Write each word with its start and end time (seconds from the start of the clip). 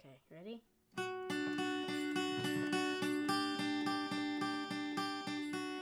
Okay, 0.00 0.18
ready? 0.30 0.62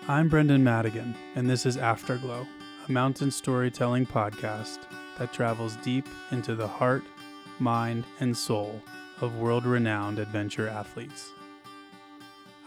I'm 0.08 0.28
Brendan 0.28 0.62
Madigan, 0.62 1.14
and 1.34 1.48
this 1.48 1.64
is 1.64 1.76
Afterglow, 1.76 2.46
a 2.88 2.92
mountain 2.92 3.30
storytelling 3.30 4.06
podcast 4.06 4.80
that 5.18 5.32
travels 5.32 5.76
deep 5.76 6.06
into 6.30 6.54
the 6.54 6.66
heart, 6.66 7.04
mind, 7.58 8.04
and 8.20 8.36
soul 8.36 8.82
of 9.20 9.36
world 9.36 9.64
renowned 9.64 10.18
adventure 10.18 10.68
athletes. 10.68 11.30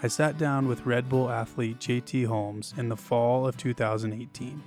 I 0.02 0.08
sat 0.08 0.38
down 0.38 0.68
with 0.68 0.86
Red 0.86 1.10
Bull 1.10 1.30
athlete 1.30 1.80
JT 1.80 2.26
Holmes 2.26 2.74
in 2.78 2.90
the 2.90 2.98
fall 2.98 3.46
of 3.46 3.58
2018. 3.58 4.64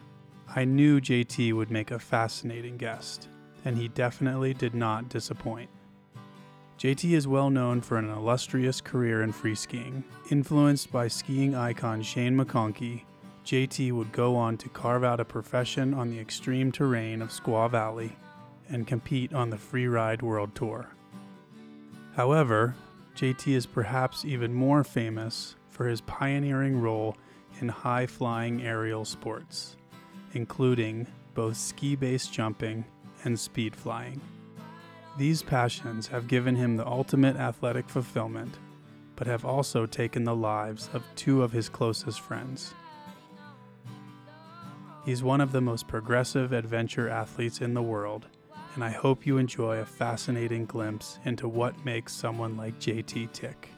I 0.54 0.64
knew 0.64 1.00
JT 1.00 1.54
would 1.54 1.70
make 1.70 1.90
a 1.90 1.98
fascinating 1.98 2.76
guest, 2.76 3.28
and 3.64 3.76
he 3.76 3.88
definitely 3.88 4.54
did 4.54 4.74
not 4.74 5.08
disappoint. 5.08 5.70
JT 6.78 7.10
is 7.10 7.26
well 7.26 7.50
known 7.50 7.80
for 7.80 7.98
an 7.98 8.08
illustrious 8.08 8.80
career 8.80 9.22
in 9.22 9.32
free 9.32 9.56
skiing. 9.56 10.04
Influenced 10.30 10.92
by 10.92 11.08
skiing 11.08 11.56
icon 11.56 12.02
Shane 12.02 12.36
McConkey, 12.36 13.02
JT 13.44 13.90
would 13.90 14.12
go 14.12 14.36
on 14.36 14.56
to 14.58 14.68
carve 14.68 15.02
out 15.02 15.18
a 15.18 15.24
profession 15.24 15.92
on 15.92 16.08
the 16.08 16.20
extreme 16.20 16.70
terrain 16.70 17.20
of 17.20 17.30
Squaw 17.30 17.68
Valley 17.68 18.12
and 18.68 18.86
compete 18.86 19.34
on 19.34 19.50
the 19.50 19.56
Freeride 19.56 20.22
World 20.22 20.54
Tour. 20.54 20.88
However, 22.14 22.76
JT 23.16 23.54
is 23.54 23.66
perhaps 23.66 24.24
even 24.24 24.54
more 24.54 24.84
famous 24.84 25.56
for 25.70 25.88
his 25.88 26.00
pioneering 26.02 26.80
role 26.80 27.16
in 27.60 27.68
high 27.68 28.06
flying 28.06 28.62
aerial 28.62 29.04
sports, 29.04 29.76
including 30.32 31.08
both 31.34 31.56
ski 31.56 31.96
based 31.96 32.32
jumping 32.32 32.84
and 33.24 33.36
speed 33.36 33.74
flying. 33.74 34.20
These 35.18 35.42
passions 35.42 36.06
have 36.06 36.28
given 36.28 36.54
him 36.54 36.76
the 36.76 36.86
ultimate 36.86 37.34
athletic 37.34 37.88
fulfillment, 37.88 38.56
but 39.16 39.26
have 39.26 39.44
also 39.44 39.84
taken 39.84 40.22
the 40.22 40.36
lives 40.36 40.88
of 40.92 41.02
two 41.16 41.42
of 41.42 41.50
his 41.50 41.68
closest 41.68 42.20
friends. 42.20 42.72
He's 45.04 45.24
one 45.24 45.40
of 45.40 45.50
the 45.50 45.60
most 45.60 45.88
progressive 45.88 46.52
adventure 46.52 47.08
athletes 47.08 47.60
in 47.60 47.74
the 47.74 47.82
world, 47.82 48.28
and 48.76 48.84
I 48.84 48.90
hope 48.90 49.26
you 49.26 49.38
enjoy 49.38 49.78
a 49.78 49.84
fascinating 49.84 50.66
glimpse 50.66 51.18
into 51.24 51.48
what 51.48 51.84
makes 51.84 52.12
someone 52.12 52.56
like 52.56 52.78
JT 52.78 53.32
tick. 53.32 53.70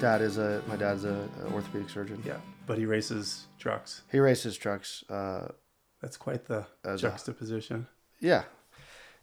Dad 0.00 0.22
is 0.22 0.38
a 0.38 0.62
my 0.66 0.76
dad's 0.76 1.04
a, 1.04 1.28
a 1.44 1.52
orthopedic 1.52 1.90
surgeon. 1.90 2.22
Yeah, 2.26 2.38
but 2.66 2.78
he 2.78 2.86
races 2.86 3.46
trucks. 3.58 4.02
He 4.10 4.18
races 4.18 4.56
trucks. 4.56 5.04
Uh, 5.08 5.48
That's 6.00 6.16
quite 6.16 6.46
the 6.46 6.66
As 6.84 7.04
a- 7.04 7.08
juxtaposition. 7.08 7.86
yeah, 8.20 8.44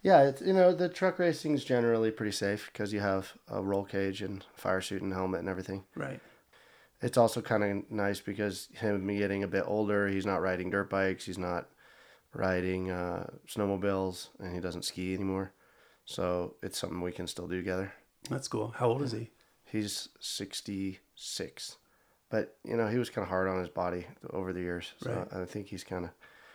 yeah. 0.02 0.22
It's 0.28 0.40
you 0.40 0.52
know 0.52 0.72
the 0.72 0.88
truck 0.88 1.18
racing 1.18 1.54
is 1.54 1.64
generally 1.64 2.10
pretty 2.10 2.32
safe 2.32 2.70
because 2.72 2.92
you 2.92 3.00
have 3.00 3.32
a 3.48 3.60
roll 3.62 3.84
cage 3.84 4.22
and 4.22 4.44
fire 4.54 4.80
suit 4.80 5.02
and 5.02 5.12
helmet 5.12 5.40
and 5.40 5.48
everything. 5.48 5.84
Right. 5.96 6.20
It's 7.00 7.16
also 7.18 7.40
kind 7.40 7.62
of 7.64 7.90
nice 7.92 8.20
because 8.20 8.68
him 8.72 9.06
getting 9.06 9.42
a 9.44 9.48
bit 9.48 9.64
older, 9.66 10.08
he's 10.08 10.26
not 10.26 10.40
riding 10.42 10.70
dirt 10.70 10.90
bikes, 10.90 11.26
he's 11.26 11.38
not 11.38 11.68
riding 12.34 12.90
uh, 12.90 13.28
snowmobiles, 13.46 14.28
and 14.40 14.52
he 14.54 14.60
doesn't 14.60 14.84
ski 14.84 15.14
anymore. 15.14 15.52
So 16.04 16.56
it's 16.62 16.76
something 16.78 17.00
we 17.00 17.12
can 17.12 17.26
still 17.28 17.46
do 17.46 17.56
together. 17.58 17.92
That's 18.30 18.48
cool. 18.48 18.74
How 18.76 18.88
old 18.88 19.02
is 19.02 19.12
he? 19.12 19.30
He's 19.70 20.08
sixty 20.20 20.98
six, 21.14 21.76
but 22.30 22.56
you 22.64 22.76
know 22.76 22.88
he 22.88 22.98
was 22.98 23.10
kind 23.10 23.22
of 23.24 23.28
hard 23.28 23.48
on 23.48 23.58
his 23.58 23.68
body 23.68 24.06
over 24.30 24.52
the 24.52 24.60
years. 24.60 24.92
So 25.02 25.10
Right. 25.32 25.42
I 25.42 25.44
think 25.44 25.66
he's 25.68 25.84
kind 25.84 26.04
of 26.04 26.10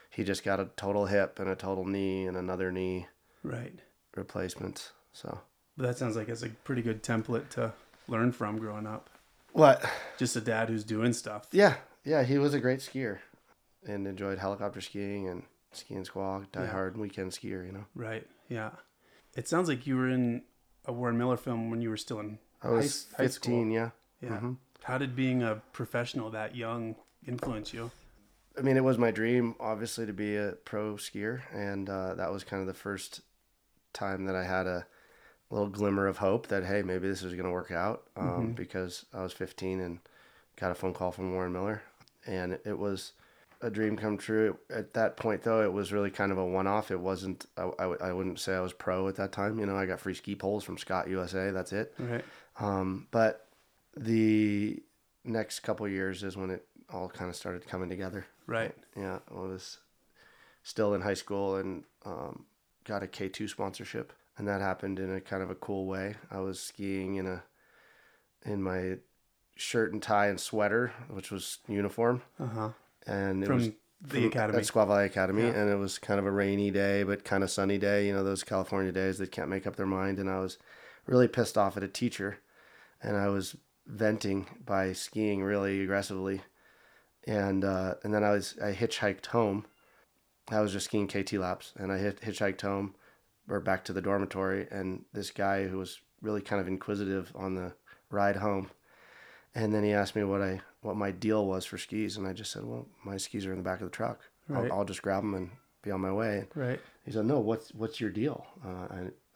he 0.09 0.23
just 0.23 0.43
got 0.43 0.59
a 0.59 0.65
total 0.77 1.05
hip 1.07 1.39
and 1.39 1.49
a 1.49 1.55
total 1.55 1.85
knee 1.85 2.25
and 2.27 2.37
another 2.37 2.71
knee 2.71 3.07
Right. 3.43 3.79
replacement. 4.15 4.91
So 5.11 5.39
But 5.77 5.87
that 5.87 5.97
sounds 5.97 6.15
like 6.15 6.29
it's 6.29 6.43
a 6.43 6.49
pretty 6.49 6.81
good 6.81 7.03
template 7.03 7.49
to 7.51 7.73
learn 8.07 8.31
from 8.31 8.57
growing 8.59 8.87
up. 8.87 9.09
what? 9.53 9.83
Just 10.17 10.35
a 10.35 10.41
dad 10.41 10.69
who's 10.69 10.83
doing 10.83 11.13
stuff. 11.13 11.47
Yeah, 11.51 11.77
yeah. 12.03 12.23
He 12.23 12.37
was 12.37 12.53
a 12.53 12.59
great 12.59 12.79
skier 12.79 13.19
and 13.85 14.07
enjoyed 14.07 14.39
helicopter 14.39 14.81
skiing 14.81 15.27
and 15.27 15.43
skiing 15.71 16.03
squaw, 16.03 16.51
die 16.51 16.63
Yeah. 16.63 16.71
hard 16.71 16.97
weekend 16.97 17.31
skier. 17.31 17.65
You 17.65 17.71
know, 17.73 17.85
Right. 17.95 18.27
Yeah. 18.49 18.71
It 19.35 19.47
sounds 19.47 19.67
like 19.69 19.85
you 19.87 19.97
were 19.97 20.09
in 20.09 20.43
a 20.85 20.93
Warren 20.93 21.17
Miller 21.17 21.37
film 21.37 21.69
when 21.71 21.81
you 21.81 21.89
were 21.89 21.97
still 21.97 22.19
in 22.19 22.39
I 22.63 22.69
was 22.69 23.07
high, 23.17 23.23
high 23.23 23.27
school. 23.29 23.45
fifteen. 23.51 23.71
Yeah. 23.71 23.89
Yeah. 24.21 24.29
Mhm. 24.39 24.57
How 24.83 24.97
did 24.97 25.15
being 25.15 25.43
a 25.43 25.61
professional 25.73 26.29
that 26.31 26.55
young 26.55 26.95
influence 27.27 27.73
you? 27.73 27.91
I 28.57 28.61
mean, 28.61 28.77
it 28.77 28.83
was 28.83 28.97
my 28.97 29.11
dream, 29.11 29.55
obviously, 29.59 30.05
to 30.05 30.13
be 30.13 30.35
a 30.37 30.51
pro 30.65 30.95
skier, 30.95 31.41
and 31.53 31.89
uh, 31.89 32.13
that 32.15 32.31
was 32.31 32.43
kind 32.43 32.61
of 32.61 32.67
the 32.67 32.73
first 32.73 33.21
time 33.93 34.25
that 34.25 34.35
I 34.35 34.43
had 34.43 34.67
a 34.67 34.85
little 35.49 35.69
glimmer 35.69 36.07
of 36.07 36.17
hope 36.17 36.47
that 36.47 36.63
hey, 36.65 36.81
maybe 36.83 37.07
this 37.07 37.23
is 37.23 37.33
going 37.33 37.45
to 37.45 37.51
work 37.51 37.71
out. 37.71 38.03
Um, 38.15 38.49
Mhm. 38.53 38.55
Because 38.55 39.05
I 39.13 39.21
was 39.23 39.33
15 39.33 39.79
and 39.79 39.99
got 40.55 40.71
a 40.71 40.75
phone 40.75 40.93
call 40.93 41.11
from 41.11 41.33
Warren 41.33 41.51
Miller, 41.53 41.81
and 42.25 42.59
it 42.65 42.77
was 42.77 43.13
a 43.61 43.69
dream 43.69 43.95
come 43.95 44.17
true. 44.17 44.57
At 44.69 44.93
that 44.93 45.15
point, 45.17 45.43
though, 45.43 45.61
it 45.63 45.71
was 45.71 45.91
really 45.93 46.11
kind 46.11 46.31
of 46.31 46.37
a 46.37 46.45
one-off. 46.45 46.91
It 46.91 46.99
wasn't. 46.99 47.45
I, 47.57 47.63
I, 47.63 47.83
w- 47.83 47.97
I 48.01 48.11
wouldn't 48.11 48.39
say 48.39 48.53
I 48.55 48.59
was 48.59 48.73
pro 48.73 49.07
at 49.07 49.15
that 49.15 49.31
time. 49.31 49.57
You 49.59 49.65
know, 49.65 49.75
I 49.77 49.85
got 49.85 49.99
free 50.01 50.13
ski 50.13 50.35
poles 50.35 50.63
from 50.63 50.77
Scott 50.77 51.07
USA. 51.09 51.49
That's 51.51 51.71
it. 51.71 51.93
Right. 51.97 52.25
Um, 52.59 53.07
but 53.11 53.47
the 53.95 54.81
next 55.23 55.61
couple 55.61 55.87
years 55.87 56.23
is 56.23 56.35
when 56.37 56.49
it 56.49 56.65
all 56.91 57.09
kind 57.09 57.29
of 57.29 57.35
started 57.35 57.67
coming 57.67 57.89
together. 57.89 58.25
Right. 58.47 58.75
Yeah, 58.95 59.19
I 59.31 59.33
was 59.39 59.79
still 60.63 60.93
in 60.93 61.01
high 61.01 61.13
school 61.13 61.55
and 61.55 61.83
um, 62.05 62.45
got 62.83 63.03
a 63.03 63.07
K 63.07 63.29
two 63.29 63.47
sponsorship, 63.47 64.13
and 64.37 64.47
that 64.47 64.61
happened 64.61 64.99
in 64.99 65.13
a 65.13 65.21
kind 65.21 65.41
of 65.41 65.49
a 65.49 65.55
cool 65.55 65.85
way. 65.87 66.15
I 66.29 66.39
was 66.39 66.59
skiing 66.59 67.15
in 67.15 67.25
a 67.27 67.43
in 68.45 68.61
my 68.61 68.97
shirt 69.55 69.93
and 69.93 70.01
tie 70.03 70.27
and 70.27 70.39
sweater, 70.39 70.91
which 71.09 71.31
was 71.31 71.59
uniform, 71.67 72.21
Uh 72.39 72.45
huh. 72.47 72.69
and 73.07 73.43
it 73.43 73.47
From 73.47 73.55
was 73.57 73.67
the 74.01 74.09
from- 74.19 74.25
academy. 74.25 74.57
at 74.59 74.63
Squaw 74.65 74.85
Valley 74.87 75.05
Academy, 75.05 75.43
Yeah. 75.43 75.53
and 75.61 75.69
it 75.69 75.75
was 75.77 75.97
kind 75.97 76.19
of 76.19 76.25
a 76.25 76.31
rainy 76.31 76.69
day, 76.71 77.03
but 77.03 77.23
kind 77.23 77.43
of 77.43 77.49
sunny 77.49 77.77
day. 77.77 78.05
You 78.07 78.13
know, 78.13 78.23
those 78.23 78.43
California 78.43 78.91
days 78.91 79.17
that 79.19 79.31
can't 79.31 79.49
make 79.49 79.65
up 79.65 79.75
their 79.77 79.85
mind, 79.85 80.19
and 80.19 80.29
I 80.29 80.39
was 80.39 80.57
really 81.05 81.27
pissed 81.27 81.57
off 81.57 81.77
at 81.77 81.83
a 81.83 81.87
teacher, 81.87 82.39
and 83.01 83.17
I 83.17 83.27
was 83.27 83.55
venting 83.85 84.47
by 84.65 84.93
skiing 84.93 85.43
really 85.43 85.81
aggressively, 85.81 86.41
and 87.25 87.63
uh, 87.63 87.95
and 88.03 88.13
then 88.13 88.23
I 88.23 88.31
was 88.31 88.55
I 88.63 88.71
hitchhiked 88.71 89.27
home. 89.27 89.65
I 90.49 90.59
was 90.59 90.73
just 90.73 90.85
skiing 90.85 91.07
KT 91.07 91.33
laps, 91.33 91.73
and 91.77 91.91
I 91.91 91.97
hit, 91.97 92.21
hitchhiked 92.21 92.61
home, 92.61 92.95
or 93.47 93.59
back 93.59 93.85
to 93.85 93.93
the 93.93 94.01
dormitory, 94.01 94.67
and 94.71 95.05
this 95.13 95.31
guy 95.31 95.67
who 95.67 95.77
was 95.77 95.99
really 96.21 96.41
kind 96.41 96.61
of 96.61 96.67
inquisitive 96.67 97.31
on 97.35 97.55
the 97.55 97.73
ride 98.09 98.37
home, 98.37 98.69
and 99.55 99.73
then 99.73 99.83
he 99.83 99.93
asked 99.93 100.15
me 100.15 100.23
what 100.23 100.41
I 100.41 100.61
what 100.81 100.95
my 100.95 101.11
deal 101.11 101.45
was 101.45 101.65
for 101.65 101.77
skis, 101.77 102.17
and 102.17 102.27
I 102.27 102.33
just 102.33 102.51
said, 102.51 102.65
well, 102.65 102.87
my 103.03 103.17
skis 103.17 103.45
are 103.45 103.51
in 103.51 103.57
the 103.57 103.63
back 103.63 103.79
of 103.81 103.89
the 103.89 103.95
truck. 103.95 104.19
Right. 104.47 104.69
I'll, 104.69 104.79
I'll 104.79 104.85
just 104.85 105.01
grab 105.01 105.23
them 105.23 105.33
and 105.33 105.49
be 105.81 105.91
on 105.91 106.01
my 106.01 106.11
way. 106.11 106.47
Right. 106.55 106.79
He 107.05 107.11
said, 107.11 107.25
no, 107.25 107.39
what's 107.39 107.73
what's 107.73 108.01
your 108.01 108.09
deal? 108.09 108.45
Uh, 108.65 108.87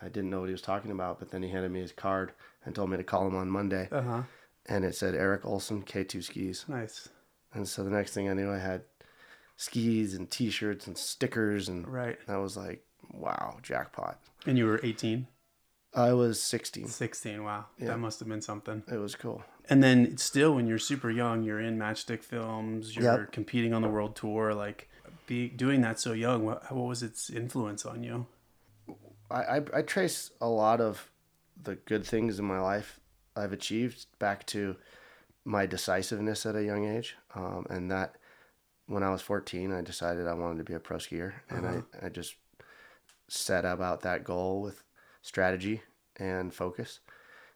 I 0.02 0.10
didn't 0.10 0.30
know 0.30 0.40
what 0.42 0.50
he 0.50 0.52
was 0.54 0.62
talking 0.62 0.92
about, 0.92 1.20
but 1.20 1.32
then 1.32 1.42
he 1.44 1.50
handed 1.50 1.72
me 1.72 1.82
his 1.82 1.92
card 1.92 2.32
and 2.66 2.76
told 2.76 2.90
me 2.90 2.98
to 2.98 3.04
call 3.04 3.26
him 3.28 3.36
on 3.36 3.50
Monday, 3.50 3.88
Uh 3.92 4.02
huh. 4.02 4.22
and 4.68 4.86
it 4.86 4.96
said 4.96 5.16
Eric 5.16 5.46
Olson 5.46 5.84
K2 5.84 6.24
skis. 6.24 6.66
Nice. 6.68 7.10
And 7.54 7.68
so 7.68 7.84
the 7.84 7.90
next 7.90 8.14
thing 8.14 8.30
I 8.30 8.34
knew, 8.34 8.52
I 8.52 8.60
had 8.60 8.84
skis 9.56 10.14
and 10.14 10.30
T-shirts 10.30 10.88
and 10.88 10.98
stickers, 10.98 11.68
and 11.70 11.88
Right. 11.88 12.18
I 12.28 12.38
was 12.38 12.56
like, 12.58 12.86
wow, 13.12 13.58
jackpot. 13.64 14.20
And 14.46 14.58
you 14.58 14.66
were 14.66 14.80
18, 14.84 15.28
I 15.96 16.14
was 16.14 16.42
16. 16.42 16.88
16. 16.90 17.44
Wow. 17.44 17.66
Yeah. 17.80 17.88
That 17.88 17.98
must 18.00 18.20
have 18.20 18.28
been 18.28 18.42
something. 18.42 18.84
It 18.92 18.98
was 18.98 19.16
cool. 19.16 19.44
And 19.70 19.82
then 19.82 20.18
still, 20.18 20.54
when 20.54 20.68
you're 20.68 20.78
super 20.78 21.10
young, 21.10 21.44
you're 21.44 21.60
in 21.60 21.78
matchstick 21.78 22.24
films. 22.24 22.96
You're 22.96 23.22
Yep. 23.22 23.32
competing 23.32 23.74
on 23.74 23.82
the 23.82 23.88
world 23.90 24.16
tour. 24.16 24.54
Like, 24.54 24.90
be 25.26 25.48
doing 25.50 25.82
that 25.82 26.00
so 26.00 26.14
young. 26.14 26.46
What, 26.46 26.72
what 26.72 26.86
was 26.88 27.02
its 27.04 27.30
influence 27.30 27.86
on 27.86 28.04
you? 28.04 28.28
I, 29.30 29.42
I, 29.58 29.62
I 29.76 29.82
trace 29.82 30.32
a 30.42 30.48
lot 30.48 30.82
of 30.82 31.12
the 31.62 31.76
good 31.76 32.06
things 32.06 32.40
in 32.40 32.46
my 32.46 32.60
life 32.60 33.00
I've 33.36 33.54
achieved 33.54 34.06
back 34.20 34.46
to 34.48 34.76
my 35.46 35.66
decisiveness 35.66 36.46
at 36.46 36.56
a 36.56 36.64
young 36.64 36.86
age. 36.86 37.16
Um, 37.36 37.66
and 37.70 37.90
that 37.92 38.16
when 38.88 39.04
I 39.04 39.10
was 39.12 39.22
14, 39.22 39.72
I 39.74 39.82
decided 39.82 40.28
I 40.28 40.34
wanted 40.34 40.58
to 40.60 40.64
be 40.64 40.74
a 40.74 40.80
pro 40.80 40.98
skier. 40.98 41.34
And 41.50 41.66
Uh-huh. 41.66 41.82
I, 42.02 42.06
I 42.06 42.10
just 42.10 42.36
set 43.28 43.66
about 43.66 44.02
that 44.02 44.24
goal 44.24 44.62
with 44.62 44.84
strategy 45.22 45.82
and 46.18 46.54
focus 46.54 47.00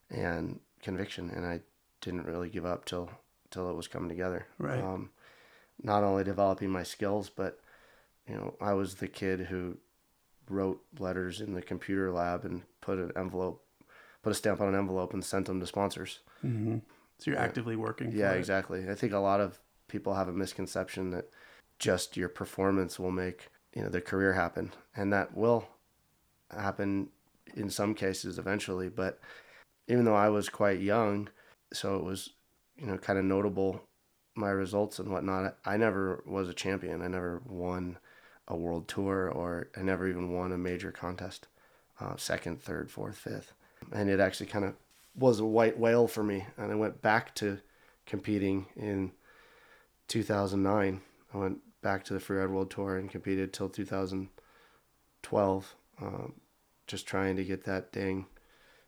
and 0.09 0.59
conviction. 0.81 1.29
And 1.29 1.45
I 1.45 1.61
didn't 2.01 2.25
really 2.25 2.49
give 2.49 2.65
up 2.65 2.85
till, 2.85 3.09
till 3.49 3.69
it 3.69 3.75
was 3.75 3.87
coming 3.87 4.09
together. 4.09 4.47
Right. 4.57 4.83
Um, 4.83 5.11
not 5.81 6.03
only 6.03 6.23
developing 6.23 6.69
my 6.69 6.83
skills, 6.83 7.29
but, 7.29 7.59
you 8.27 8.35
know, 8.35 8.55
I 8.61 8.73
was 8.73 8.95
the 8.95 9.07
kid 9.07 9.41
who 9.41 9.77
wrote 10.51 10.81
letters 10.99 11.41
in 11.41 11.53
the 11.53 11.61
computer 11.61 12.11
lab 12.11 12.45
and 12.45 12.61
put 12.81 12.97
an 12.97 13.11
envelope, 13.15 13.63
put 14.21 14.31
a 14.31 14.35
stamp 14.35 14.61
on 14.61 14.67
an 14.69 14.75
envelope 14.75 15.13
and 15.13 15.23
sent 15.23 15.45
them 15.47 15.59
to 15.59 15.65
sponsors. 15.67 16.19
Mm-hmm. 16.43 16.77
So 17.19 17.31
you're 17.31 17.39
Yeah. 17.39 17.45
actively 17.45 17.75
working. 17.75 18.11
Yeah, 18.11 18.33
it. 18.33 18.39
exactly. 18.39 18.89
I 18.89 18.95
think 18.95 19.13
a 19.13 19.19
lot 19.19 19.39
of 19.41 19.59
people 19.87 20.13
have 20.15 20.27
a 20.27 20.33
misconception 20.33 21.11
that 21.11 21.29
just 21.79 22.15
your 22.17 22.29
performance 22.29 22.99
will 22.99 23.11
make 23.11 23.49
you 23.73 23.81
know 23.81 23.89
their 23.89 24.01
career 24.01 24.33
happen, 24.33 24.71
and 24.95 25.11
that 25.13 25.35
will 25.35 25.67
happen 26.51 27.09
in 27.55 27.69
some 27.69 27.93
cases 27.95 28.37
eventually. 28.37 28.89
But 28.89 29.19
even 29.87 30.05
though 30.05 30.15
I 30.15 30.29
was 30.29 30.49
quite 30.49 30.79
young, 30.81 31.29
so 31.73 31.95
it 31.95 32.03
was 32.03 32.31
you 32.77 32.85
know 32.87 32.97
kind 32.97 33.17
of 33.17 33.25
notable 33.25 33.81
my 34.35 34.49
results 34.49 34.99
and 34.99 35.09
whatnot. 35.11 35.57
I 35.65 35.77
never 35.77 36.23
was 36.25 36.49
a 36.49 36.53
champion. 36.53 37.01
I 37.01 37.07
never 37.07 37.41
won 37.45 37.97
a 38.51 38.55
world 38.57 38.87
tour, 38.87 39.29
or 39.29 39.69
I 39.77 39.81
never 39.81 40.07
even 40.07 40.31
won 40.33 40.51
a 40.51 40.57
major 40.57 40.91
contest, 40.91 41.47
uh, 41.99 42.15
second, 42.17 42.61
third, 42.61 42.91
fourth, 42.91 43.17
fifth, 43.17 43.53
and 43.91 44.09
it 44.09 44.19
actually 44.19 44.47
kind 44.47 44.65
of 44.65 44.73
was 45.15 45.39
a 45.39 45.45
white 45.45 45.77
whale 45.79 46.07
for 46.07 46.23
me. 46.23 46.45
And 46.57 46.71
I 46.71 46.75
went 46.75 47.01
back 47.01 47.33
to 47.35 47.59
competing 48.05 48.67
in 48.75 49.11
2009. 50.09 51.01
I 51.33 51.37
went 51.37 51.59
back 51.81 52.03
to 52.05 52.13
the 52.13 52.19
Freeride 52.19 52.49
World 52.49 52.69
Tour 52.71 52.97
and 52.97 53.09
competed 53.09 53.53
till 53.53 53.69
2012, 53.69 55.75
um, 56.01 56.33
just 56.87 57.07
trying 57.07 57.35
to 57.37 57.43
get 57.43 57.63
that 57.65 57.91
dang 57.91 58.25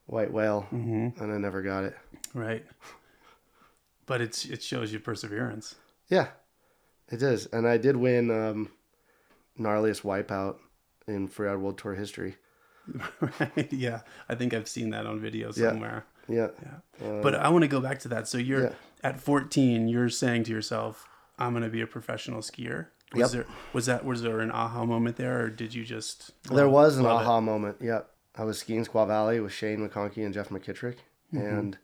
white 0.06 0.32
whale, 0.32 0.68
Mm-hmm. 0.74 1.22
and 1.24 1.34
I 1.34 1.38
never 1.38 1.62
got 1.62 1.86
it. 1.86 1.96
Right. 2.34 2.66
But 4.06 4.20
it's 4.22 4.46
it 4.46 4.62
shows 4.62 4.92
you 4.92 5.00
perseverance. 5.00 5.76
Yeah, 6.10 6.28
it 7.10 7.18
does. 7.18 7.46
And 7.48 7.66
I 7.68 7.78
did 7.78 7.96
win 7.96 8.30
um, 8.30 8.70
gnarliest 9.60 10.02
wipeout 10.04 10.58
in 11.08 11.28
Freeride 11.28 11.60
World 11.60 11.78
Tour 11.78 11.96
history. 11.96 12.36
right. 13.22 13.68
Yeah. 13.72 14.02
I 14.30 14.36
think 14.36 14.54
I've 14.54 14.68
seen 14.68 14.90
that 14.92 15.06
on 15.06 15.20
video 15.20 15.52
somewhere. 15.52 16.06
Yeah. 16.28 16.48
Yeah. 16.62 17.08
Um, 17.10 17.22
But 17.22 17.36
I 17.36 17.50
want 17.50 17.64
to 17.64 17.68
go 17.68 17.80
back 17.80 18.00
to 18.00 18.08
that. 18.10 18.28
So 18.28 18.38
you're 18.38 18.64
Yeah. 18.66 18.74
at 19.04 19.20
14, 19.20 19.88
you're 19.88 20.10
saying 20.10 20.44
to 20.46 20.52
yourself, 20.52 21.08
I'm 21.38 21.52
going 21.52 21.64
to 21.64 21.70
be 21.70 21.82
a 21.82 21.88
professional 21.88 22.42
skier. 22.42 22.88
Was 23.14 23.20
Yep. 23.20 23.46
there 23.46 23.54
was 23.74 23.86
that 23.86 24.06
was 24.06 24.22
there 24.24 24.40
an 24.40 24.50
aha 24.52 24.86
moment 24.86 25.18
there 25.18 25.44
or 25.44 25.50
did 25.50 25.74
you 25.76 25.84
just 25.86 26.32
there 26.52 26.66
love- 26.66 26.74
was 26.74 26.98
an 26.98 27.04
love 27.04 27.22
it? 27.22 27.26
aha 27.26 27.40
moment. 27.42 27.78
Yep. 27.80 28.10
I 28.36 28.44
was 28.44 28.58
skiing 28.60 28.84
Squaw 28.86 29.06
Valley 29.08 29.40
with 29.40 29.52
Shane 29.54 29.88
McConkey 29.88 30.26
and 30.26 30.34
Jeff 30.34 30.50
McKittrick. 30.50 30.98
Mm-hmm. 31.34 31.38
And 31.38 31.78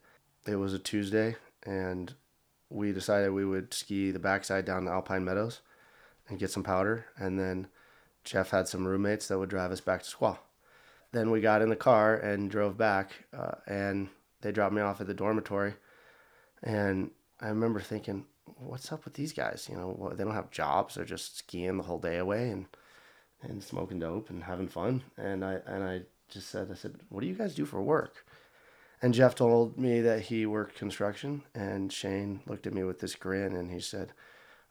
it 0.47 0.55
was 0.55 0.73
a 0.73 0.79
Tuesday. 0.79 1.35
And 1.63 2.13
we 2.69 2.91
decided 2.91 3.31
we 3.31 3.45
would 3.45 3.73
ski 3.73 4.09
the 4.11 4.17
backside 4.19 4.65
down 4.65 4.85
to 4.85 4.91
Alpine 4.91 5.23
Meadows 5.23 5.61
and 6.29 6.39
get 6.39 6.51
some 6.51 6.63
powder. 6.63 7.05
And 7.17 7.39
then 7.39 7.67
Jeff 8.23 8.51
had 8.51 8.67
some 8.67 8.87
roommates 8.87 9.27
that 9.27 9.39
would 9.39 9.49
drive 9.49 9.71
us 9.71 9.81
back 9.81 10.03
to 10.03 10.09
Squaw. 10.15 10.37
Then 11.11 11.31
we 11.31 11.41
got 11.41 11.61
in 11.61 11.69
the 11.69 11.75
car 11.75 12.15
and 12.15 12.51
drove 12.51 12.77
back. 12.77 13.25
Uh, 13.35 13.55
and 13.67 14.09
they 14.41 14.51
dropped 14.51 14.73
me 14.73 14.81
off 14.81 15.01
at 15.01 15.07
the 15.07 15.13
dormitory. 15.13 15.73
And 16.63 17.11
I 17.41 17.47
remember 17.47 17.79
thinking, 17.79 18.25
what's 18.57 18.91
up 18.91 19.05
with 19.05 19.13
these 19.13 19.33
guys? 19.33 19.67
You 19.69 19.77
know, 19.77 20.13
they 20.15 20.23
don't 20.23 20.33
have 20.33 20.51
jobs. 20.51 20.95
They're 20.95 21.05
just 21.05 21.37
skiing 21.37 21.77
the 21.77 21.83
whole 21.83 21.99
day 21.99 22.17
away 22.17 22.49
and, 22.49 22.65
and 23.41 23.63
smoking 23.63 23.99
dope 23.99 24.29
and 24.29 24.43
having 24.43 24.67
fun. 24.67 25.03
And 25.17 25.43
I, 25.43 25.59
and 25.65 25.83
I 25.83 26.01
just 26.29 26.49
said, 26.49 26.69
I 26.71 26.75
said, 26.75 26.95
what 27.09 27.21
do 27.21 27.27
you 27.27 27.35
guys 27.35 27.55
do 27.55 27.65
for 27.65 27.81
work? 27.81 28.25
And 29.01 29.13
Jeff 29.13 29.33
told 29.33 29.77
me 29.77 30.01
that 30.01 30.23
he 30.23 30.45
worked 30.45 30.75
construction. 30.77 31.43
And 31.55 31.91
Shane 31.91 32.41
looked 32.45 32.67
at 32.67 32.73
me 32.73 32.83
with 32.83 32.99
this 32.99 33.15
grin 33.15 33.55
and 33.55 33.71
he 33.71 33.79
said, 33.79 34.11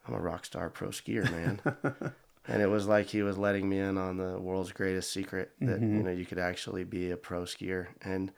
I'm 0.07 0.13
a 0.13 0.19
rock 0.19 0.45
star 0.45 0.69
pro 0.69 0.89
skier, 0.89 1.29
man. 1.31 1.61
and 2.47 2.61
it 2.61 2.67
was 2.67 2.87
like 2.87 3.07
he 3.07 3.21
was 3.21 3.37
letting 3.37 3.69
me 3.69 3.79
in 3.79 3.97
on 3.97 4.17
the 4.17 4.39
world's 4.39 4.71
greatest 4.71 5.11
secret 5.11 5.51
that, 5.59 5.81
you 5.81 5.87
mm-hmm. 5.87 6.05
know, 6.05 6.11
you 6.11 6.25
could 6.25 6.39
actually 6.39 6.83
be 6.83 7.11
a 7.11 7.17
pro 7.17 7.43
skier. 7.43 7.87
And 8.01 8.31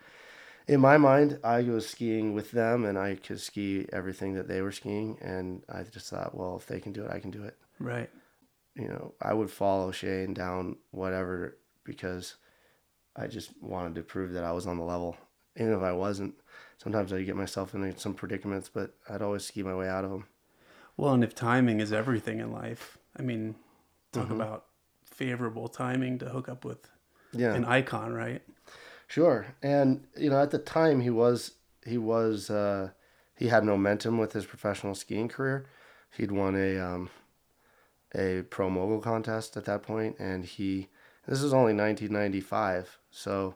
in 0.68 0.80
my 0.80 0.98
mind, 0.98 1.40
I 1.44 1.62
was 1.64 1.88
skiing 1.88 2.34
with 2.34 2.52
them 2.52 2.86
and 2.86 2.98
I 2.98 3.16
could 3.16 3.40
ski 3.40 3.88
everything 3.92 4.36
that 4.36 4.48
they 4.48 4.62
were 4.62 4.72
skiing. 4.72 5.18
And 5.22 5.64
I 5.70 5.84
just 5.84 6.10
thought, 6.10 6.36
well, 6.36 6.58
if 6.58 6.66
they 6.66 6.80
can 6.80 6.92
do 6.92 7.04
it, 7.04 7.12
I 7.12 7.20
can 7.20 7.32
do 7.32 7.44
it. 7.44 7.58
Right. 7.80 8.10
You 8.76 8.88
know, 8.88 9.14
I 9.22 9.34
would 9.34 9.50
follow 9.50 9.92
Shane 9.92 10.34
down 10.34 10.78
whatever 10.92 11.58
because 11.84 12.36
I 13.16 13.28
just 13.28 13.52
wanted 13.62 13.96
to 13.96 14.04
prove 14.04 14.34
that 14.34 14.44
I 14.44 14.52
was 14.52 14.68
on 14.68 14.78
the 14.78 14.84
level. 14.84 15.18
Even 15.58 15.74
if 15.74 15.82
I 15.82 15.92
wasn't, 15.92 16.36
sometimes 16.78 17.12
I'd 17.12 17.26
get 17.26 17.36
myself 17.36 17.76
into 17.76 18.00
some 18.00 18.14
predicaments, 18.14 18.70
but 18.74 18.96
I'd 19.10 19.22
always 19.22 19.44
ski 19.44 19.64
my 19.64 19.76
way 19.76 19.90
out 19.90 20.06
of 20.06 20.12
them. 20.12 20.26
Well, 21.02 21.16
and 21.16 21.24
if 21.24 21.34
timing 21.34 21.80
is 21.80 21.92
everything 21.92 22.40
in 22.40 22.52
life, 22.52 23.00
I 23.18 23.24
mean, 23.24 23.56
talk 24.12 24.26
Mm-hmm. 24.26 24.34
about 24.34 24.66
favorable 25.04 25.68
timing 25.68 26.20
to 26.20 26.30
hook 26.30 26.48
up 26.48 26.64
with 26.64 26.92
Yeah. 27.34 27.56
an 27.56 27.66
icon, 27.66 28.14
right? 28.14 28.44
Sure. 29.08 29.48
And 29.62 30.06
you 30.18 30.30
know, 30.30 30.42
at 30.42 30.52
the 30.52 30.58
time 30.60 31.02
he 31.02 31.10
was 31.10 31.54
he 31.86 31.98
was 31.98 32.50
uh 32.50 32.92
he 33.36 33.48
had 33.48 33.64
momentum 33.64 34.18
with 34.18 34.34
his 34.34 34.46
professional 34.46 34.96
skiing 34.96 35.28
career. 35.28 35.66
He'd 36.12 36.32
won 36.32 36.56
a 36.56 36.78
um 36.80 37.10
a 38.14 38.44
pro 38.44 38.70
mogul 38.70 39.00
contest 39.00 39.56
at 39.58 39.66
that 39.66 39.84
point 39.84 40.16
and 40.20 40.46
he 40.46 40.90
this 41.28 41.42
is 41.42 41.54
only 41.54 41.74
1995. 41.74 43.00
So 43.10 43.56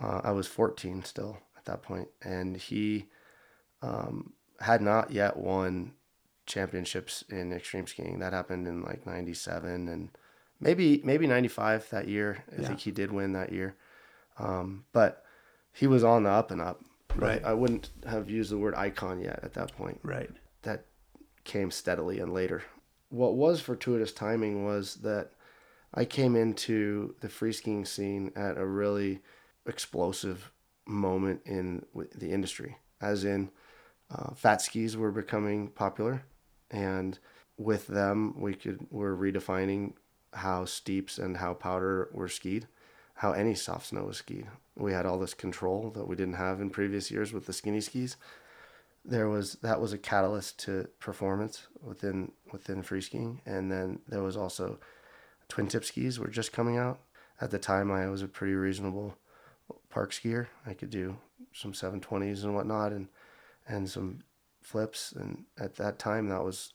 uh, 0.00 0.20
I 0.24 0.32
was 0.32 0.46
14 0.46 1.04
still 1.04 1.38
at 1.56 1.64
that 1.66 1.82
point 1.82 2.08
and 2.22 2.56
he 2.56 3.08
um 3.82 4.32
had 4.60 4.82
not 4.82 5.10
yet 5.10 5.36
won 5.36 5.92
championships 6.46 7.22
in 7.28 7.52
extreme 7.52 7.86
skiing. 7.86 8.18
That 8.18 8.32
happened 8.32 8.66
in 8.66 8.82
like 8.82 9.06
97 9.06 9.88
and 9.88 10.10
maybe 10.60 11.00
maybe 11.04 11.26
95 11.26 11.88
that 11.90 12.08
year. 12.08 12.44
I 12.56 12.60
Yeah. 12.62 12.68
think 12.68 12.80
he 12.80 12.90
did 12.90 13.12
win 13.12 13.32
that 13.32 13.52
year. 13.52 13.76
Um, 14.38 14.84
but 14.92 15.24
he 15.72 15.86
was 15.86 16.04
on 16.04 16.24
the 16.24 16.30
up 16.30 16.50
and 16.50 16.60
up. 16.60 16.82
Right. 17.16 17.44
I 17.44 17.54
wouldn't 17.54 17.90
have 18.06 18.28
used 18.28 18.50
the 18.50 18.58
word 18.58 18.74
icon 18.74 19.20
yet 19.20 19.40
at 19.42 19.52
that 19.54 19.76
point. 19.76 20.00
Right. 20.02 20.30
That 20.62 20.86
came 21.44 21.70
steadily 21.70 22.18
and 22.18 22.32
later. 22.32 22.62
What 23.10 23.36
was 23.36 23.60
fortuitous 23.60 24.12
timing 24.12 24.64
was 24.64 24.96
that 24.96 25.30
I 25.92 26.04
came 26.04 26.34
into 26.34 27.14
the 27.20 27.28
free 27.28 27.52
skiing 27.52 27.84
scene 27.84 28.32
at 28.34 28.58
a 28.58 28.66
really 28.66 29.20
explosive 29.66 30.50
moment 30.86 31.42
in 31.46 31.86
the 31.94 32.32
industry, 32.32 32.76
as 33.00 33.24
in 33.24 33.50
uh, 34.10 34.34
fat 34.34 34.60
skis 34.60 34.96
were 34.96 35.12
becoming 35.12 35.68
popular, 35.68 36.24
and 36.70 37.18
with 37.56 37.86
them 37.86 38.34
we 38.40 38.54
could 38.54 38.86
were 38.90 39.16
redefining 39.16 39.92
how 40.32 40.64
steeps 40.64 41.18
and 41.18 41.36
how 41.36 41.54
powder 41.54 42.08
were 42.12 42.28
skied, 42.28 42.66
how 43.14 43.32
any 43.32 43.54
soft 43.54 43.86
snow 43.86 44.04
was 44.04 44.18
skied. 44.18 44.48
We 44.76 44.92
had 44.92 45.06
all 45.06 45.18
this 45.18 45.34
control 45.34 45.90
that 45.90 46.08
we 46.08 46.16
didn't 46.16 46.34
have 46.34 46.60
in 46.60 46.70
previous 46.70 47.10
years 47.10 47.32
with 47.32 47.46
the 47.46 47.52
skinny 47.52 47.80
skis. 47.80 48.16
There 49.04 49.28
was 49.28 49.54
that 49.62 49.80
was 49.80 49.92
a 49.92 49.98
catalyst 49.98 50.58
to 50.60 50.88
performance 50.98 51.66
within 51.82 52.32
within 52.52 52.82
free 52.82 53.02
skiing, 53.02 53.40
and 53.46 53.70
then 53.70 54.00
there 54.08 54.22
was 54.22 54.36
also 54.36 54.78
twin 55.48 55.68
tip 55.68 55.84
skis 55.84 56.18
were 56.18 56.28
just 56.28 56.52
coming 56.52 56.76
out. 56.76 57.00
At 57.40 57.50
the 57.50 57.58
time, 57.58 57.90
I 57.90 58.08
was 58.08 58.22
a 58.22 58.28
pretty 58.28 58.54
reasonable 58.54 59.16
park 59.90 60.12
skier. 60.12 60.46
I 60.66 60.72
could 60.72 60.90
do 60.90 61.16
some 61.52 61.72
720s 61.72 62.44
and 62.44 62.54
whatnot, 62.54 62.92
and 62.92 63.08
and 63.68 63.88
some 63.88 64.20
flips. 64.64 65.12
And 65.12 65.44
at 65.58 65.76
that 65.76 65.98
time, 65.98 66.28
that 66.28 66.42
was, 66.42 66.72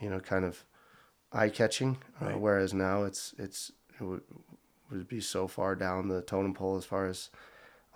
you 0.00 0.10
know, 0.10 0.20
kind 0.20 0.44
of 0.44 0.64
eye 1.32 1.48
catching. 1.48 1.98
Uh, 2.20 2.32
whereas 2.32 2.74
now, 2.74 3.04
it's 3.04 3.34
it's 3.38 3.72
it 4.00 4.04
would, 4.04 4.22
would 4.90 5.08
be 5.08 5.20
so 5.20 5.46
far 5.46 5.74
down 5.74 6.08
the 6.08 6.22
totem 6.22 6.54
pole 6.54 6.76
as 6.76 6.84
far 6.84 7.06
as 7.06 7.30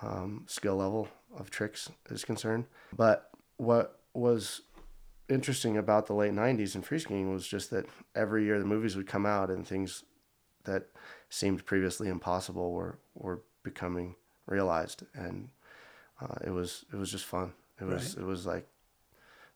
um, 0.03 0.45
skill 0.47 0.77
level 0.77 1.09
of 1.37 1.51
tricks 1.51 1.91
is 2.11 2.25
concerned. 2.25 2.67
But 2.97 3.31
what 3.57 4.01
was 4.15 4.63
interesting 5.29 5.77
about 5.77 6.07
the 6.07 6.15
late 6.15 6.33
90s 6.33 6.75
in 6.75 6.83
free 6.83 6.99
skiing 6.99 7.33
was 7.33 7.47
just 7.47 7.71
that 7.71 7.87
every 8.15 8.45
year 8.45 8.59
the 8.59 8.65
movies 8.65 8.97
would 8.97 9.07
come 9.07 9.25
out 9.25 9.49
and 9.49 9.67
things 9.67 10.03
that 10.65 10.87
seemed 11.29 11.65
previously 11.65 12.09
impossible 12.09 12.73
were, 12.73 12.99
were 13.15 13.41
becoming 13.63 14.17
realized 14.47 15.05
and 15.15 15.49
uh, 16.21 16.35
it 16.45 16.51
was 16.51 16.85
it 16.93 16.97
was 16.97 17.11
just 17.11 17.25
fun 17.25 17.53
it 17.81 17.85
was 17.85 18.17
it 18.17 18.25
was 18.25 18.47
like 18.47 18.67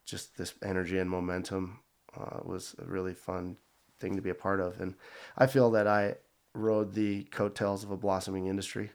just 0.05 0.37
this 0.37 0.55
energy 0.63 0.99
and 0.99 1.11
momentum 1.11 1.81
uh, 2.17 2.41
was 2.43 2.75
a 2.79 2.85
really 2.85 3.15
fun 3.15 3.57
thing 3.99 4.17
to 4.17 4.23
be 4.23 4.31
a 4.31 4.35
part 4.35 4.61
of 4.61 4.81
and 4.81 4.95
I 5.37 5.47
feel 5.47 5.71
that 5.73 5.87
I 5.87 6.17
rode 6.53 6.95
the 6.95 7.25
coattails 7.25 7.85
of 7.85 7.91
a 7.91 7.97
blossoming 7.97 8.47
industry 8.47 8.91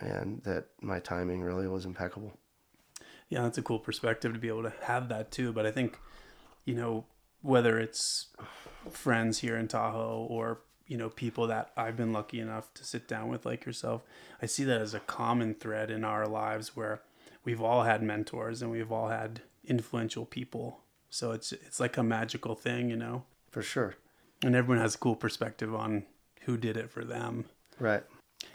and 0.00 0.42
that 0.44 0.66
my 0.80 0.98
timing 0.98 1.42
really 1.42 1.68
was 1.68 1.84
impeccable 1.84 2.38
Yeah, 3.28 3.42
that's 3.42 3.58
a 3.58 3.62
cool 3.62 3.78
perspective 3.78 4.32
to 4.34 4.38
be 4.38 4.48
able 4.48 4.64
to 4.64 4.74
have 4.82 5.08
that 5.08 5.30
too. 5.30 5.52
But 5.52 5.64
I 5.64 5.70
think, 5.70 5.98
you 6.66 6.74
know, 6.74 7.06
whether 7.40 7.78
it's 7.78 8.26
friends 8.90 9.38
here 9.38 9.56
in 9.56 9.68
Tahoe 9.68 10.26
or, 10.28 10.60
you 10.86 10.98
know, 10.98 11.08
people 11.08 11.46
that 11.46 11.70
I've 11.76 11.96
been 11.96 12.12
lucky 12.12 12.40
enough 12.40 12.72
to 12.74 12.84
sit 12.84 13.08
down 13.08 13.28
with 13.28 13.46
like 13.46 13.64
yourself, 13.64 14.02
I 14.42 14.46
see 14.46 14.64
that 14.64 14.82
as 14.82 14.92
a 14.92 15.00
common 15.00 15.54
thread 15.54 15.90
in 15.90 16.04
our 16.04 16.26
lives 16.26 16.76
where 16.76 17.00
we've 17.44 17.62
all 17.62 17.84
had 17.84 18.02
mentors 18.02 18.60
and 18.60 18.70
we've 18.70 18.92
all 18.92 19.08
had 19.08 19.40
influential 19.66 20.24
people. 20.26 20.80
So 21.10 21.32
it's 21.32 21.52
it's 21.52 21.80
like 21.80 21.96
a 21.96 22.02
magical 22.02 22.54
thing, 22.54 22.88
you 22.90 22.96
know. 22.96 23.24
for 23.50 23.62
sure 23.62 23.94
And 24.42 24.54
everyone 24.56 24.82
has 24.82 24.94
a 24.94 24.98
cool 24.98 25.16
perspective 25.16 25.74
on 25.74 26.04
who 26.42 26.56
did 26.56 26.76
it 26.76 26.90
for 26.90 27.04
them. 27.04 27.44
right 27.78 28.04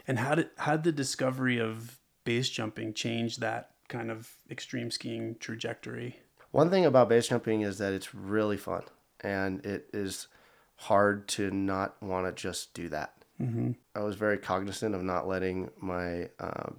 And 0.06 0.18
how 0.18 0.34
did 0.34 0.50
how 0.58 0.72
did 0.76 0.84
the 0.84 0.92
discovery 0.92 1.58
of 1.58 1.98
base 2.24 2.48
jumping 2.50 2.94
change 2.94 3.36
that 3.38 3.70
kind 3.88 4.10
of 4.10 4.34
extreme 4.50 4.90
skiing 4.90 5.36
trajectory? 5.40 6.20
One 6.50 6.68
thing 6.70 6.84
about 6.84 7.08
base 7.08 7.28
jumping 7.28 7.62
is 7.62 7.78
that 7.78 7.92
it's 7.92 8.14
really 8.14 8.56
fun 8.56 8.82
and 9.20 9.64
it 9.64 9.88
is 9.92 10.28
hard 10.76 11.26
to 11.28 11.50
not 11.50 12.00
want 12.02 12.26
to 12.26 12.42
just 12.42 12.74
do 12.74 12.88
that. 12.88 13.14
Mm-hmm. 13.40 13.72
I 13.94 14.00
was 14.00 14.16
very 14.16 14.38
cognizant 14.38 14.94
of 14.94 15.02
not 15.02 15.28
letting 15.28 15.70
my 15.80 16.28
uh, 16.40 16.70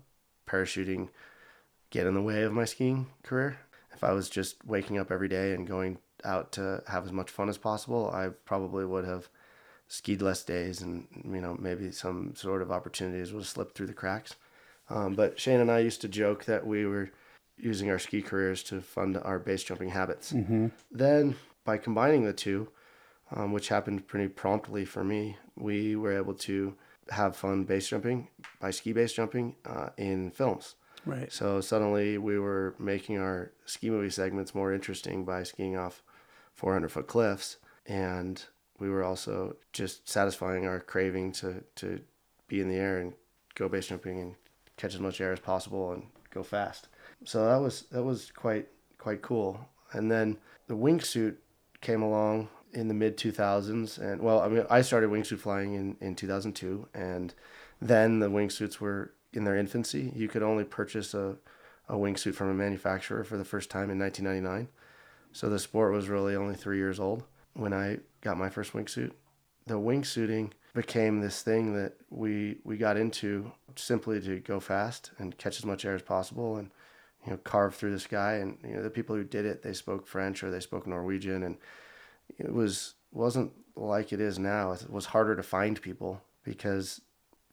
parachuting 0.48 1.10
get 1.90 2.06
in 2.06 2.14
the 2.14 2.22
way 2.22 2.44
of 2.44 2.54
my 2.54 2.66
skiing 2.66 3.08
career. 3.24 3.58
If 4.00 4.06
I 4.06 4.14
was 4.14 4.30
just 4.30 4.66
waking 4.66 4.98
up 4.98 5.12
every 5.12 5.28
day 5.28 5.54
and 5.54 5.68
going 5.68 5.98
out 6.24 6.54
to 6.54 6.82
have 6.88 7.06
as 7.06 7.12
much 7.12 7.30
fun 7.30 7.50
as 7.50 7.58
possible, 7.58 8.10
I 8.14 8.30
probably 8.46 8.86
would 8.86 9.04
have 9.04 9.28
skied 9.90 10.22
less 10.22 10.42
days 10.42 10.82
and 10.82 11.06
you 11.26 11.42
know 11.42 11.58
maybe 11.60 11.92
some 11.92 12.34
sort 12.34 12.62
of 12.62 12.72
opportunities 12.72 13.34
would 13.34 13.40
have 13.40 13.48
slipped 13.48 13.76
through 13.76 13.88
the 13.88 13.94
cracks. 13.94 14.38
Um, 14.90 15.16
but 15.16 15.38
Shane 15.38 15.60
and 15.60 15.70
I 15.70 15.80
used 15.80 16.00
to 16.00 16.08
joke 16.08 16.46
that 16.46 16.66
we 16.66 16.86
were 16.86 17.12
using 17.58 17.90
our 17.90 18.00
ski 18.00 18.22
careers 18.22 18.64
to 18.64 18.80
fund 18.80 19.18
our 19.18 19.38
base 19.38 19.64
jumping 19.64 19.90
habits. 19.90 20.32
Mm-hmm. 20.32 20.68
Then 20.90 21.36
by 21.66 21.78
combining 21.78 22.24
the 22.24 22.32
two, 22.32 22.70
um, 23.36 23.52
which 23.52 23.68
happened 23.68 24.08
pretty 24.08 24.30
promptly 24.30 24.86
for 24.86 25.04
me, 25.04 25.36
we 25.58 25.98
were 25.98 26.16
able 26.16 26.36
to 26.36 26.74
have 27.10 27.36
fun 27.36 27.66
base 27.66 27.90
jumping 27.90 28.30
by 28.62 28.72
ski 28.72 28.94
base 28.94 29.12
jumping 29.12 29.58
uh, 29.66 29.90
in 29.98 30.32
films. 30.32 30.76
Right. 31.10 31.32
So 31.32 31.60
suddenly 31.62 32.18
we 32.18 32.38
were 32.38 32.76
making 32.78 33.18
our 33.18 33.52
ski 33.66 33.90
movie 33.90 34.10
segments 34.10 34.54
more 34.54 34.74
interesting 34.74 35.26
by 35.26 35.44
skiing 35.44 35.76
off 35.76 36.04
400 36.54 36.92
foot 36.92 37.08
cliffs. 37.08 37.58
And 37.86 38.44
we 38.78 38.90
were 38.90 39.04
also 39.04 39.56
just 39.74 40.08
satisfying 40.08 40.68
our 40.68 40.80
craving 40.80 41.32
to, 41.34 41.64
to 41.76 42.02
be 42.48 42.62
in 42.62 42.70
the 42.70 42.76
air 42.76 43.00
and 43.00 43.14
go 43.56 43.68
base 43.68 43.88
jumping 43.88 44.20
and 44.20 44.36
catch 44.78 44.94
as 44.94 45.00
much 45.00 45.20
air 45.20 45.34
as 45.34 45.40
possible 45.40 45.92
and 45.92 46.04
go 46.32 46.44
fast. 46.44 46.88
So 47.26 47.46
that 47.46 47.58
was, 47.58 47.84
that 47.92 48.04
was 48.04 48.32
quite, 48.32 48.68
quite 48.98 49.22
cool. 49.22 49.68
And 49.94 50.12
then 50.12 50.38
the 50.68 50.76
wingsuit 50.76 51.36
came 51.82 52.02
along 52.02 52.50
in 52.74 52.88
the 52.88 52.94
mid 52.94 53.18
2000s. 53.18 53.98
And 53.98 54.22
well, 54.22 54.42
I 54.42 54.48
mean, 54.48 54.66
I 54.70 54.82
started 54.82 55.10
wingsuit 55.10 55.40
flying 55.40 55.74
in, 55.74 55.98
in 56.00 56.16
2002. 56.16 56.88
And 56.94 57.34
then 57.82 58.20
the 58.20 58.30
wingsuits 58.30 58.80
were 58.80 59.14
in 59.34 59.44
their 59.44 59.58
infancy. 59.58 60.12
You 60.16 60.28
could 60.28 60.44
only 60.44 60.64
purchase 60.64 61.14
a, 61.14 61.36
a 61.88 61.96
wingsuit 61.96 62.36
from 62.36 62.50
a 62.50 62.54
manufacturer 62.54 63.24
for 63.24 63.38
the 63.38 63.46
first 63.46 63.70
time 63.70 63.90
in 63.90 64.00
1999. 64.00 64.70
So 65.32 65.50
the 65.50 65.60
sport 65.60 65.94
was 65.94 66.10
really 66.10 66.36
only 66.36 66.56
three 66.56 66.78
years 66.78 67.00
old 67.00 67.24
when 67.54 67.74
I 67.74 68.00
got 68.22 68.38
my 68.38 68.50
first 68.50 68.74
wingsuit. 68.74 69.12
The 69.68 69.76
wingsuiting 69.76 70.52
became 70.74 71.20
this 71.20 71.42
thing 71.42 71.76
that 71.76 71.94
we 72.10 72.58
we 72.64 72.78
got 72.78 72.98
into 72.98 73.52
simply 73.76 74.22
to 74.22 74.40
go 74.40 74.60
fast 74.60 75.12
and 75.20 75.38
catch 75.38 75.58
as 75.58 75.66
much 75.66 75.86
air 75.86 75.96
as 75.96 76.02
possible 76.02 76.58
and 76.58 76.70
you 77.26 77.32
know 77.32 77.38
carve 77.38 77.76
through 77.76 77.92
the 77.92 78.00
sky 78.00 78.36
and 78.36 78.58
you 78.64 78.76
know 78.76 78.84
the 78.84 78.90
people 78.90 79.16
who 79.16 79.24
did 79.24 79.46
it 79.46 79.62
they 79.62 79.74
spoke 79.74 80.08
French 80.08 80.44
or 80.44 80.50
they 80.50 80.60
spoke 80.60 80.88
Norwegian 80.88 81.44
and 81.44 81.58
it 82.38 82.54
was 82.54 82.96
wasn't 83.12 83.52
like 83.76 84.14
it 84.14 84.22
is 84.22 84.38
now. 84.38 84.72
It 84.72 84.90
was 84.90 85.06
harder 85.06 85.36
to 85.36 85.44
find 85.44 85.82
people 85.82 86.22
because 86.44 87.02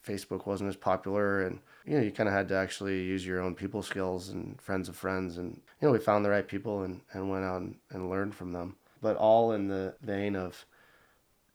Facebook 0.07 0.47
wasn't 0.47 0.69
as 0.69 0.77
popular, 0.77 1.43
and 1.43 1.59
you 1.85 1.97
know 1.97 2.03
you 2.03 2.13
kind 2.13 2.29
of 2.29 2.35
had 2.35 2.49
to 2.49 2.55
actually 2.57 3.03
use 3.03 3.27
your 3.27 3.41
own 3.41 3.55
people 3.55 3.83
skills 3.83 4.29
and 4.29 4.61
friends 4.61 4.89
of 4.89 4.97
friends, 4.97 5.37
and 5.37 5.61
you 5.81 5.89
know 5.89 5.93
we 5.93 5.99
found 5.99 6.25
the 6.25 6.31
right 6.31 6.47
people 6.47 6.83
and 6.83 7.01
and 7.13 7.29
went 7.31 7.45
out 7.45 7.61
and, 7.63 7.77
and 7.91 8.09
learned 8.09 8.35
from 8.35 8.53
them, 8.53 8.77
but 9.03 9.17
all 9.17 9.53
in 9.53 9.69
the 9.69 9.95
vein 10.01 10.37
of 10.37 10.65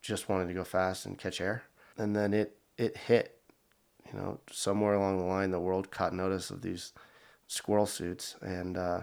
just 0.02 0.28
wanting 0.30 0.48
to 0.48 0.54
go 0.54 0.64
fast 0.64 1.06
and 1.06 1.18
catch 1.18 1.40
air, 1.40 1.64
and 1.98 2.16
then 2.16 2.34
it 2.34 2.58
it 2.78 2.98
hit, 2.98 3.40
you 4.12 4.20
know, 4.20 4.40
somewhere 4.52 4.94
along 4.96 5.18
the 5.18 5.24
line 5.26 5.52
the 5.52 5.60
world 5.60 5.92
caught 5.92 6.14
notice 6.14 6.50
of 6.52 6.62
these 6.62 6.94
squirrel 7.48 7.86
suits, 7.86 8.36
and 8.42 8.78
uh, 8.78 9.02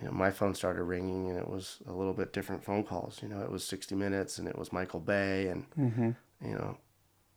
you 0.00 0.06
know 0.06 0.12
my 0.12 0.30
phone 0.30 0.54
started 0.54 0.82
ringing, 0.84 1.28
and 1.28 1.38
it 1.38 1.48
was 1.48 1.78
a 1.86 1.92
little 1.92 2.14
bit 2.14 2.32
different 2.32 2.64
phone 2.64 2.84
calls. 2.84 3.20
You 3.22 3.28
know, 3.28 3.40
it 3.40 3.50
was 3.50 3.64
60 3.64 3.94
Minutes, 3.94 4.38
and 4.38 4.48
it 4.48 4.56
was 4.58 4.72
Michael 4.72 5.00
Bay, 5.00 5.48
and 5.48 5.66
Mm-hmm. 5.78 6.10
you 6.48 6.54
know, 6.54 6.78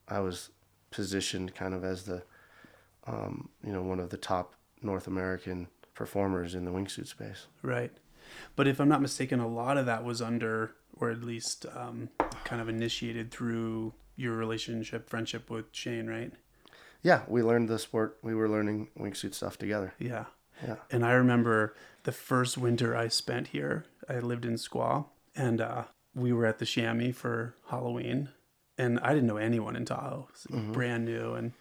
I 0.07 0.19
was 0.19 0.49
positioned 0.91 1.55
kind 1.55 1.73
of 1.73 1.83
as 1.83 2.03
the, 2.03 2.23
um, 3.07 3.49
you 3.65 3.73
know, 3.73 3.81
one 3.81 3.99
of 3.99 4.09
the 4.09 4.17
top 4.17 4.53
North 4.81 5.07
American 5.07 5.67
performers 5.93 6.55
in 6.55 6.65
the 6.65 6.71
wingsuit 6.71 7.07
space. 7.07 7.47
Right. 7.61 7.91
But 8.55 8.67
if 8.67 8.79
I'm 8.79 8.89
not 8.89 9.01
mistaken, 9.01 9.39
a 9.39 9.47
lot 9.47 9.77
of 9.77 9.85
that 9.87 10.03
was 10.03 10.21
under, 10.21 10.75
or 10.99 11.09
at 11.09 11.23
least 11.23 11.65
um, 11.75 12.09
kind 12.43 12.61
of 12.61 12.69
initiated 12.69 13.31
through 13.31 13.93
your 14.15 14.35
relationship, 14.35 15.09
friendship 15.09 15.49
with 15.49 15.65
Shane, 15.71 16.07
right? 16.07 16.31
Yeah, 17.01 17.21
we 17.27 17.41
learned 17.41 17.69
the 17.69 17.79
sport. 17.79 18.17
We 18.21 18.35
were 18.35 18.47
learning 18.47 18.89
wingsuit 18.97 19.33
stuff 19.33 19.57
together. 19.57 19.93
Yeah. 19.97 20.25
Yeah. 20.65 20.75
And 20.91 21.03
I 21.03 21.13
remember 21.13 21.75
the 22.03 22.11
first 22.11 22.57
winter 22.57 22.95
I 22.95 23.07
spent 23.07 23.47
here, 23.47 23.85
I 24.07 24.19
lived 24.19 24.45
in 24.45 24.55
Squaw, 24.55 25.05
and 25.35 25.59
uh, 25.59 25.83
we 26.13 26.31
were 26.31 26.45
at 26.45 26.59
the 26.59 26.65
Chamois 26.65 27.13
for 27.13 27.55
Halloween, 27.69 28.29
and 28.81 28.99
I 28.99 29.13
didn't 29.13 29.27
know 29.27 29.37
anyone 29.37 29.75
in 29.75 29.85
Tahoe, 29.85 30.27
like 30.49 30.61
mm-hmm. 30.61 30.71
brand 30.71 31.05
new, 31.05 31.33
and 31.33 31.53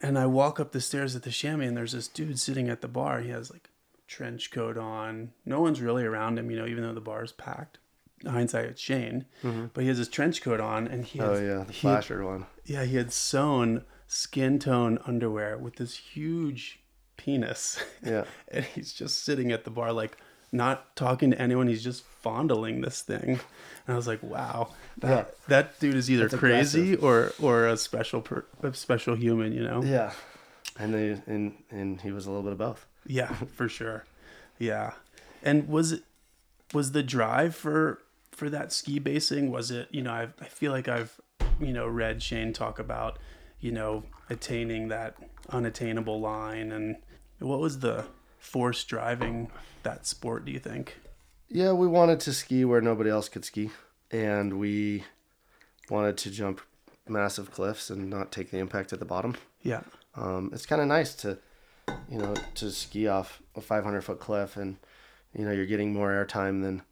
and 0.00 0.18
I 0.18 0.26
walk 0.26 0.60
up 0.60 0.72
the 0.72 0.80
stairs 0.80 1.16
at 1.16 1.22
the 1.22 1.30
Chamois, 1.30 1.66
and 1.66 1.76
there's 1.76 1.92
this 1.92 2.08
dude 2.08 2.38
sitting 2.38 2.68
at 2.68 2.82
the 2.82 2.88
bar. 2.88 3.20
He 3.20 3.30
has 3.30 3.50
like 3.50 3.70
trench 4.06 4.50
coat 4.50 4.76
on. 4.76 5.32
No 5.44 5.60
one's 5.60 5.80
really 5.80 6.04
around 6.04 6.38
him, 6.38 6.50
you 6.50 6.56
know, 6.56 6.66
even 6.66 6.84
though 6.84 6.94
the 6.94 7.00
bar's 7.00 7.32
packed. 7.32 7.78
Hindsight, 8.26 8.64
it's 8.64 8.80
Shane, 8.80 9.26
mm-hmm. 9.44 9.66
but 9.72 9.82
he 9.82 9.88
has 9.88 9.98
his 9.98 10.08
trench 10.08 10.42
coat 10.42 10.60
on, 10.60 10.88
and 10.88 11.04
he 11.04 11.20
Oh 11.20 11.34
yeah, 11.34 11.64
the 11.64 11.72
he- 11.72 11.80
flasher 11.80 12.24
one. 12.24 12.46
yeah, 12.64 12.84
he 12.84 12.96
had 12.96 13.12
sewn 13.12 13.84
skin 14.08 14.58
tone 14.58 14.98
underwear 15.06 15.56
with 15.56 15.76
this 15.76 15.96
huge 15.96 16.80
penis. 17.16 17.80
Yeah. 18.04 18.24
and 18.48 18.64
he's 18.64 18.92
just 18.92 19.22
sitting 19.24 19.52
at 19.52 19.64
the 19.64 19.70
bar, 19.70 19.92
like 19.92 20.16
not 20.52 20.94
talking 20.96 21.30
to 21.30 21.40
anyone. 21.40 21.66
He's 21.68 21.84
just 21.84 22.02
fondling 22.04 22.80
this 22.80 23.02
thing. 23.02 23.28
And 23.86 23.94
I 23.94 23.96
was 23.96 24.06
like, 24.06 24.22
wow, 24.22 24.70
that, 24.98 25.08
Yeah. 25.08 25.24
that 25.48 25.80
dude 25.80 25.94
is 25.94 26.10
either 26.10 26.28
That's 26.28 26.40
crazy 26.40 26.96
or, 26.96 27.32
or 27.40 27.66
a 27.66 27.76
special, 27.76 28.20
per, 28.20 28.44
a 28.62 28.72
special 28.74 29.14
human, 29.14 29.52
you 29.52 29.62
know? 29.62 29.82
Yeah. 29.82 30.12
And 30.78 30.94
they, 30.94 31.20
and 31.26 31.54
and 31.70 32.00
he 32.00 32.12
was 32.12 32.26
a 32.26 32.30
little 32.30 32.42
bit 32.44 32.52
of 32.52 32.58
both. 32.58 32.86
Yeah, 33.06 33.32
for 33.56 33.68
sure. 33.68 34.04
Yeah. 34.58 34.92
And 35.42 35.68
was 35.68 35.92
it, 35.92 36.02
was 36.72 36.92
the 36.92 37.02
drive 37.02 37.54
for, 37.56 38.00
for 38.30 38.48
that 38.50 38.72
ski 38.72 38.98
basing, 38.98 39.50
was 39.50 39.70
it, 39.70 39.88
you 39.90 40.02
know, 40.02 40.12
I've, 40.12 40.34
I 40.40 40.44
feel 40.44 40.70
like 40.72 40.86
I've, 40.88 41.18
you 41.60 41.72
know, 41.72 41.86
read 41.88 42.22
Shane 42.22 42.52
talk 42.52 42.78
about, 42.78 43.18
you 43.60 43.72
know, 43.72 44.04
attaining 44.30 44.88
that 44.88 45.16
unattainable 45.50 46.20
line 46.20 46.70
and 46.70 46.96
what 47.38 47.58
was 47.60 47.78
the 47.80 48.04
force 48.38 48.84
driving 48.84 49.50
that 49.82 50.06
sport, 50.06 50.44
do 50.44 50.52
you 50.52 50.58
think? 50.58 50.96
Yeah, 51.48 51.72
we 51.72 51.86
wanted 51.86 52.20
to 52.20 52.32
ski 52.32 52.64
where 52.64 52.80
nobody 52.80 53.10
else 53.10 53.28
could 53.28 53.44
ski, 53.44 53.70
and 54.10 54.58
we 54.58 55.04
wanted 55.90 56.16
to 56.18 56.30
jump 56.30 56.60
massive 57.08 57.50
cliffs 57.50 57.90
and 57.90 58.10
not 58.10 58.30
take 58.30 58.50
the 58.50 58.58
impact 58.58 58.92
at 58.92 58.98
the 58.98 59.04
bottom. 59.04 59.36
Yeah. 59.62 59.80
Um, 60.14 60.50
it's 60.52 60.66
kind 60.66 60.82
of 60.82 60.88
nice 60.88 61.14
to, 61.16 61.38
you 62.10 62.18
know, 62.18 62.34
to 62.56 62.70
ski 62.70 63.08
off 63.08 63.40
a 63.54 63.60
500 63.60 64.02
foot 64.02 64.20
cliff, 64.20 64.56
and 64.56 64.76
you 65.34 65.44
know 65.44 65.52
you're 65.52 65.66
getting 65.66 65.92
more 65.92 66.10
airtime 66.10 66.62
than, 66.62 66.82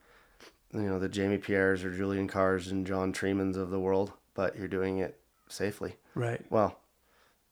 you 0.73 0.89
know, 0.89 0.99
the 0.99 1.09
Jamie 1.09 1.39
Pierres 1.39 1.85
or 1.85 1.95
Julian 1.95 2.29
Carrs 2.29 2.71
and 2.71 2.87
John 2.87 3.13
Tremans 3.13 3.57
of 3.57 3.71
the 3.71 3.81
world, 3.81 4.13
but 4.35 4.57
you're 4.57 4.69
doing 4.69 4.99
it 4.99 5.19
safely. 5.49 5.97
Right. 6.15 6.41
Well, 6.51 6.79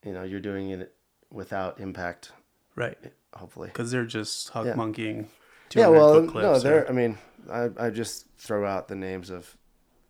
you 0.04 0.12
know, 0.12 0.22
you're 0.22 0.40
doing 0.40 0.70
it 0.70 0.94
without 1.30 1.80
impact, 1.80 2.32
Right. 2.76 2.98
hopefully. 3.34 3.68
Because 3.68 3.90
they're 3.90 4.04
just 4.06 4.50
huck 4.50 4.66
Yeah. 4.66 4.74
monkeying. 4.74 5.28
Yeah, 5.74 5.88
well, 5.88 6.22
no, 6.22 6.58
there. 6.60 6.84
or- 6.84 6.88
I 6.88 6.92
mean, 6.92 7.18
I 7.50 7.68
I 7.78 7.90
just 7.90 8.26
throw 8.38 8.64
out 8.66 8.86
the 8.88 8.94
names 8.94 9.28
of 9.30 9.56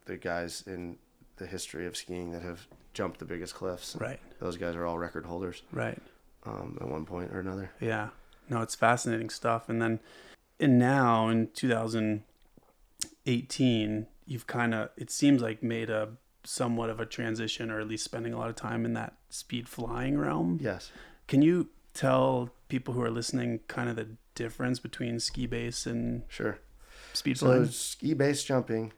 the 0.04 0.16
guys 0.18 0.62
in 0.66 0.98
the 1.36 1.46
history 1.46 1.86
of 1.86 1.96
skiing 1.96 2.32
that 2.32 2.42
have 2.42 2.66
jumped 2.92 3.18
the 3.18 3.24
biggest 3.24 3.54
cliffs. 3.54 3.96
Right. 3.96 4.20
Those 4.40 4.56
guys 4.58 4.74
are 4.76 4.84
all 4.84 4.98
record 4.98 5.24
holders 5.26 5.62
Right. 5.72 5.98
um, 6.44 6.76
at 6.80 6.86
one 6.88 7.06
point 7.06 7.32
or 7.32 7.40
another. 7.40 7.70
Yeah. 7.80 8.10
No, 8.50 8.60
it's 8.62 8.74
fascinating 8.74 9.30
stuff. 9.30 9.68
And 9.70 9.80
then, 9.80 10.00
and 10.60 10.78
now 10.78 11.28
in 11.28 11.48
2018, 13.24 14.06
you've 14.26 14.46
kind 14.46 14.74
of, 14.74 14.90
it 14.96 15.10
seems 15.10 15.40
like 15.42 15.62
made 15.62 15.90
a 15.90 16.10
somewhat 16.44 16.90
of 16.90 17.00
a 17.00 17.06
transition 17.06 17.70
or 17.70 17.80
at 17.80 17.88
least 17.88 18.04
spending 18.04 18.32
a 18.34 18.38
lot 18.38 18.50
of 18.50 18.56
time 18.56 18.84
in 18.84 18.92
that 18.92 19.14
speed 19.30 19.68
flying 19.68 20.18
realm. 20.18 20.58
Yes. 20.60 20.90
Can 21.26 21.40
you 21.42 21.70
tell 21.94 22.50
people 22.68 22.92
who 22.94 23.02
are 23.02 23.10
listening 23.10 23.60
kind 23.68 23.88
of 23.88 23.96
the 23.96 24.08
difference 24.34 24.78
between 24.80 25.20
ski 25.20 25.46
base 25.46 25.86
and 25.86 26.22
Sure. 26.28 26.58
speed 27.12 27.38
So 27.38 27.46
flying? 27.46 27.66
ski 27.66 28.14
base 28.14 28.42
jumping 28.44 28.92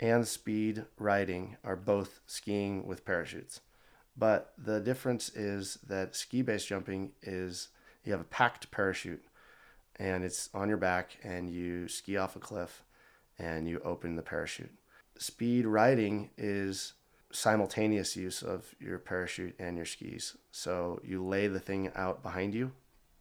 and 0.00 0.26
speed 0.26 0.84
riding 0.98 1.56
are 1.62 1.76
both 1.76 2.20
skiing 2.26 2.86
with 2.86 3.04
parachutes. 3.04 3.60
But 4.16 4.52
the 4.58 4.80
difference 4.80 5.28
is 5.28 5.78
that 5.86 6.16
ski 6.16 6.42
base 6.42 6.64
jumping 6.64 7.12
is 7.22 7.68
you 8.04 8.12
have 8.12 8.20
a 8.20 8.24
packed 8.24 8.70
parachute 8.70 9.24
and 9.96 10.24
it's 10.24 10.48
on 10.54 10.68
your 10.68 10.78
back 10.78 11.18
and 11.22 11.50
you 11.50 11.86
ski 11.88 12.16
off 12.16 12.34
a 12.34 12.40
cliff 12.40 12.82
and 13.38 13.68
you 13.68 13.80
open 13.84 14.16
the 14.16 14.22
parachute. 14.22 14.72
Speed 15.18 15.66
riding 15.66 16.30
is 16.38 16.94
simultaneous 17.30 18.16
use 18.16 18.42
of 18.42 18.74
your 18.80 18.98
parachute 18.98 19.54
and 19.58 19.76
your 19.76 19.86
skis. 19.86 20.36
So 20.50 21.00
you 21.04 21.24
lay 21.24 21.46
the 21.46 21.60
thing 21.60 21.90
out 21.94 22.22
behind 22.22 22.54
you 22.54 22.72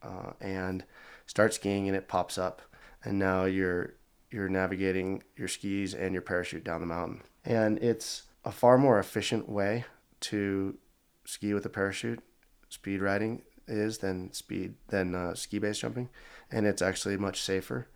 uh, 0.01 0.31
and 0.39 0.83
start 1.25 1.53
skiing 1.53 1.87
and 1.87 1.97
it 1.97 2.07
pops 2.07 2.37
up. 2.37 2.61
And 3.03 3.19
now 3.19 3.45
you're 3.45 3.93
you're 4.29 4.49
navigating 4.49 5.23
your 5.35 5.47
skis 5.47 5.93
and 5.93 6.13
your 6.13 6.21
parachute 6.21 6.63
down 6.63 6.81
the 6.81 6.87
mountain. 6.87 7.21
And 7.45 7.77
it's 7.79 8.23
a 8.43 8.51
far 8.51 8.77
more 8.77 8.99
efficient 8.99 9.47
way 9.47 9.85
to 10.19 10.77
ski 11.25 11.53
with 11.53 11.65
a 11.65 11.69
parachute, 11.69 12.21
speed 12.69 13.01
riding 13.01 13.41
is 13.67 13.99
than 13.99 14.31
speed 14.33 14.75
than 14.87 15.13
uh, 15.13 15.33
ski 15.33 15.59
base 15.59 15.79
jumping, 15.79 16.09
and 16.51 16.65
it's 16.65 16.81
actually 16.81 17.17
much 17.17 17.41
safer 17.41 17.87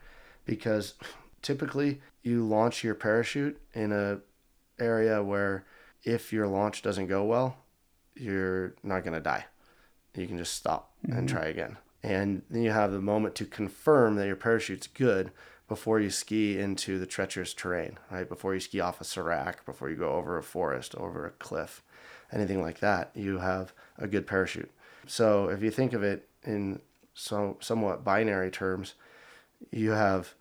because 0.46 0.96
typically 1.41 2.01
you 2.24 2.46
launch 2.46 2.84
your 2.84 2.96
parachute 2.96 3.60
in 3.74 3.91
a 3.91 4.20
area 4.80 5.24
where 5.24 5.65
if 6.03 6.34
your 6.34 6.48
launch 6.48 6.81
doesn't 6.81 7.08
go 7.08 7.24
well, 7.24 7.58
you're 8.15 8.75
not 8.84 9.03
going 9.03 9.13
to 9.13 9.20
die. 9.20 9.46
You 10.15 10.27
can 10.27 10.38
just 10.38 10.55
stop 10.55 10.93
mm-hmm. 11.05 11.17
and 11.17 11.29
try 11.29 11.46
again. 11.46 11.77
And 12.03 12.41
then 12.50 12.63
you 12.63 12.72
have 12.72 12.91
the 12.91 13.01
moment 13.01 13.36
to 13.36 13.46
confirm 13.46 14.15
that 14.15 14.27
your 14.27 14.36
parachute's 14.36 14.88
good 14.88 15.31
before 15.67 16.00
you 16.00 16.10
ski 16.10 16.60
into 16.60 17.00
the 17.00 17.05
treacherous 17.05 17.53
terrain, 17.53 17.98
right? 18.10 18.27
Before 18.27 18.53
you 18.53 18.60
ski 18.60 18.79
off 18.81 19.00
a 19.00 19.05
serac, 19.05 19.65
before 19.65 19.89
you 19.89 19.96
go 19.96 20.13
over 20.13 20.38
a 20.38 20.43
forest, 20.43 20.96
over 20.96 21.25
a 21.25 21.31
cliff, 21.31 21.81
anything 22.31 22.62
like 22.62 22.79
that, 22.79 23.12
you 23.13 23.38
have 23.38 23.74
a 23.98 24.08
good 24.08 24.27
parachute. 24.27 24.72
So 25.08 25.48
if 25.50 25.62
you 25.62 25.72
think 25.72 25.93
of 25.93 26.03
it 26.03 26.27
in 26.43 26.81
so 27.13 27.58
somewhat 27.62 28.03
binary 28.03 28.51
terms, 28.51 28.96
you 29.72 29.91
have 29.91 30.34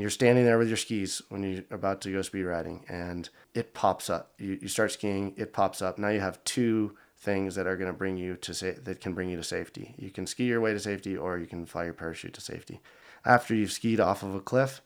you're 0.00 0.10
standing 0.10 0.44
there 0.44 0.58
with 0.58 0.68
your 0.68 0.76
skis 0.76 1.20
when 1.28 1.42
you're 1.42 1.64
about 1.70 2.00
to 2.00 2.12
go 2.12 2.22
speed 2.22 2.44
riding 2.44 2.84
and 2.88 3.28
it 3.54 3.74
pops 3.74 4.08
up. 4.08 4.32
You, 4.38 4.58
you 4.62 4.68
start 4.68 4.92
skiing, 4.92 5.34
it 5.36 5.52
pops 5.52 5.82
up. 5.82 5.98
Now 5.98 6.08
you 6.08 6.20
have 6.20 6.42
two 6.44 6.96
things 7.18 7.54
that 7.54 7.66
are 7.66 7.76
going 7.76 7.92
to 7.92 7.96
bring 7.96 8.16
you 8.16 8.36
to 8.36 8.54
say 8.54 8.72
that 8.72 9.00
can 9.00 9.12
bring 9.12 9.28
you 9.28 9.36
to 9.36 9.44
safety. 9.44 9.94
You 9.98 10.10
can 10.10 10.26
ski 10.26 10.44
your 10.44 10.60
way 10.60 10.72
to 10.72 10.80
safety 10.80 11.16
or 11.16 11.38
you 11.38 11.46
can 11.46 11.66
fly 11.66 11.84
your 11.84 11.92
parachute 11.92 12.32
to 12.34 12.40
safety. 12.40 12.80
After 13.24 13.54
you've 13.54 13.70
skied 13.70 14.00
off 14.00 14.22
of 14.22 14.34
a 14.34 14.40
cliff, 14.40 14.80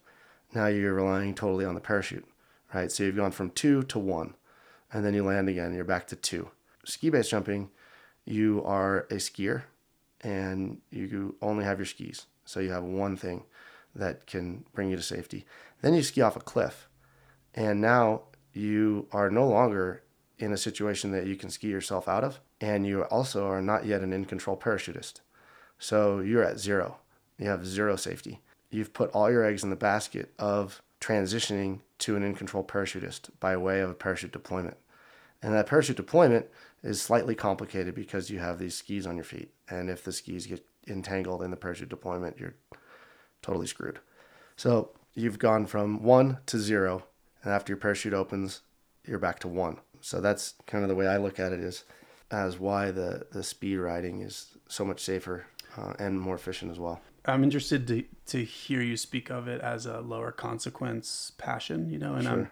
now 0.52 0.66
you're 0.66 0.94
relying 0.94 1.34
totally 1.34 1.64
on 1.64 1.74
the 1.74 1.80
parachute, 1.80 2.26
right? 2.74 2.90
So 2.90 3.04
you've 3.04 3.16
gone 3.16 3.30
from 3.30 3.50
2 3.50 3.84
to 3.84 3.98
1 3.98 4.34
and 4.92 5.04
then 5.04 5.14
you 5.14 5.24
land 5.24 5.48
again, 5.48 5.72
you're 5.72 5.84
back 5.84 6.08
to 6.08 6.16
2. 6.16 6.50
Ski 6.84 7.10
base 7.10 7.28
jumping, 7.28 7.70
you 8.24 8.62
are 8.64 9.06
a 9.10 9.14
skier 9.14 9.62
and 10.20 10.80
you 10.90 11.36
only 11.40 11.64
have 11.64 11.78
your 11.78 11.86
skis. 11.86 12.26
So 12.44 12.60
you 12.60 12.70
have 12.70 12.84
one 12.84 13.16
thing 13.16 13.44
that 13.96 14.26
can 14.26 14.64
bring 14.74 14.90
you 14.90 14.96
to 14.96 15.02
safety. 15.02 15.44
Then 15.82 15.94
you 15.94 16.02
ski 16.02 16.20
off 16.20 16.36
a 16.36 16.40
cliff, 16.40 16.88
and 17.54 17.80
now 17.80 18.22
you 18.52 19.08
are 19.12 19.30
no 19.30 19.46
longer 19.46 20.02
in 20.38 20.52
a 20.52 20.56
situation 20.56 21.12
that 21.12 21.26
you 21.26 21.36
can 21.36 21.50
ski 21.50 21.68
yourself 21.68 22.08
out 22.08 22.24
of, 22.24 22.40
and 22.60 22.86
you 22.86 23.02
also 23.04 23.46
are 23.46 23.62
not 23.62 23.86
yet 23.86 24.02
an 24.02 24.12
in 24.12 24.24
control 24.24 24.56
parachutist. 24.56 25.20
So 25.78 26.20
you're 26.20 26.44
at 26.44 26.58
zero. 26.58 26.98
You 27.38 27.48
have 27.48 27.66
zero 27.66 27.96
safety. 27.96 28.40
You've 28.70 28.92
put 28.92 29.10
all 29.10 29.30
your 29.30 29.44
eggs 29.44 29.62
in 29.62 29.70
the 29.70 29.76
basket 29.76 30.32
of 30.38 30.82
transitioning 31.00 31.80
to 31.98 32.16
an 32.16 32.22
in 32.22 32.34
control 32.34 32.64
parachutist 32.64 33.30
by 33.40 33.56
way 33.56 33.80
of 33.80 33.90
a 33.90 33.94
parachute 33.94 34.32
deployment. 34.32 34.76
And 35.42 35.54
that 35.54 35.66
parachute 35.66 35.96
deployment 35.96 36.46
is 36.82 37.00
slightly 37.00 37.34
complicated 37.34 37.94
because 37.94 38.30
you 38.30 38.38
have 38.38 38.58
these 38.58 38.74
skis 38.74 39.06
on 39.06 39.16
your 39.16 39.24
feet. 39.24 39.52
And 39.68 39.90
if 39.90 40.02
the 40.02 40.12
skis 40.12 40.46
get 40.46 40.64
entangled 40.86 41.42
in 41.42 41.50
the 41.50 41.56
parachute 41.56 41.88
deployment, 41.88 42.38
you're 42.38 42.54
totally 43.42 43.66
screwed. 43.66 44.00
So 44.56 44.90
you've 45.14 45.38
gone 45.38 45.66
from 45.66 46.02
one 46.02 46.38
to 46.46 46.58
zero, 46.58 47.04
and 47.42 47.52
after 47.52 47.72
your 47.72 47.78
parachute 47.78 48.14
opens, 48.14 48.60
you're 49.04 49.18
back 49.18 49.38
to 49.40 49.48
one. 49.48 49.78
So 50.00 50.20
that's 50.20 50.54
kind 50.66 50.84
of 50.84 50.88
the 50.88 50.94
way 50.94 51.06
I 51.06 51.16
look 51.16 51.40
at 51.40 51.52
it 51.52 51.60
is 51.60 51.84
as 52.30 52.58
why 52.58 52.90
the, 52.90 53.26
the 53.32 53.42
speed 53.42 53.76
riding 53.76 54.20
is 54.20 54.56
so 54.68 54.84
much 54.84 55.00
safer 55.00 55.46
uh, 55.76 55.94
and 55.98 56.20
more 56.20 56.34
efficient 56.34 56.70
as 56.70 56.78
well. 56.78 57.00
I'm 57.24 57.42
interested 57.42 57.86
to, 57.88 58.04
to 58.26 58.44
hear 58.44 58.80
you 58.80 58.96
speak 58.96 59.30
of 59.30 59.48
it 59.48 59.60
as 59.60 59.86
a 59.86 60.00
lower 60.00 60.32
consequence 60.32 61.32
passion, 61.38 61.90
you 61.90 61.98
know, 61.98 62.14
and 62.14 62.24
sure. 62.24 62.32
I'm, 62.32 62.50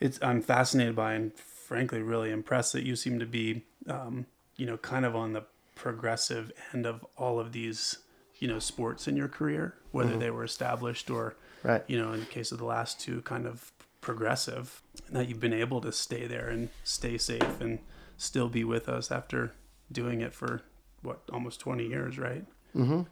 it's, 0.00 0.18
I'm 0.22 0.40
fascinated 0.40 0.94
by 0.94 1.14
and 1.14 1.32
frankly 1.34 2.00
really 2.00 2.30
impressed 2.30 2.72
that 2.74 2.84
you 2.84 2.94
seem 2.94 3.18
to 3.18 3.26
be, 3.26 3.62
um, 3.88 4.26
you 4.56 4.66
know, 4.66 4.76
kind 4.76 5.04
of 5.04 5.16
on 5.16 5.32
the 5.32 5.44
progressive 5.74 6.52
end 6.72 6.86
of 6.86 7.04
all 7.16 7.40
of 7.40 7.52
these 7.52 7.98
you 8.38 8.48
know 8.48 8.58
sports 8.58 9.08
in 9.08 9.16
your 9.16 9.28
career, 9.28 9.74
whether 9.92 10.10
mm-hmm. 10.10 10.18
they 10.20 10.30
were 10.30 10.44
established 10.44 11.10
or 11.10 11.36
right. 11.62 11.84
you 11.86 11.98
know 11.98 12.12
in 12.12 12.20
the 12.20 12.26
case 12.26 12.52
of 12.52 12.58
the 12.58 12.64
last 12.64 13.00
two, 13.00 13.20
kind 13.22 13.46
of 13.46 13.72
progressive, 14.00 14.82
that 15.10 15.28
you've 15.28 15.40
been 15.40 15.54
able 15.54 15.80
to 15.80 15.92
stay 15.92 16.26
there 16.26 16.48
and 16.48 16.68
stay 16.84 17.16
safe 17.16 17.60
and 17.60 17.78
still 18.16 18.48
be 18.48 18.64
with 18.64 18.88
us 18.88 19.10
after 19.10 19.52
doing 19.90 20.20
it 20.20 20.34
for 20.34 20.62
what 21.02 21.20
almost 21.32 21.60
20 21.60 21.86
years, 21.86 22.18
right? 22.18 22.44
Mm-hmm. 22.74 23.02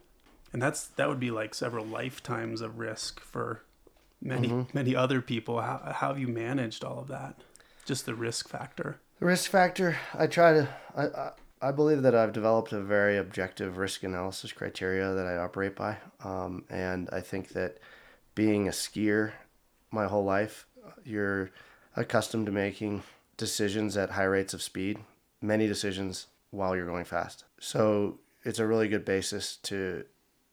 And 0.52 0.62
that's 0.62 0.86
that 0.86 1.08
would 1.08 1.20
be 1.20 1.30
like 1.30 1.54
several 1.54 1.84
lifetimes 1.84 2.60
of 2.60 2.78
risk 2.78 3.20
for 3.20 3.62
many 4.20 4.48
mm-hmm. 4.48 4.76
many 4.76 4.94
other 4.94 5.22
people. 5.22 5.60
How 5.60 5.92
how 5.94 6.08
have 6.08 6.18
you 6.18 6.28
managed 6.28 6.84
all 6.84 6.98
of 6.98 7.08
that? 7.08 7.36
Just 7.84 8.06
the 8.06 8.14
risk 8.14 8.48
factor. 8.48 8.98
The 9.18 9.26
risk 9.26 9.50
factor. 9.50 9.96
I 10.14 10.26
try 10.26 10.52
to. 10.52 10.68
I, 10.94 11.04
I 11.06 11.30
I 11.62 11.70
believe 11.70 12.02
that 12.02 12.14
I've 12.16 12.32
developed 12.32 12.72
a 12.72 12.80
very 12.80 13.16
objective 13.16 13.78
risk 13.78 14.02
analysis 14.02 14.50
criteria 14.50 15.14
that 15.14 15.26
I 15.26 15.36
operate 15.36 15.76
by. 15.76 15.96
Um, 16.24 16.64
and 16.68 17.08
I 17.12 17.20
think 17.20 17.50
that 17.50 17.78
being 18.34 18.66
a 18.66 18.72
skier 18.72 19.32
my 19.92 20.06
whole 20.06 20.24
life, 20.24 20.66
you're 21.04 21.50
accustomed 21.94 22.46
to 22.46 22.52
making 22.52 23.04
decisions 23.36 23.96
at 23.96 24.10
high 24.10 24.24
rates 24.24 24.54
of 24.54 24.60
speed, 24.60 24.98
many 25.40 25.68
decisions 25.68 26.26
while 26.50 26.74
you're 26.74 26.86
going 26.86 27.04
fast. 27.04 27.44
So 27.60 28.18
it's 28.44 28.58
a 28.58 28.66
really 28.66 28.88
good 28.88 29.04
basis 29.04 29.56
to 29.58 30.04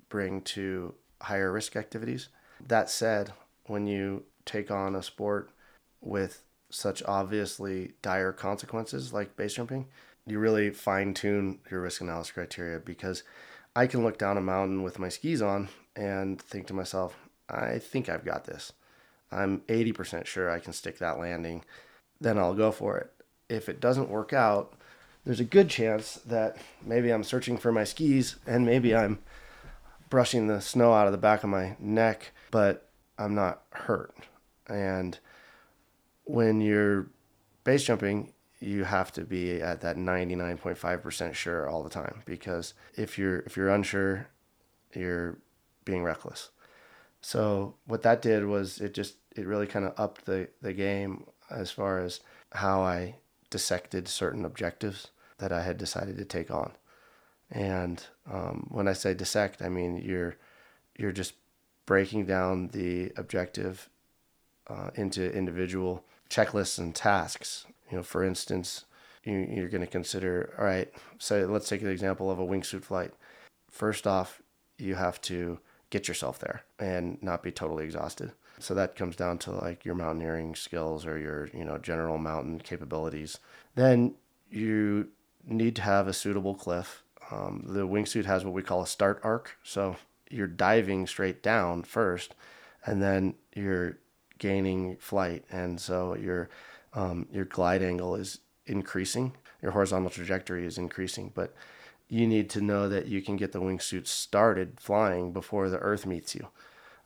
bring 0.09 0.41
to 0.41 0.93
higher 1.21 1.51
risk 1.51 1.75
activities. 1.75 2.29
That 2.67 2.89
said, 2.89 3.33
when 3.65 3.87
you 3.87 4.25
take 4.45 4.69
on 4.69 4.95
a 4.95 5.01
sport 5.01 5.49
with 6.01 6.43
such 6.69 7.01
obviously 7.03 7.93
dire 8.03 8.31
consequences 8.31 9.11
like 9.11 9.35
base 9.35 9.55
jumping, 9.55 9.87
you 10.31 10.39
really 10.39 10.71
fine 10.71 11.13
tune 11.13 11.59
your 11.69 11.81
risk 11.81 12.01
analysis 12.01 12.31
criteria 12.31 12.79
because 12.79 13.23
I 13.75 13.87
can 13.87 14.03
look 14.03 14.17
down 14.17 14.37
a 14.37 14.41
mountain 14.41 14.83
with 14.83 14.99
my 14.99 15.09
skis 15.09 15.41
on 15.41 15.69
and 15.95 16.41
think 16.41 16.67
to 16.67 16.73
myself, 16.73 17.15
I 17.49 17.79
think 17.79 18.09
I've 18.09 18.25
got 18.25 18.45
this. 18.45 18.73
I'm 19.31 19.61
80% 19.61 20.25
sure 20.25 20.49
I 20.49 20.59
can 20.59 20.73
stick 20.73 20.99
that 20.99 21.19
landing. 21.19 21.63
Then 22.19 22.37
I'll 22.37 22.53
go 22.53 22.71
for 22.71 22.97
it. 22.97 23.11
If 23.47 23.69
it 23.69 23.79
doesn't 23.79 24.09
work 24.09 24.33
out, 24.33 24.73
there's 25.25 25.39
a 25.39 25.45
good 25.45 25.69
chance 25.69 26.15
that 26.25 26.57
maybe 26.83 27.11
I'm 27.11 27.23
searching 27.23 27.57
for 27.57 27.71
my 27.71 27.83
skis 27.83 28.37
and 28.47 28.65
maybe 28.65 28.95
I'm 28.95 29.19
brushing 30.09 30.47
the 30.47 30.61
snow 30.61 30.93
out 30.93 31.05
of 31.05 31.11
the 31.11 31.17
back 31.17 31.43
of 31.43 31.49
my 31.49 31.75
neck, 31.79 32.31
but 32.51 32.89
I'm 33.17 33.35
not 33.35 33.63
hurt. 33.71 34.15
And 34.67 35.17
when 36.23 36.61
you're 36.61 37.07
base 37.63 37.83
jumping, 37.83 38.33
you 38.59 38.83
have 38.83 39.11
to 39.13 39.23
be 39.23 39.61
at 39.61 39.81
that 39.81 39.95
99.5% 39.95 41.33
sure 41.33 41.69
all 41.69 41.83
the 41.83 41.89
time 41.89 42.21
because 42.25 42.73
if 42.95 43.17
you're 43.17 43.39
if 43.39 43.55
you're 43.55 43.69
unsure 43.69 44.27
you're 44.93 45.37
being 45.85 46.03
reckless. 46.03 46.49
So 47.21 47.75
what 47.85 48.01
that 48.03 48.21
did 48.21 48.45
was 48.45 48.79
it 48.79 48.93
just 48.93 49.15
it 49.35 49.45
really 49.45 49.67
kind 49.67 49.85
of 49.85 49.93
upped 49.97 50.25
the 50.25 50.49
the 50.61 50.73
game 50.73 51.25
as 51.49 51.71
far 51.71 51.99
as 51.99 52.19
how 52.53 52.81
i 52.81 53.15
dissected 53.49 54.07
certain 54.07 54.45
objectives 54.45 55.07
that 55.37 55.51
i 55.51 55.63
had 55.63 55.77
decided 55.77 56.17
to 56.17 56.25
take 56.25 56.51
on. 56.51 56.71
And 57.51 58.03
um, 58.31 58.67
when 58.69 58.87
i 58.87 58.93
say 58.93 59.13
dissect 59.13 59.61
i 59.61 59.69
mean 59.69 59.97
you're 59.97 60.35
you're 60.97 61.11
just 61.11 61.33
breaking 61.85 62.25
down 62.25 62.67
the 62.69 63.11
objective 63.17 63.89
uh, 64.67 64.91
into 64.95 65.33
individual 65.33 66.03
checklists 66.29 66.77
and 66.77 66.93
tasks 66.95 67.65
you 67.89 67.97
know, 67.97 68.03
for 68.03 68.23
instance, 68.23 68.85
you, 69.23 69.47
you're 69.51 69.69
going 69.69 69.81
to 69.81 69.87
consider, 69.87 70.53
all 70.57 70.65
right, 70.65 70.91
so 71.17 71.45
let's 71.47 71.67
take 71.67 71.81
an 71.81 71.89
example 71.89 72.29
of 72.29 72.39
a 72.39 72.45
wingsuit 72.45 72.83
flight. 72.83 73.11
First 73.69 74.07
off, 74.07 74.41
you 74.77 74.95
have 74.95 75.19
to 75.21 75.59
get 75.89 76.07
yourself 76.07 76.39
there 76.39 76.63
and 76.77 77.21
not 77.21 77.43
be 77.43 77.51
totally 77.51 77.83
exhausted. 77.83 78.31
So 78.59 78.73
that 78.75 78.95
comes 78.95 79.15
down 79.15 79.37
to 79.39 79.51
like 79.51 79.85
your 79.85 79.95
mountaineering 79.95 80.55
skills 80.55 81.05
or 81.05 81.17
your, 81.17 81.49
you 81.53 81.65
know, 81.65 81.77
general 81.77 82.17
mountain 82.17 82.59
capabilities. 82.59 83.39
Then 83.75 84.15
you 84.49 85.09
need 85.47 85.75
to 85.77 85.81
have 85.81 86.07
a 86.07 86.13
suitable 86.13 86.55
cliff. 86.55 87.03
Um, 87.31 87.63
the 87.65 87.87
wingsuit 87.87 88.25
has 88.25 88.43
what 88.43 88.53
we 88.53 88.61
call 88.61 88.81
a 88.81 88.87
start 88.87 89.21
arc. 89.23 89.57
So 89.63 89.95
you're 90.29 90.47
diving 90.47 91.07
straight 91.07 91.41
down 91.41 91.83
first, 91.83 92.35
and 92.85 93.01
then 93.01 93.35
you're 93.55 93.97
gaining 94.39 94.97
flight. 94.97 95.45
And 95.51 95.79
so 95.79 96.15
you're 96.15 96.49
um, 96.93 97.27
your 97.31 97.45
glide 97.45 97.83
angle 97.83 98.15
is 98.15 98.39
increasing, 98.65 99.33
your 99.61 99.71
horizontal 99.71 100.09
trajectory 100.09 100.65
is 100.65 100.77
increasing, 100.77 101.31
but 101.35 101.53
you 102.07 102.25
need 102.25 102.49
to 102.49 102.61
know 102.61 102.89
that 102.89 103.07
you 103.07 103.21
can 103.21 103.37
get 103.37 103.51
the 103.51 103.61
wingsuit 103.61 104.07
started 104.07 104.79
flying 104.79 105.31
before 105.31 105.69
the 105.69 105.77
earth 105.77 106.07
meets 106.07 106.33
you. 106.33 106.47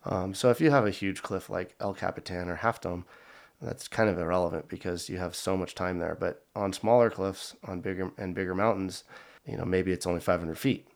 Um, 0.06 0.34
so 0.34 0.50
if 0.50 0.62
you 0.62 0.72
have 0.72 0.86
a 0.86 0.92
huge 0.92 1.22
cliff 1.22 1.50
like 1.50 1.76
El 1.80 1.94
Capitan 1.94 2.50
or 2.50 2.56
Half 2.56 2.82
Dome, 2.82 3.06
that's 3.62 3.88
kind 3.88 4.10
of 4.10 4.20
irrelevant 4.20 4.68
because 4.68 5.10
you 5.10 5.18
have 5.18 5.36
so 5.36 5.56
much 5.56 5.76
time 5.76 6.00
there. 6.00 6.16
But 6.20 6.46
on 6.56 6.74
smaller 6.74 7.10
cliffs, 7.10 7.56
on 7.66 7.82
bigger 7.82 8.12
and 8.18 8.36
bigger 8.36 8.56
mountains, 8.56 9.04
you 9.46 9.58
know 9.58 9.66
maybe 9.66 9.92
it's 9.92 10.08
only 10.08 10.20
500 10.20 10.58
feet. 10.58 10.88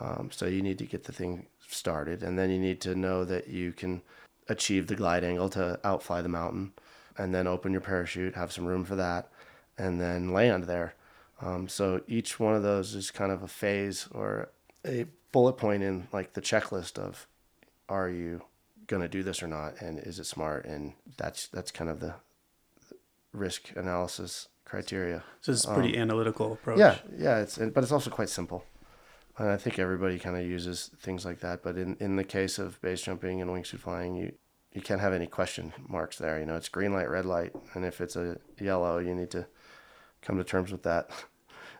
Um, 0.00 0.30
so 0.32 0.46
you 0.46 0.62
need 0.62 0.78
to 0.78 0.86
get 0.86 1.04
the 1.04 1.12
thing 1.12 1.46
started, 1.66 2.22
and 2.22 2.38
then 2.38 2.50
you 2.50 2.58
need 2.58 2.80
to 2.82 2.94
know 2.94 3.24
that 3.24 3.48
you 3.48 3.72
can 3.72 4.02
achieve 4.50 4.86
the 4.86 4.94
glide 4.96 5.24
angle 5.24 5.48
to 5.50 5.78
outfly 5.84 6.20
the 6.20 6.28
mountain 6.28 6.72
and 7.16 7.34
then 7.34 7.46
open 7.46 7.72
your 7.72 7.80
parachute, 7.80 8.34
have 8.34 8.52
some 8.52 8.66
room 8.66 8.84
for 8.84 8.96
that, 8.96 9.28
and 9.78 10.00
then 10.00 10.32
land 10.32 10.64
there. 10.64 10.94
Um, 11.40 11.68
so 11.68 12.02
each 12.06 12.38
one 12.38 12.54
of 12.54 12.62
those 12.62 12.94
is 12.94 13.10
kind 13.10 13.32
of 13.32 13.42
a 13.42 13.48
phase 13.48 14.08
or 14.12 14.50
a 14.86 15.06
bullet 15.32 15.54
point 15.54 15.82
in 15.82 16.08
like 16.12 16.32
the 16.34 16.40
checklist 16.40 16.98
of 16.98 17.26
are 17.88 18.08
you 18.10 18.42
going 18.86 19.02
to 19.02 19.08
do 19.08 19.22
this 19.22 19.42
or 19.42 19.46
not 19.46 19.80
and 19.80 19.98
is 20.00 20.18
it 20.18 20.24
smart 20.24 20.64
and 20.64 20.92
that's 21.16 21.46
that's 21.48 21.70
kind 21.70 21.88
of 21.88 22.00
the 22.00 22.14
risk 23.32 23.70
analysis 23.76 24.48
criteria 24.64 25.22
So 25.40 25.52
it's 25.52 25.64
a 25.64 25.72
pretty 25.74 25.96
analytical 25.96 26.52
approach. 26.52 26.74
Um, 26.74 26.80
yeah 26.80 26.96
yeah 27.16 27.38
it's 27.38 27.58
but 27.58 27.82
it's 27.84 27.92
also 27.92 28.10
quite 28.10 28.28
simple 28.28 28.64
and 29.38 29.48
i 29.50 29.56
think 29.56 29.78
everybody 29.78 30.18
kind 30.18 30.36
of 30.36 30.44
uses 30.44 30.90
things 31.00 31.24
like 31.24 31.40
that 31.40 31.62
but 31.62 31.76
in 31.76 31.96
in 32.00 32.16
the 32.16 32.24
case 32.24 32.58
of 32.58 32.80
base 32.82 33.02
jumping 33.02 33.40
and 33.40 33.50
wingsuit 33.50 33.78
flying 33.78 34.16
you 34.16 34.32
you 34.72 34.80
can't 34.80 35.00
have 35.00 35.12
any 35.12 35.26
question 35.26 35.72
marks 35.88 36.18
there 36.18 36.38
you 36.38 36.46
know 36.46 36.54
it's 36.56 36.68
green 36.68 36.92
light 36.92 37.10
red 37.10 37.24
light 37.24 37.52
and 37.74 37.84
if 37.84 38.00
it's 38.00 38.16
a 38.16 38.38
yellow 38.60 38.98
you 38.98 39.14
need 39.14 39.30
to 39.30 39.46
come 40.22 40.36
to 40.38 40.44
terms 40.44 40.70
with 40.72 40.82
that 40.82 41.10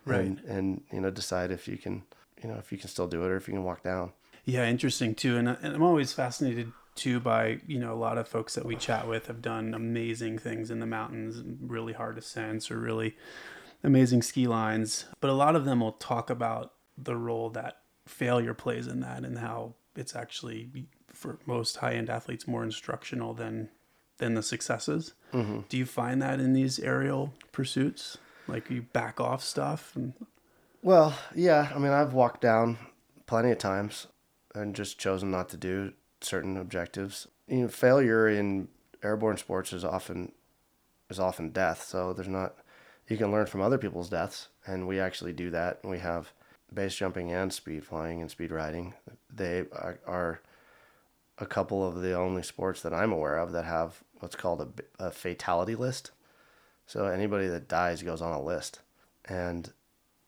Right. 0.06 0.20
and, 0.20 0.40
and 0.40 0.82
you 0.92 1.00
know 1.00 1.10
decide 1.10 1.50
if 1.50 1.68
you 1.68 1.76
can 1.76 2.02
you 2.42 2.48
know 2.48 2.56
if 2.56 2.72
you 2.72 2.78
can 2.78 2.88
still 2.88 3.06
do 3.06 3.22
it 3.24 3.28
or 3.28 3.36
if 3.36 3.46
you 3.46 3.54
can 3.54 3.64
walk 3.64 3.82
down 3.82 4.12
Yeah, 4.44 4.64
interesting 4.66 5.14
too. 5.14 5.36
And, 5.36 5.46
and 5.48 5.74
I'm 5.74 5.82
always 5.82 6.12
fascinated 6.14 6.72
too 6.94 7.20
by, 7.20 7.60
you 7.66 7.78
know, 7.78 7.92
a 7.92 8.00
lot 8.00 8.16
of 8.18 8.26
folks 8.26 8.54
that 8.54 8.64
we 8.64 8.76
chat 8.76 9.06
with 9.06 9.26
have 9.26 9.42
done 9.42 9.74
amazing 9.74 10.38
things 10.38 10.70
in 10.70 10.80
the 10.80 10.86
mountains, 10.86 11.42
really 11.60 11.92
hard 11.92 12.16
ascents 12.18 12.70
or 12.70 12.78
really 12.78 13.14
amazing 13.84 14.22
ski 14.22 14.46
lines. 14.48 15.04
But 15.20 15.30
a 15.30 15.34
lot 15.34 15.54
of 15.54 15.64
them 15.66 15.80
will 15.80 15.92
talk 15.92 16.30
about 16.30 16.72
the 16.96 17.16
role 17.16 17.50
that 17.50 17.76
failure 18.06 18.54
plays 18.54 18.86
in 18.86 19.00
that 19.00 19.24
and 19.24 19.38
how 19.38 19.74
it's 19.94 20.16
actually 20.16 20.88
for 21.20 21.38
most 21.44 21.76
high 21.76 21.92
end 21.94 22.08
athletes 22.08 22.48
more 22.48 22.64
instructional 22.64 23.34
than 23.34 23.68
than 24.18 24.34
the 24.34 24.42
successes. 24.42 25.12
Mm-hmm. 25.32 25.60
Do 25.68 25.76
you 25.76 25.86
find 25.86 26.20
that 26.22 26.40
in 26.40 26.52
these 26.54 26.78
aerial 26.78 27.32
pursuits? 27.52 28.18
Like 28.48 28.70
you 28.70 28.82
back 28.82 29.20
off 29.20 29.44
stuff 29.44 29.94
and 29.94 30.14
Well, 30.82 31.14
yeah. 31.34 31.70
I 31.74 31.78
mean, 31.78 31.92
I've 31.92 32.14
walked 32.14 32.40
down 32.40 32.78
plenty 33.26 33.50
of 33.50 33.58
times 33.58 34.06
and 34.54 34.74
just 34.74 34.98
chosen 34.98 35.30
not 35.30 35.48
to 35.50 35.56
do 35.56 35.92
certain 36.20 36.56
objectives. 36.56 37.28
You 37.46 37.62
know, 37.62 37.68
failure 37.68 38.28
in 38.28 38.68
airborne 39.02 39.36
sports 39.36 39.72
is 39.72 39.84
often 39.84 40.32
is 41.10 41.20
often 41.20 41.50
death. 41.50 41.82
So 41.82 42.12
there's 42.12 42.28
not 42.28 42.54
you 43.08 43.16
can 43.16 43.30
learn 43.30 43.46
from 43.46 43.60
other 43.60 43.78
people's 43.78 44.08
deaths, 44.08 44.48
and 44.66 44.86
we 44.88 45.00
actually 45.00 45.32
do 45.32 45.50
that. 45.50 45.80
We 45.84 45.98
have 45.98 46.32
base 46.72 46.94
jumping 46.94 47.32
and 47.32 47.52
speed 47.52 47.84
flying 47.84 48.20
and 48.20 48.30
speed 48.30 48.52
riding. 48.52 48.94
They 49.28 49.60
uh, 49.60 49.64
are, 49.74 49.98
are 50.06 50.40
a 51.40 51.46
couple 51.46 51.86
of 51.86 52.02
the 52.02 52.12
only 52.14 52.42
sports 52.42 52.82
that 52.82 52.92
I'm 52.94 53.12
aware 53.12 53.38
of 53.38 53.52
that 53.52 53.64
have 53.64 54.02
what's 54.20 54.36
called 54.36 54.60
a, 54.98 55.06
a 55.06 55.10
fatality 55.10 55.74
list. 55.74 56.10
So 56.86 57.06
anybody 57.06 57.48
that 57.48 57.68
dies 57.68 58.02
goes 58.02 58.20
on 58.20 58.32
a 58.32 58.42
list, 58.42 58.80
and 59.26 59.72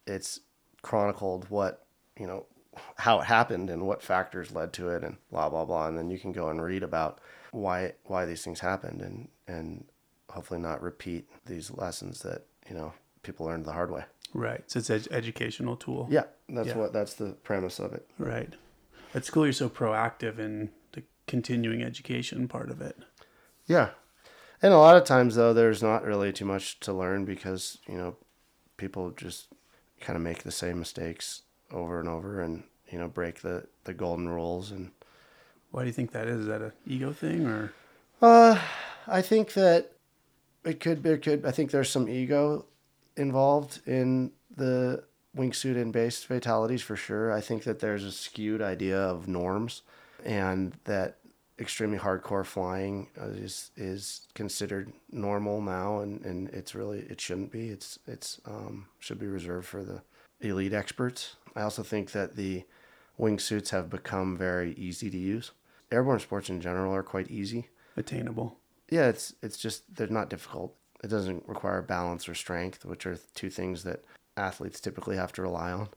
it's 0.07 0.40
chronicled 0.83 1.48
what 1.51 1.87
you 2.18 2.27
know 2.27 2.46
how 2.96 3.20
it 3.20 3.25
happened 3.27 3.68
and 3.70 3.87
what 3.87 4.03
factors 4.03 4.51
led 4.53 4.72
to 4.72 4.88
it 4.88 5.05
and 5.05 5.16
blah 5.31 5.48
blah 5.48 5.64
blah 5.64 5.87
and 5.87 5.96
then 5.96 6.11
you 6.11 6.18
can 6.18 6.33
go 6.33 6.48
and 6.48 6.61
read 6.62 6.83
about 6.83 7.20
why 7.53 7.92
why 8.07 8.25
these 8.25 8.42
things 8.42 8.61
happened 8.61 9.01
and 9.01 9.29
and 9.46 9.85
hopefully 10.31 10.59
not 10.59 10.83
repeat 10.83 11.29
these 11.46 11.70
lessons 11.70 12.20
that 12.22 12.46
you 12.68 12.75
know 12.75 12.92
people 13.22 13.46
learned 13.46 13.64
the 13.64 13.72
hard 13.72 13.90
way 13.90 14.03
right. 14.35 14.64
So 14.66 14.79
it's 14.81 14.88
an 14.90 15.05
educational 15.12 15.77
tool. 15.77 16.09
yeah 16.11 16.25
that's 16.48 16.68
Yeah. 16.68 16.77
what 16.79 16.92
that's 16.92 17.14
the 17.14 17.33
premise 17.44 17.79
of 17.79 17.92
it 17.92 18.09
Right. 18.18 18.55
It's 19.14 19.29
cool 19.31 19.44
you're 19.46 19.53
so 19.53 19.68
proactive 19.68 20.38
in 20.38 20.70
continuing 21.33 21.83
education 21.83 22.47
part 22.47 22.71
of 22.71 22.81
it. 22.83 22.97
yeah 23.66 23.88
and 24.62 24.73
a 24.75 24.79
lot 24.87 24.97
of 24.99 25.05
times 25.05 25.35
though 25.35 25.55
there's 25.55 25.83
not 25.83 26.05
really 26.05 26.33
too 26.33 26.45
much 26.45 26.79
to 26.81 26.92
learn 26.92 27.25
because 27.25 27.79
you 27.88 27.97
know 27.99 28.16
people 28.77 29.11
just 29.25 29.47
kind 30.01 30.16
of 30.16 30.23
make 30.23 30.42
the 30.42 30.51
same 30.62 30.79
mistakes 30.79 31.42
over 31.71 31.99
and 32.01 32.09
over 32.09 32.40
and 32.42 32.62
you 32.90 32.99
know 32.99 33.09
break 33.09 33.40
the 33.40 33.57
the 33.85 33.95
golden 33.95 34.29
rules 34.29 34.71
and 34.71 34.90
Why 35.71 35.83
do 35.83 35.87
you 35.87 35.92
think 35.99 36.12
that 36.12 36.27
is? 36.29 36.40
Is 36.40 36.47
that 36.53 36.61
a 36.68 36.73
ego 36.87 37.12
thing 37.12 37.47
or 37.47 37.73
Uh, 38.21 38.55
I 39.07 39.23
think 39.23 39.55
that 39.55 39.81
it 40.64 40.79
could. 40.85 41.05
It 41.07 41.23
could. 41.23 41.45
I 41.47 41.51
think 41.51 41.71
there's 41.71 41.90
some 41.90 42.09
ego 42.09 42.66
involved 43.16 43.81
in 43.87 44.31
the 44.57 45.03
wingsuit 45.35 45.77
and 45.81 45.92
base 45.92 46.23
fatalities 46.23 46.83
for 46.83 46.95
sure. 46.95 47.33
I 47.38 47.40
think 47.40 47.64
that 47.64 47.79
there's 47.81 48.05
a 48.05 48.12
skewed 48.12 48.62
idea 48.75 49.01
of 49.14 49.27
norms, 49.27 49.83
and 50.25 50.75
that 50.85 51.16
extremely 51.59 51.99
hardcore 51.99 52.45
flying 52.45 53.09
is 53.17 53.71
is 53.77 54.27
considered 54.35 54.93
normal 55.11 55.61
now, 55.61 56.01
and, 56.01 56.25
and 56.25 56.49
it's 56.51 56.75
really 56.75 57.01
it 57.01 57.21
shouldn't 57.21 57.53
be. 57.53 57.69
It's 57.69 57.99
it's 58.07 58.41
um, 58.47 58.87
should 58.99 59.19
be 59.19 59.27
reserved 59.27 59.67
for 59.67 59.85
the 59.85 60.03
elite 60.41 60.73
experts. 60.73 61.37
I 61.55 61.62
also 61.62 61.83
think 61.83 62.12
that 62.12 62.37
the 62.37 62.65
wingsuits 63.19 63.71
have 63.71 63.91
become 63.91 64.37
very 64.37 64.73
easy 64.75 65.11
to 65.11 65.19
use. 65.19 65.53
Airborne 65.91 66.21
sports 66.21 66.49
in 66.49 66.61
general 66.61 66.95
are 66.95 67.03
quite 67.03 67.31
easy 67.31 67.69
attainable? 67.97 68.57
yeah, 68.93 69.09
it's 69.09 69.35
it's 69.43 69.57
just 69.57 69.97
they're 69.97 70.07
not 70.07 70.29
difficult. 70.29 70.75
It 71.03 71.09
doesn't 71.09 71.49
require 71.49 71.81
balance 71.81 72.29
or 72.29 72.35
strength, 72.35 72.85
which 72.85 73.07
are 73.07 73.19
two 73.35 73.49
things 73.49 73.85
that 73.85 74.05
athletes 74.37 74.81
typically 74.81 75.17
have 75.17 75.33
to 75.33 75.43
rely 75.43 75.73
on. 75.73 75.88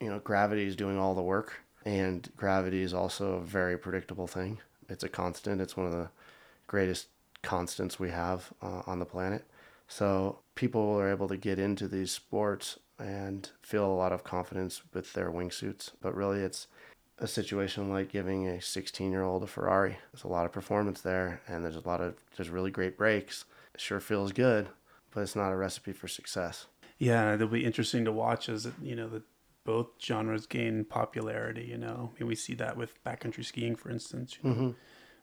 You 0.00 0.10
know, 0.10 0.18
gravity 0.18 0.66
is 0.66 0.76
doing 0.76 0.98
all 0.98 1.14
the 1.14 1.22
work, 1.22 1.54
and 1.86 2.28
gravity 2.36 2.82
is 2.82 2.92
also 2.92 3.34
a 3.34 3.40
very 3.40 3.78
predictable 3.78 4.26
thing. 4.26 4.58
It's 4.88 5.04
a 5.04 5.08
constant. 5.08 5.60
It's 5.60 5.76
one 5.76 5.86
of 5.86 5.92
the 5.92 6.08
greatest 6.66 7.08
constants 7.42 7.98
we 7.98 8.10
have 8.10 8.52
uh, 8.62 8.82
on 8.86 8.98
the 8.98 9.04
planet. 9.04 9.44
So 9.88 10.40
people 10.54 10.98
are 10.98 11.10
able 11.10 11.28
to 11.28 11.36
get 11.36 11.58
into 11.58 11.86
these 11.86 12.10
sports 12.10 12.78
and 12.98 13.48
feel 13.62 13.86
a 13.86 13.94
lot 13.94 14.12
of 14.12 14.24
confidence 14.24 14.82
with 14.92 15.12
their 15.12 15.30
wingsuits. 15.30 15.90
But 16.00 16.14
really, 16.14 16.40
it's 16.40 16.66
a 17.18 17.26
situation 17.26 17.90
like 17.90 18.10
giving 18.10 18.46
a 18.48 18.60
16 18.60 19.10
year 19.10 19.22
old 19.22 19.42
a 19.42 19.46
Ferrari. 19.46 19.98
There's 20.12 20.24
a 20.24 20.28
lot 20.28 20.46
of 20.46 20.52
performance 20.52 21.00
there, 21.00 21.40
and 21.46 21.64
there's 21.64 21.76
a 21.76 21.86
lot 21.86 22.00
of 22.00 22.14
there's 22.36 22.50
really 22.50 22.70
great 22.70 22.96
brakes. 22.96 23.44
It 23.74 23.80
sure 23.80 24.00
feels 24.00 24.32
good, 24.32 24.68
but 25.12 25.20
it's 25.20 25.36
not 25.36 25.52
a 25.52 25.56
recipe 25.56 25.92
for 25.92 26.08
success. 26.08 26.66
Yeah, 26.98 27.34
it'll 27.34 27.48
be 27.48 27.64
interesting 27.64 28.04
to 28.06 28.12
watch 28.12 28.48
as 28.48 28.68
you 28.82 28.96
know 28.96 29.08
the 29.08 29.22
both 29.66 29.88
genres 30.00 30.46
gain 30.46 30.84
popularity. 30.84 31.64
You 31.64 31.76
know, 31.78 32.12
I 32.16 32.20
mean, 32.20 32.28
we 32.28 32.34
see 32.36 32.54
that 32.54 32.76
with 32.76 33.02
backcountry 33.04 33.44
skiing, 33.44 33.76
for 33.76 33.90
instance. 33.90 34.38
You 34.42 34.48
know, 34.48 34.56
mm-hmm. 34.56 34.70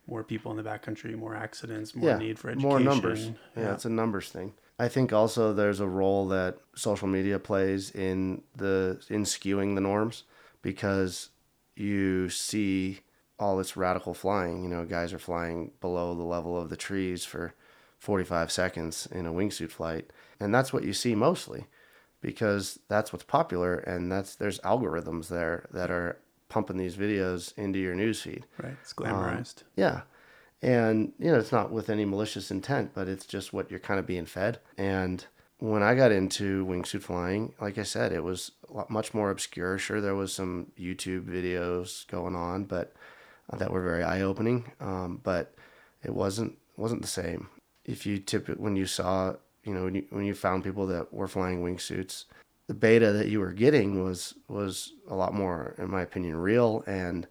More 0.05 0.23
people 0.25 0.51
in 0.51 0.57
the 0.57 0.69
backcountry, 0.69 1.15
more 1.15 1.33
accidents, 1.33 1.95
more 1.95 2.09
yeah, 2.09 2.17
need 2.17 2.37
for 2.37 2.49
education. 2.49 2.69
more 2.69 2.79
numbers. 2.79 3.25
Yeah, 3.25 3.33
Yeah. 3.63 3.73
it's 3.73 3.85
a 3.85 3.89
numbers 3.89 4.29
thing. 4.29 4.53
I 4.77 4.89
think 4.89 5.13
also 5.13 5.53
there's 5.53 5.79
a 5.79 5.87
role 5.87 6.27
that 6.27 6.57
social 6.75 7.07
media 7.07 7.39
plays 7.39 7.89
in 7.89 8.43
the 8.53 9.01
in 9.09 9.23
skewing 9.23 9.75
the 9.75 9.81
norms 9.81 10.23
because 10.61 11.29
you 11.77 12.27
see 12.29 12.99
all 13.39 13.55
this 13.55 13.77
radical 13.77 14.13
flying. 14.13 14.61
You 14.63 14.69
know, 14.69 14.83
guys 14.83 15.13
are 15.13 15.19
flying 15.19 15.71
below 15.79 16.13
the 16.15 16.23
level 16.23 16.59
of 16.59 16.69
the 16.69 16.75
trees 16.75 17.23
for 17.23 17.53
45 17.99 18.51
seconds 18.51 19.07
in 19.09 19.25
a 19.25 19.31
wingsuit 19.31 19.71
flight, 19.71 20.11
and 20.37 20.53
that's 20.53 20.73
what 20.73 20.83
you 20.83 20.91
see 20.91 21.15
mostly 21.15 21.67
because 22.23 22.79
that's 22.87 23.13
what's 23.13 23.25
popular 23.25 23.75
and 23.75 24.11
that's 24.11 24.35
there's 24.35 24.59
algorithms 24.61 25.27
there 25.27 25.67
that 25.71 25.91
are 25.91 26.17
pumping 26.49 26.77
these 26.77 26.95
videos 26.95 27.55
into 27.57 27.77
your 27.77 27.93
newsfeed. 27.93 28.43
Right, 28.61 28.75
it's 28.81 28.93
glamorized. 28.93 29.63
Yeah. 29.75 30.01
And, 30.61 31.11
you 31.19 31.29
know, 31.29 31.37
it's 31.37 31.51
not 31.51 31.71
with 31.71 31.89
any 31.89 32.05
malicious 32.05 32.49
intent, 32.49 32.91
but 32.95 33.09
it's 33.09 33.25
just 33.25 33.51
what 33.51 33.69
you're 33.69 33.81
kind 33.81 33.99
of 33.99 34.07
being 34.07 34.25
fed. 34.25 34.59
And 34.77 35.25
when 35.57 35.83
I 35.83 35.93
got 35.93 36.11
into 36.11 36.65
wingsuit 36.65 37.01
flying, 37.01 37.53
like 37.59 37.77
I 37.77 37.83
said, 37.83 38.13
it 38.13 38.23
was 38.23 38.51
much 38.87 39.13
more 39.13 39.29
obscure. 39.29 39.77
Sure, 39.77 39.99
there 39.99 40.15
was 40.15 40.31
some 40.31 40.71
YouTube 40.79 41.25
videos 41.25 42.07
going 42.07 42.35
on, 42.35 42.63
but 42.63 42.93
uh, 43.51 43.57
that 43.57 43.71
were 43.71 43.83
very 43.83 44.03
eye 44.03 44.21
opening. 44.21 44.71
Um, 44.79 45.19
but 45.21 45.53
it 46.01 46.13
wasn't 46.13 46.57
wasn't 46.77 47.01
the 47.01 47.07
same. 47.07 47.49
If 47.85 48.05
you 48.05 48.19
tip 48.19 48.49
it 48.49 48.59
when 48.59 48.75
you 48.75 48.85
saw, 48.85 49.35
you 49.63 49.73
know, 49.73 49.85
when 49.85 49.95
you, 49.95 50.05
when 50.09 50.25
you 50.25 50.33
found 50.33 50.63
people 50.63 50.87
that 50.87 51.13
were 51.13 51.27
flying 51.27 51.63
wingsuits, 51.63 52.25
the 52.67 52.73
beta 52.73 53.11
that 53.11 53.27
you 53.27 53.39
were 53.39 53.53
getting 53.53 54.03
was 54.03 54.35
was 54.47 54.93
a 55.09 55.15
lot 55.15 55.33
more, 55.33 55.75
in 55.77 55.89
my 55.89 56.01
opinion, 56.01 56.37
real 56.37 56.83
and 56.87 57.27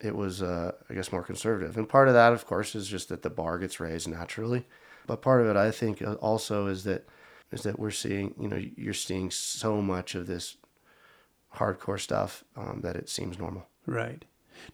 it 0.00 0.14
was, 0.14 0.42
uh, 0.42 0.72
I 0.90 0.94
guess, 0.94 1.12
more 1.12 1.22
conservative. 1.22 1.78
And 1.78 1.88
part 1.88 2.08
of 2.08 2.14
that, 2.14 2.32
of 2.32 2.46
course, 2.46 2.74
is 2.74 2.88
just 2.88 3.08
that 3.08 3.22
the 3.22 3.30
bar 3.30 3.58
gets 3.58 3.80
raised 3.80 4.08
naturally. 4.08 4.66
But 5.06 5.22
part 5.22 5.40
of 5.40 5.46
it, 5.46 5.56
I 5.56 5.70
think, 5.70 6.02
uh, 6.02 6.14
also 6.14 6.66
is 6.66 6.84
that 6.84 7.06
is 7.52 7.62
that 7.62 7.78
we're 7.78 7.90
seeing, 7.90 8.34
you 8.38 8.48
know, 8.48 8.60
you're 8.76 8.92
seeing 8.92 9.30
so 9.30 9.80
much 9.80 10.14
of 10.14 10.26
this 10.26 10.56
hardcore 11.54 12.00
stuff 12.00 12.44
um, 12.56 12.80
that 12.82 12.96
it 12.96 13.08
seems 13.08 13.38
normal. 13.38 13.66
Right. 13.86 14.24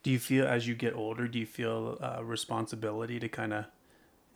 Do 0.03 0.11
you 0.11 0.19
feel 0.19 0.47
as 0.47 0.67
you 0.67 0.75
get 0.75 0.95
older, 0.95 1.29
do 1.29 1.39
you 1.39 1.47
feel 1.47 1.99
a 2.01 2.25
responsibility 2.25 3.21
to 3.21 3.29
kind 3.29 3.53
of 3.53 3.67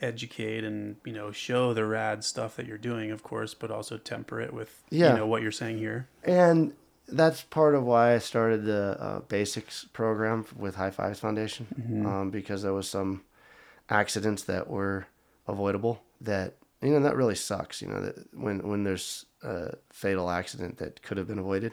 educate 0.00 0.64
and 0.64 0.96
you 1.04 1.12
know 1.12 1.30
show 1.33 1.72
the 1.74 1.85
rad 1.85 2.24
stuff 2.24 2.57
that 2.57 2.66
you're 2.66 2.78
doing, 2.78 3.11
of 3.11 3.22
course, 3.22 3.54
but 3.54 3.70
also 3.70 3.96
temper 3.98 4.40
it 4.40 4.52
with 4.52 4.83
Yeah. 4.90 5.12
you 5.12 5.18
know 5.18 5.26
what 5.26 5.42
you're 5.42 5.52
saying 5.52 5.78
here? 5.78 6.09
And 6.24 6.74
that's 7.09 7.42
part 7.42 7.74
of 7.74 7.85
why 7.85 8.14
I 8.14 8.18
started 8.18 8.64
the 8.64 8.96
uh, 9.00 9.20
basics 9.20 9.85
program 9.92 10.46
with 10.57 10.76
High 10.76 10.90
Fives 10.90 11.20
Foundation 11.20 11.66
um, 12.07 12.30
because 12.30 12.62
there 12.62 12.72
was 12.72 12.88
some 12.88 13.22
accidents 13.90 14.44
that 14.44 14.68
were 14.68 15.07
avoidable 15.46 16.02
that 16.20 16.54
you 16.80 16.90
know 16.90 17.00
that 17.00 17.16
really 17.16 17.35
sucks. 17.35 17.83
You 17.83 17.88
know 17.88 18.00
that 18.00 18.16
when 18.35 18.66
when 18.68 18.85
there's 18.85 19.26
a 19.42 19.74
fatal 19.90 20.30
accident 20.30 20.78
that 20.78 21.02
could 21.02 21.18
have 21.18 21.26
been 21.28 21.38
avoided. 21.38 21.72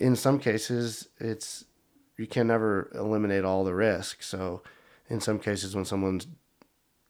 In 0.00 0.16
some 0.16 0.40
cases, 0.40 1.08
it's 1.18 1.64
you 2.16 2.26
can 2.26 2.46
never 2.48 2.90
eliminate 2.94 3.44
all 3.44 3.62
the 3.64 3.74
risk. 3.74 4.22
So, 4.22 4.62
in 5.08 5.20
some 5.20 5.38
cases, 5.38 5.74
when 5.76 5.84
someone 5.84 6.20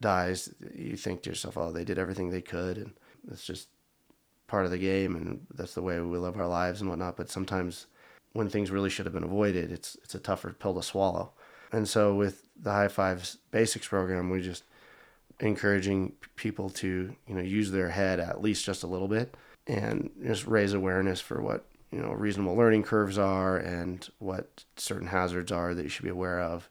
dies, 0.00 0.52
you 0.74 0.96
think 0.96 1.22
to 1.22 1.30
yourself, 1.30 1.57
"Oh, 1.57 1.72
they 1.72 1.85
did 1.85 1.98
everything 1.98 2.30
they 2.30 2.42
could," 2.42 2.78
and 2.78 2.92
it's 3.30 3.44
just 3.44 3.68
part 4.46 4.64
of 4.64 4.70
the 4.70 4.78
game, 4.78 5.16
and 5.16 5.46
that's 5.54 5.74
the 5.74 5.83
way 5.83 6.00
we 6.00 6.18
live 6.18 6.37
our 6.37 6.48
lives 6.48 6.80
and 6.80 6.90
whatnot. 6.90 7.16
But 7.16 7.30
sometimes, 7.30 7.87
when 8.33 8.48
things 8.48 8.70
really 8.70 8.90
should 8.90 9.07
have 9.07 9.14
been 9.14 9.24
avoided, 9.24 9.70
it's 9.70 9.96
it's 10.02 10.14
a 10.14 10.20
tougher 10.20 10.52
pill 10.52 10.74
to 10.74 10.83
swallow. 10.83 11.33
And 11.72 11.88
so, 11.88 12.14
with 12.14 12.48
the 12.57 12.72
High 12.72 12.88
Fives 12.88 13.38
Basics 13.50 13.88
program, 13.88 14.30
we 14.30 14.40
just 14.40 14.64
encouraging 15.40 16.12
people 16.37 16.70
to 16.70 17.14
you 17.26 17.35
know 17.35 17.42
use 17.42 17.70
their 17.70 17.88
head 17.88 18.20
at 18.20 18.40
least 18.40 18.64
just 18.64 18.85
a 18.85 18.87
little 18.87 19.09
bit 19.09 19.37
and 19.66 20.11
just 20.24 20.46
raise 20.46 20.72
awareness 20.72 21.20
for 21.20 21.42
what 21.42 21.64
you 21.90 22.00
know 22.00 22.12
reasonable 22.12 22.54
learning 22.54 22.83
curves 22.83 23.18
are 23.18 23.57
and 23.57 24.11
what 24.18 24.64
certain 24.76 25.09
hazards 25.09 25.50
are 25.50 25.74
that 25.74 25.83
you 25.83 25.88
should 25.88 26.04
be 26.04 26.11
aware 26.11 26.40
of 26.40 26.68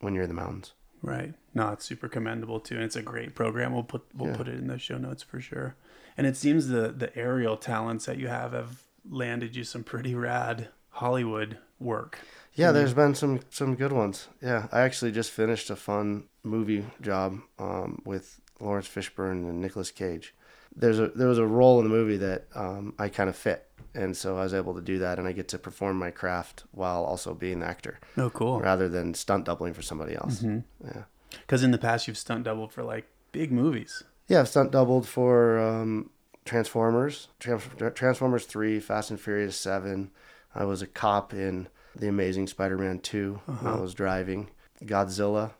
when 0.00 0.14
you're 0.14 0.24
in 0.24 0.28
the 0.28 0.34
mountains. 0.34 0.72
Right. 1.02 1.32
No, 1.56 1.70
it's 1.72 1.84
super 1.86 2.08
commendable 2.08 2.60
too, 2.60 2.74
and 2.76 2.84
it's 2.84 2.96
a 2.96 3.02
great 3.02 3.34
program. 3.34 3.72
We'll 3.72 3.82
put 3.94 4.02
we'll 4.14 4.30
Yeah. 4.30 4.36
put 4.36 4.46
it 4.48 4.54
in 4.56 4.66
the 4.66 4.78
show 4.78 4.98
notes 4.98 5.22
for 5.22 5.40
sure. 5.40 5.74
And 6.16 6.26
it 6.26 6.36
seems 6.36 6.68
the 6.68 6.92
the 6.92 7.10
aerial 7.16 7.56
talents 7.56 8.04
that 8.06 8.18
you 8.18 8.28
have 8.28 8.52
have 8.52 8.82
landed 9.08 9.56
you 9.56 9.64
some 9.64 9.82
pretty 9.82 10.14
rad 10.14 10.68
Hollywood 10.90 11.58
work. 11.78 12.18
Yeah, 12.54 12.72
there's 12.72 12.94
been 12.94 13.14
some 13.14 13.40
some 13.50 13.74
good 13.74 13.92
ones. 13.92 14.28
Yeah, 14.42 14.68
I 14.70 14.80
actually 14.82 15.12
just 15.12 15.30
finished 15.30 15.70
a 15.70 15.76
fun 15.76 16.24
movie 16.42 16.84
job 17.00 17.40
um, 17.58 18.02
with 18.04 18.40
Laurence 18.60 18.88
Fishburne 18.88 19.48
and 19.48 19.60
Nicolas 19.60 19.90
Cage. 19.90 20.34
There's 20.74 20.98
a 20.98 21.08
there 21.08 21.28
was 21.28 21.38
a 21.38 21.46
role 21.46 21.78
in 21.80 21.84
the 21.88 21.94
movie 21.94 22.18
that 22.18 22.46
um, 22.54 22.92
I 22.98 23.08
kind 23.08 23.30
of 23.30 23.36
fit, 23.36 23.66
and 23.94 24.14
so 24.16 24.36
I 24.36 24.42
was 24.42 24.52
able 24.54 24.74
to 24.74 24.82
do 24.82 24.98
that, 24.98 25.18
and 25.18 25.26
I 25.26 25.32
get 25.32 25.48
to 25.48 25.58
perform 25.58 25.98
my 25.98 26.10
craft 26.10 26.64
while 26.72 27.02
also 27.04 27.32
being 27.34 27.60
the 27.60 27.66
actor, 27.66 27.98
Oh, 28.18 28.28
cool. 28.30 28.60
rather 28.60 28.88
than 28.88 29.14
stunt 29.14 29.46
doubling 29.46 29.72
for 29.74 29.82
somebody 29.82 30.14
else. 30.14 30.42
Yeah, 30.42 31.04
Because 31.30 31.62
in 31.62 31.70
the 31.70 31.78
past 31.78 32.06
you've 32.08 32.18
stunt 32.18 32.44
doubled 32.44 32.72
for 32.72 32.82
like 32.82 33.06
big 33.32 33.52
movies. 33.52 34.02
yeah, 34.28 34.40
I've 34.40 34.48
stunt 34.48 34.72
doubled 34.72 35.06
for 35.08 35.58
um, 35.58 36.10
Transformers, 36.44 37.28
Trans- 37.38 37.62
Transformers 37.94 38.46
Three, 38.46 38.80
Fast 38.80 39.10
and 39.10 39.20
Furious 39.20 39.56
Seven. 39.56 40.10
I 40.54 40.64
was 40.64 40.80
a 40.82 40.86
cop 40.86 41.32
in 41.34 41.68
The 41.94 42.08
Amazing 42.08 42.46
Spider-Man 42.46 43.00
2 43.00 43.40
when 43.46 43.72
I 43.74 43.78
was 43.80 43.92
driving. 43.94 44.48
Godzilla. 44.84 45.52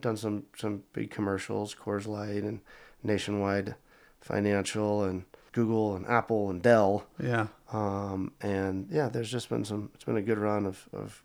Done 0.00 0.16
some 0.16 0.44
some 0.56 0.82
big 0.92 1.10
commercials, 1.10 1.74
Coors 1.74 2.06
Light 2.06 2.42
and 2.42 2.60
Nationwide 3.02 3.74
Financial 4.20 5.04
and 5.04 5.24
Google 5.52 5.96
and 5.96 6.06
Apple 6.06 6.50
and 6.50 6.60
Dell. 6.62 7.06
Yeah. 7.22 7.46
Um, 7.72 8.32
and 8.42 8.88
yeah, 8.90 9.08
there's 9.08 9.30
just 9.30 9.48
been 9.48 9.64
some. 9.64 9.90
It's 9.94 10.04
been 10.04 10.16
a 10.18 10.22
good 10.22 10.38
run 10.38 10.66
of 10.66 10.86
of 10.92 11.22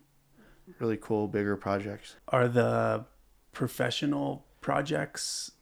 really 0.78 0.96
cool 0.96 1.28
bigger 1.28 1.56
projects. 1.56 2.16
Are 2.28 2.48
the 2.48 3.04
professional 3.52 4.44
projects 4.60 5.52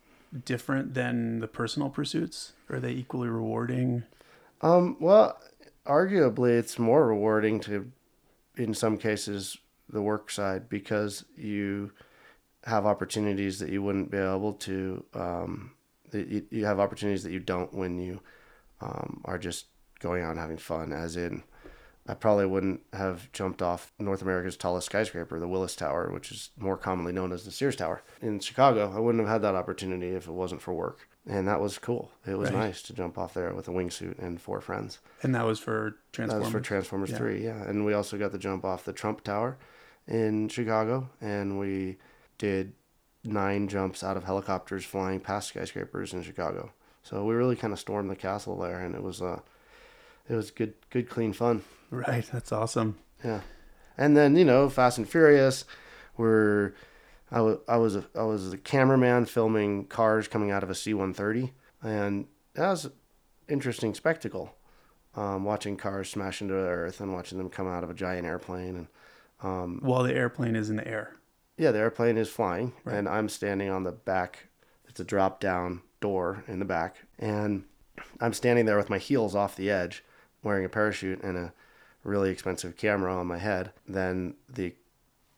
different 0.44 0.94
than 0.94 1.40
the 1.40 1.48
personal 1.48 1.90
pursuits? 1.90 2.52
Are 2.68 2.80
they 2.80 2.92
equally 2.92 3.28
rewarding? 3.28 4.04
Um, 4.62 4.96
well, 5.00 5.40
arguably, 5.86 6.58
it's 6.58 6.78
more 6.78 7.06
rewarding 7.06 7.60
to, 7.60 7.90
in 8.56 8.74
some 8.74 8.96
cases, 8.96 9.58
the 9.88 10.02
work 10.02 10.30
side 10.30 10.68
because 10.68 11.24
you 11.36 11.92
have 12.64 12.86
opportunities 12.86 13.58
that 13.58 13.70
you 13.70 13.82
wouldn't 13.82 14.10
be 14.10 14.18
able 14.18 14.52
to. 14.52 15.04
Um, 15.14 15.72
you, 16.12 16.46
you 16.50 16.64
have 16.64 16.80
opportunities 16.80 17.22
that 17.24 17.32
you 17.32 17.40
don't 17.40 17.72
when 17.72 17.98
you 17.98 18.20
um, 18.80 19.20
are 19.24 19.38
just 19.38 19.66
going 19.98 20.22
out 20.22 20.32
and 20.32 20.38
having 20.38 20.58
fun. 20.58 20.92
As 20.92 21.16
in, 21.16 21.42
I 22.10 22.14
probably 22.14 22.46
wouldn't 22.46 22.80
have 22.92 23.30
jumped 23.32 23.62
off 23.62 23.92
North 23.98 24.20
America's 24.22 24.56
tallest 24.56 24.86
skyscraper, 24.86 25.38
the 25.38 25.46
Willis 25.46 25.76
Tower, 25.76 26.10
which 26.12 26.32
is 26.32 26.50
more 26.58 26.76
commonly 26.76 27.12
known 27.12 27.32
as 27.32 27.44
the 27.44 27.50
Sears 27.52 27.76
Tower 27.76 28.02
in 28.20 28.40
Chicago. 28.40 28.92
I 28.94 28.98
wouldn't 28.98 29.22
have 29.22 29.30
had 29.32 29.42
that 29.42 29.54
opportunity 29.54 30.08
if 30.08 30.26
it 30.26 30.32
wasn't 30.32 30.60
for 30.62 30.74
work. 30.74 31.08
And 31.26 31.46
that 31.46 31.60
was 31.60 31.78
cool. 31.78 32.10
It 32.26 32.36
was 32.36 32.50
Right. 32.50 32.58
nice 32.58 32.82
to 32.82 32.94
jump 32.94 33.16
off 33.18 33.34
there 33.34 33.54
with 33.54 33.68
a 33.68 33.70
wingsuit 33.70 34.18
and 34.18 34.40
four 34.40 34.60
friends. 34.60 34.98
And 35.22 35.34
that 35.34 35.44
was 35.46 35.60
for 35.60 35.96
Transformers. 36.12 36.32
That 36.48 36.52
was 36.52 36.52
for 36.52 36.66
Transformers 36.66 37.10
Yeah. 37.10 37.18
3, 37.18 37.44
yeah. 37.44 37.62
And 37.62 37.84
we 37.84 37.92
also 37.92 38.18
got 38.18 38.32
to 38.32 38.38
jump 38.38 38.64
off 38.64 38.84
the 38.84 38.92
Trump 38.92 39.22
Tower 39.22 39.56
in 40.08 40.48
Chicago. 40.48 41.10
And 41.20 41.58
we 41.60 41.98
did 42.38 42.72
nine 43.22 43.68
jumps 43.68 44.02
out 44.02 44.16
of 44.16 44.24
helicopters 44.24 44.84
flying 44.84 45.20
past 45.20 45.48
skyscrapers 45.48 46.12
in 46.14 46.22
Chicago. 46.22 46.72
So 47.02 47.24
we 47.24 47.34
really 47.34 47.56
kind 47.56 47.72
of 47.72 47.78
stormed 47.78 48.10
the 48.10 48.16
castle 48.16 48.58
there. 48.58 48.80
And 48.80 48.94
it 48.96 49.02
was, 49.02 49.20
uh, 49.22 49.40
it 50.28 50.34
was 50.34 50.50
good, 50.50 50.74
good, 50.90 51.08
clean 51.08 51.32
fun. 51.34 51.62
Right. 51.90 52.28
That's 52.32 52.52
awesome. 52.52 52.98
Yeah. 53.24 53.40
And 53.98 54.16
then, 54.16 54.36
you 54.36 54.44
know, 54.44 54.68
Fast 54.68 54.98
and 54.98 55.08
Furious 55.08 55.64
were 56.16 56.74
I 57.30 57.40
was 57.40 57.58
I 57.68 57.76
was 57.76 57.96
a, 57.96 58.04
I 58.14 58.22
was 58.22 58.50
the 58.50 58.58
cameraman 58.58 59.26
filming 59.26 59.86
cars 59.86 60.28
coming 60.28 60.50
out 60.50 60.62
of 60.62 60.70
a 60.70 60.74
C-130 60.74 61.50
and 61.82 62.26
that 62.54 62.68
was 62.70 62.86
an 62.86 62.92
interesting 63.48 63.94
spectacle. 63.94 64.54
Um, 65.16 65.44
watching 65.44 65.76
cars 65.76 66.08
smash 66.08 66.40
into 66.40 66.54
the 66.54 66.60
earth 66.60 67.00
and 67.00 67.12
watching 67.12 67.38
them 67.38 67.50
come 67.50 67.66
out 67.66 67.82
of 67.82 67.90
a 67.90 67.94
giant 67.94 68.26
airplane 68.26 68.76
and 68.76 68.86
um, 69.42 69.80
While 69.82 70.04
the 70.04 70.14
airplane 70.14 70.54
is 70.54 70.70
in 70.70 70.76
the 70.76 70.86
air. 70.86 71.16
yeah, 71.58 71.72
the 71.72 71.78
airplane 71.80 72.16
is 72.16 72.28
flying, 72.28 72.74
Right. 72.84 72.94
and 72.96 73.08
I'm 73.08 73.28
standing 73.28 73.68
on 73.70 73.82
the 73.82 73.90
back. 73.92 74.46
It's 74.88 75.00
a 75.00 75.04
drop 75.04 75.40
down 75.40 75.82
door 76.00 76.44
in 76.46 76.58
the 76.60 76.64
back, 76.64 76.96
and 77.18 77.64
I'm 78.20 78.32
standing 78.34 78.66
there 78.66 78.76
with 78.76 78.90
my 78.90 78.98
heels 78.98 79.34
off 79.34 79.56
the 79.56 79.68
edge, 79.70 80.04
wearing 80.44 80.64
a 80.64 80.68
parachute 80.68 81.22
and 81.22 81.36
a 81.36 81.52
really 82.04 82.30
expensive 82.30 82.76
camera 82.76 83.14
on 83.14 83.26
my 83.26 83.38
head. 83.38 83.72
Then 83.88 84.34
the 84.48 84.74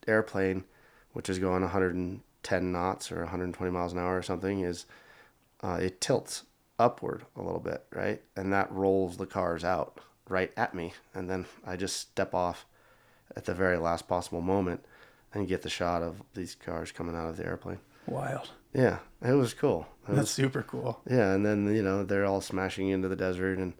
airplane, 0.07 0.63
which 1.13 1.29
is 1.29 1.39
going 1.39 1.61
110 1.61 2.71
knots 2.71 3.11
or 3.11 3.19
120 3.19 3.71
miles 3.71 3.93
an 3.93 3.99
hour 3.99 4.17
or 4.17 4.23
something, 4.23 4.61
is 4.61 4.85
uh, 5.61 5.79
it 5.81 6.01
tilts 6.01 6.43
upward 6.79 7.25
a 7.35 7.41
little 7.41 7.59
bit, 7.59 7.85
right? 7.93 8.21
And 8.35 8.51
that 8.53 8.71
rolls 8.71 9.17
the 9.17 9.25
cars 9.25 9.63
out 9.63 9.99
right 10.27 10.51
at 10.57 10.73
me, 10.73 10.93
and 11.13 11.29
then 11.29 11.45
I 11.65 11.75
just 11.75 11.97
step 11.97 12.33
off 12.33 12.65
at 13.35 13.45
the 13.45 13.53
very 13.53 13.77
last 13.77 14.07
possible 14.07 14.41
moment 14.41 14.85
and 15.33 15.47
get 15.47 15.61
the 15.63 15.69
shot 15.69 16.01
of 16.01 16.21
these 16.33 16.55
cars 16.55 16.91
coming 16.91 17.15
out 17.15 17.29
of 17.29 17.37
the 17.37 17.45
airplane. 17.45 17.79
Wild. 18.07 18.49
Yeah, 18.73 18.99
it 19.21 19.33
was 19.33 19.53
cool. 19.53 19.87
It 20.07 20.15
That's 20.15 20.21
was, 20.21 20.31
super 20.31 20.63
cool. 20.63 20.99
yeah, 21.09 21.33
and 21.33 21.45
then 21.45 21.73
you 21.73 21.83
know 21.83 22.03
they're 22.03 22.25
all 22.25 22.41
smashing 22.41 22.89
into 22.89 23.07
the 23.07 23.15
desert, 23.15 23.59
and 23.59 23.73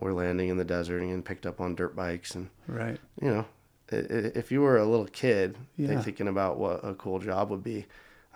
we're 0.00 0.12
landing 0.12 0.48
in 0.48 0.56
the 0.56 0.64
desert 0.64 0.98
and 0.98 1.08
getting 1.08 1.22
picked 1.22 1.46
up 1.46 1.60
on 1.60 1.74
dirt 1.74 1.94
bikes, 1.94 2.34
and 2.34 2.48
Right. 2.66 2.98
you 3.20 3.28
know, 3.30 3.46
if 3.92 4.50
you 4.52 4.60
were 4.62 4.76
a 4.78 4.84
little 4.84 5.06
kid 5.06 5.56
Yeah. 5.76 6.00
thinking 6.00 6.28
about 6.28 6.58
what 6.58 6.84
a 6.84 6.94
cool 6.94 7.18
job 7.18 7.50
would 7.50 7.62
be, 7.62 7.86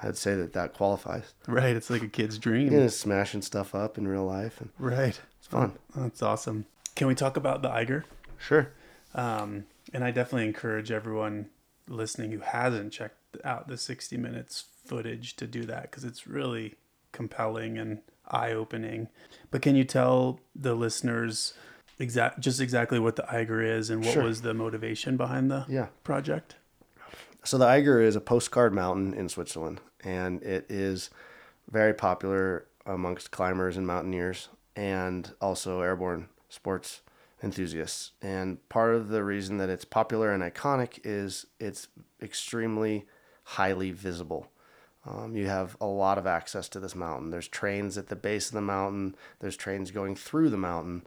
I'd 0.03 0.17
say 0.17 0.35
that 0.35 0.53
that 0.55 0.75
qualifies. 0.75 1.35
Right. 1.47 1.75
It's 1.77 1.89
like 1.91 2.03
a 2.03 2.09
kid's 2.09 2.39
dream. 2.39 2.73
You 2.73 2.81
know, 2.81 2.89
smashing 2.89 3.43
stuff 3.43 3.75
up 3.75 3.97
in 3.97 4.07
real 4.09 4.25
life, 4.25 4.61
and 4.61 4.71
Right. 4.79 5.19
it's 5.39 5.47
fun. 5.47 5.73
That's 5.95 6.23
awesome. 6.23 6.67
Can 6.97 7.07
we 7.07 7.15
talk 7.15 7.37
about 7.37 7.63
the 7.63 7.71
Eiger? 7.71 8.05
Sure. 8.39 8.69
Um, 9.15 9.65
and 9.93 10.03
I 10.05 10.11
definitely 10.11 10.47
encourage 10.49 10.91
everyone 10.91 11.51
listening 11.89 12.33
who 12.33 12.41
hasn't 12.41 12.93
checked 12.93 13.37
out 13.45 13.69
the 13.69 13.77
60 13.77 14.17
minutes 14.17 14.65
footage 14.85 15.37
to 15.37 15.47
do 15.47 15.65
that 15.67 15.83
because 15.83 16.05
it's 16.05 16.27
really 16.27 16.75
compelling 17.13 17.79
and 17.79 18.01
eye 18.29 18.53
opening. 18.53 19.09
But 19.51 19.63
can 19.63 19.77
you 19.77 19.85
tell 19.85 20.41
the 20.55 20.75
listeners 20.75 21.55
exact 21.99 22.41
just 22.41 22.61
exactly 22.61 22.99
what 22.99 23.17
the 23.17 23.31
Eiger 23.33 23.61
is 23.63 23.91
and 23.91 24.05
what 24.05 24.15
Sure. 24.15 24.25
was 24.25 24.43
the 24.43 24.55
motivation 24.55 25.17
behind 25.17 25.51
the 25.51 25.65
Yeah. 25.69 25.89
project? 26.03 26.57
So 27.45 27.59
the 27.59 27.67
Eiger 27.67 28.01
is 28.01 28.17
a 28.17 28.21
postcard 28.21 28.73
mountain 28.73 29.13
in 29.15 29.29
Switzerland, 29.29 29.81
and 30.03 30.43
it 30.43 30.67
is 30.71 31.11
very 31.71 31.93
popular 31.95 32.67
amongst 32.87 33.31
climbers 33.31 33.77
and 33.77 33.87
mountaineers, 33.87 34.49
and 34.75 35.33
also 35.41 35.81
airborne 35.81 36.29
sports 36.49 37.03
enthusiasts. 37.43 38.13
And 38.23 38.67
part 38.71 38.95
of 38.95 39.09
the 39.09 39.23
reason 39.23 39.59
that 39.59 39.69
it's 39.69 39.85
popular 39.85 40.33
and 40.33 40.43
iconic 40.43 40.99
is 41.05 41.47
it's 41.61 41.89
extremely 42.23 43.07
highly 43.45 43.91
visible. 43.91 44.49
Um, 45.07 45.37
you 45.37 45.47
have 45.47 45.77
a 45.81 45.87
lot 45.87 46.19
of 46.19 46.27
access 46.27 46.69
to 46.71 46.81
this 46.81 46.95
mountain. 46.95 47.31
There's 47.31 47.49
trains 47.49 47.99
at 47.99 48.09
the 48.09 48.17
base 48.17 48.49
of 48.49 48.55
the 48.55 48.61
mountain. 48.61 49.15
There's 49.41 49.57
trains 49.57 49.91
going 49.91 50.17
through 50.17 50.51
the 50.51 50.57
mountain. 50.57 51.07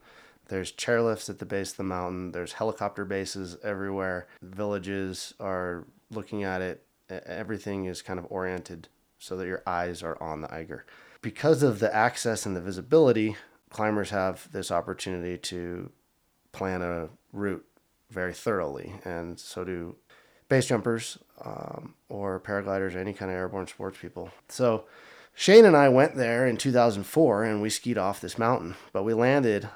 There's 0.49 0.71
chairlifts 0.71 1.29
at 1.29 1.39
the 1.39 1.45
base 1.45 1.71
of 1.71 1.77
the 1.77 1.83
mountain. 1.83 2.31
There's 2.31 2.53
helicopter 2.53 3.05
bases 3.05 3.57
everywhere. 3.63 4.27
Villages 4.41 5.33
are 5.39 5.85
looking 6.11 6.43
at 6.43 6.61
it. 6.61 6.85
Everything 7.09 7.85
is 7.85 8.01
kind 8.01 8.19
of 8.19 8.27
oriented 8.29 8.87
so 9.19 9.35
that 9.37 9.47
your 9.47 9.63
eyes 9.65 10.03
are 10.03 10.21
on 10.21 10.41
the 10.41 10.53
Eiger. 10.53 10.85
Because 11.21 11.63
of 11.63 11.79
the 11.79 11.93
access 11.93 12.45
and 12.45 12.55
the 12.55 12.61
visibility, 12.61 13.35
climbers 13.69 14.11
have 14.11 14.49
this 14.51 14.71
opportunity 14.71 15.37
to 15.37 15.91
plan 16.51 16.81
a 16.81 17.09
route 17.33 17.65
very 18.09 18.33
thoroughly, 18.33 18.93
and 19.03 19.39
so 19.39 19.63
do 19.63 19.95
base 20.49 20.65
jumpers 20.65 21.17
um, 21.43 21.93
or 22.09 22.39
paragliders, 22.39 22.95
or 22.95 22.99
any 22.99 23.13
kind 23.13 23.31
of 23.31 23.37
airborne 23.37 23.67
sports 23.67 23.97
people. 23.99 24.29
So, 24.49 24.85
Shane 25.33 25.65
and 25.65 25.77
I 25.77 25.89
went 25.89 26.15
there 26.15 26.47
in 26.47 26.57
2004 26.57 27.43
and 27.43 27.61
we 27.61 27.69
skied 27.69 27.97
off 27.97 28.21
this 28.21 28.39
mountain, 28.39 28.75
but 28.91 29.03
we 29.03 29.13
landed 29.13 29.69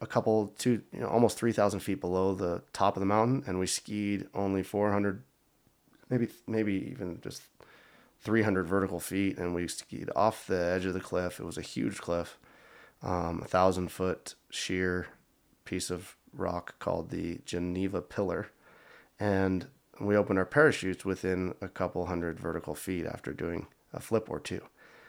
a 0.00 0.06
couple, 0.06 0.54
two, 0.58 0.82
you 0.92 1.00
know, 1.00 1.08
almost 1.08 1.38
3,000 1.38 1.80
feet 1.80 2.00
below 2.00 2.34
the 2.34 2.62
top 2.72 2.96
of 2.96 3.00
the 3.00 3.06
mountain 3.06 3.44
and 3.46 3.58
we 3.58 3.66
skied 3.66 4.26
only 4.34 4.62
400, 4.62 5.22
maybe, 6.08 6.28
maybe 6.46 6.88
even 6.90 7.20
just 7.20 7.42
300 8.22 8.66
vertical 8.66 9.00
feet 9.00 9.36
and 9.36 9.54
we 9.54 9.68
skied 9.68 10.08
off 10.16 10.46
the 10.46 10.58
edge 10.58 10.86
of 10.86 10.94
the 10.94 11.00
cliff. 11.00 11.38
It 11.38 11.44
was 11.44 11.58
a 11.58 11.62
huge 11.62 11.98
cliff, 11.98 12.38
um, 13.02 13.42
a 13.44 13.48
thousand 13.48 13.92
foot 13.92 14.34
sheer 14.48 15.08
piece 15.64 15.90
of 15.90 16.16
rock 16.32 16.78
called 16.78 17.10
the 17.10 17.40
Geneva 17.44 18.00
Pillar. 18.00 18.48
And 19.20 19.66
we 20.06 20.16
opened 20.16 20.38
our 20.38 20.44
parachutes 20.44 21.04
within 21.04 21.54
a 21.60 21.68
couple 21.68 22.06
hundred 22.06 22.38
vertical 22.38 22.74
feet 22.74 23.06
after 23.06 23.32
doing 23.32 23.66
a 23.92 24.00
flip 24.00 24.28
or 24.28 24.40
two. 24.40 24.62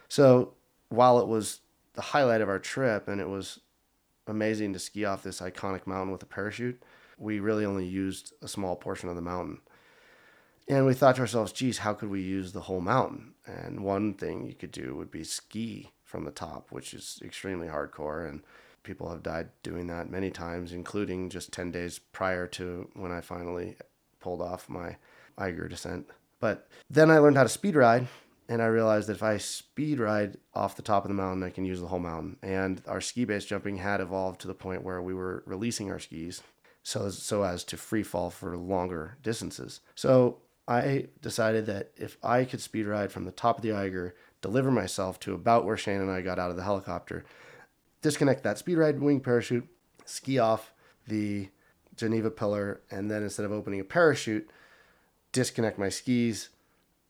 So 0.08 0.54
while 0.90 1.20
it 1.20 1.28
was 1.28 1.62
the 1.94 2.02
highlight 2.02 2.42
of 2.42 2.50
our 2.50 2.60
trip 2.60 3.08
and 3.08 3.20
it 3.20 3.30
was 3.30 3.60
amazing 4.28 4.74
to 4.74 4.80
ski 4.80 5.06
off 5.06 5.24
this 5.24 5.42
iconic 5.42 5.88
mountain 5.88 6.12
with 6.12 6.24
a 6.24 6.28
parachute, 6.28 6.82
we 7.18 7.40
really 7.40 7.66
only 7.66 7.86
used 7.86 8.34
a 8.42 8.48
small 8.48 8.76
portion 8.76 9.10
of 9.10 9.16
the 9.16 9.22
mountain. 9.22 9.62
And 10.68 10.86
we 10.86 10.94
thought 10.94 11.16
to 11.16 11.22
ourselves, 11.22 11.52
geez, 11.52 11.80
how 11.80 11.94
could 11.94 12.10
we 12.10 12.22
use 12.22 12.52
the 12.52 12.62
whole 12.62 12.82
mountain? 12.82 13.34
And 13.46 13.84
one 13.84 14.14
thing 14.14 14.46
you 14.46 14.54
could 14.54 14.72
do 14.72 14.96
would 14.96 15.12
be 15.12 15.24
ski 15.24 15.92
from 16.04 16.24
the 16.24 16.32
top, 16.32 16.72
which 16.72 16.94
is 16.94 17.20
extremely 17.24 17.68
hardcore. 17.68 18.28
And 18.28 18.44
people 18.84 19.10
have 19.10 19.24
died 19.24 19.50
doing 19.62 19.88
that 19.88 20.10
many 20.10 20.30
times, 20.30 20.72
including 20.72 21.30
just 21.30 21.52
10 21.52 21.72
days 21.72 22.00
prior 22.00 22.48
to 22.48 22.90
when 22.94 23.12
I 23.12 23.20
finally 23.20 23.76
pulled 24.24 24.42
off 24.42 24.70
my 24.70 24.96
Eiger 25.38 25.68
descent. 25.68 26.08
But 26.40 26.68
then 26.90 27.12
I 27.12 27.20
learned 27.20 27.38
how 27.38 27.44
to 27.44 27.50
speed 27.50 27.76
ride, 27.76 28.08
and 28.50 28.62
I 28.62 28.66
realized 28.66 29.08
that 29.08 29.18
if 29.18 29.24
I 29.24 29.38
speed 29.38 30.00
ride 30.00 30.38
off 30.54 30.76
the 30.76 30.82
top 30.82 31.04
of 31.04 31.10
the 31.10 31.16
mountain, 31.16 31.44
I 31.44 31.50
can 31.50 31.66
use 31.66 31.80
the 31.80 31.88
whole 31.88 32.00
mountain. 32.00 32.38
And 32.42 32.82
our 32.88 33.02
ski 33.02 33.26
base 33.26 33.46
jumping 33.46 33.78
had 33.78 34.02
evolved 34.02 34.42
to 34.42 34.48
the 34.48 34.54
point 34.54 34.84
where 34.84 35.02
we 35.02 35.14
were 35.14 35.44
releasing 35.46 35.92
our 35.92 36.00
skis 36.00 36.42
so 36.84 37.06
as, 37.06 37.18
so 37.18 37.44
as 37.44 37.64
to 37.66 37.78
free 37.78 38.04
fall 38.04 38.30
for 38.30 38.58
longer 38.58 39.18
distances. 39.24 39.82
So 39.96 40.40
I 40.68 41.08
decided 41.22 41.66
that 41.68 41.92
if 41.96 42.18
I 42.24 42.46
could 42.46 42.62
speed 42.62 42.88
ride 42.88 43.12
from 43.12 43.26
the 43.26 43.32
top 43.32 43.58
of 43.58 43.64
the 43.64 43.74
Eiger, 43.74 44.16
deliver 44.42 44.72
myself 44.72 45.20
to 45.22 45.34
about 45.34 45.66
where 45.66 45.78
Shane 45.78 46.02
and 46.02 46.12
I 46.12 46.22
got 46.22 46.40
out 46.40 46.52
of 46.52 46.58
the 46.58 46.64
helicopter, 46.64 47.24
disconnect 48.02 48.44
that 48.44 48.58
speed 48.58 48.78
ride 48.78 49.02
wing 49.02 49.22
parachute, 49.22 49.68
ski 50.06 50.40
off 50.40 50.74
the 51.08 51.50
Geneva 51.96 52.32
pillar, 52.32 52.82
and 52.90 53.10
then 53.10 53.24
instead 53.24 53.46
of 53.46 53.52
opening 53.52 53.80
a 53.80 53.84
parachute, 53.84 54.50
disconnect 55.32 55.78
my 55.78 55.90
skis 55.90 56.50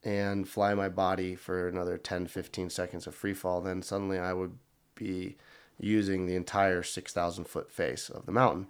and 0.04 0.48
fly 0.48 0.74
my 0.74 0.90
body 0.90 1.36
for 1.36 1.68
another 1.68 1.98
10, 1.98 2.28
15 2.28 2.70
seconds 2.70 3.08
of 3.08 3.16
free 3.16 3.34
fall, 3.34 3.62
then 3.62 3.82
suddenly 3.82 4.20
I 4.20 4.34
would 4.34 4.58
be 4.96 5.38
using 5.80 6.26
the 6.26 6.36
entire 6.36 6.84
6,000 6.84 7.46
foot 7.46 7.72
face 7.72 8.10
of 8.10 8.26
the 8.26 8.32
mountain 8.32 8.68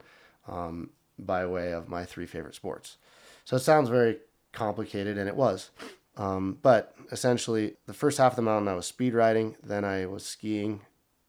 um, 0.48 0.92
by 1.18 1.46
way 1.46 1.72
of 1.72 1.90
my 1.90 2.06
three 2.06 2.26
favorite 2.26 2.56
sports. 2.56 2.98
So 3.46 3.56
it 3.56 3.62
sounds 3.62 3.90
very 3.90 4.20
complicated, 4.52 5.18
and 5.18 5.28
it 5.28 5.36
was. 5.36 5.72
Um, 6.16 6.60
but 6.62 6.96
essentially, 7.12 7.76
the 7.88 7.94
first 7.94 8.18
half 8.18 8.34
of 8.34 8.36
the 8.36 8.42
mountain 8.44 8.68
I 8.68 8.76
was 8.76 8.86
speed 8.86 9.14
riding, 9.14 9.56
then 9.64 9.84
I 9.84 10.06
was 10.06 10.26
skiing, 10.26 10.82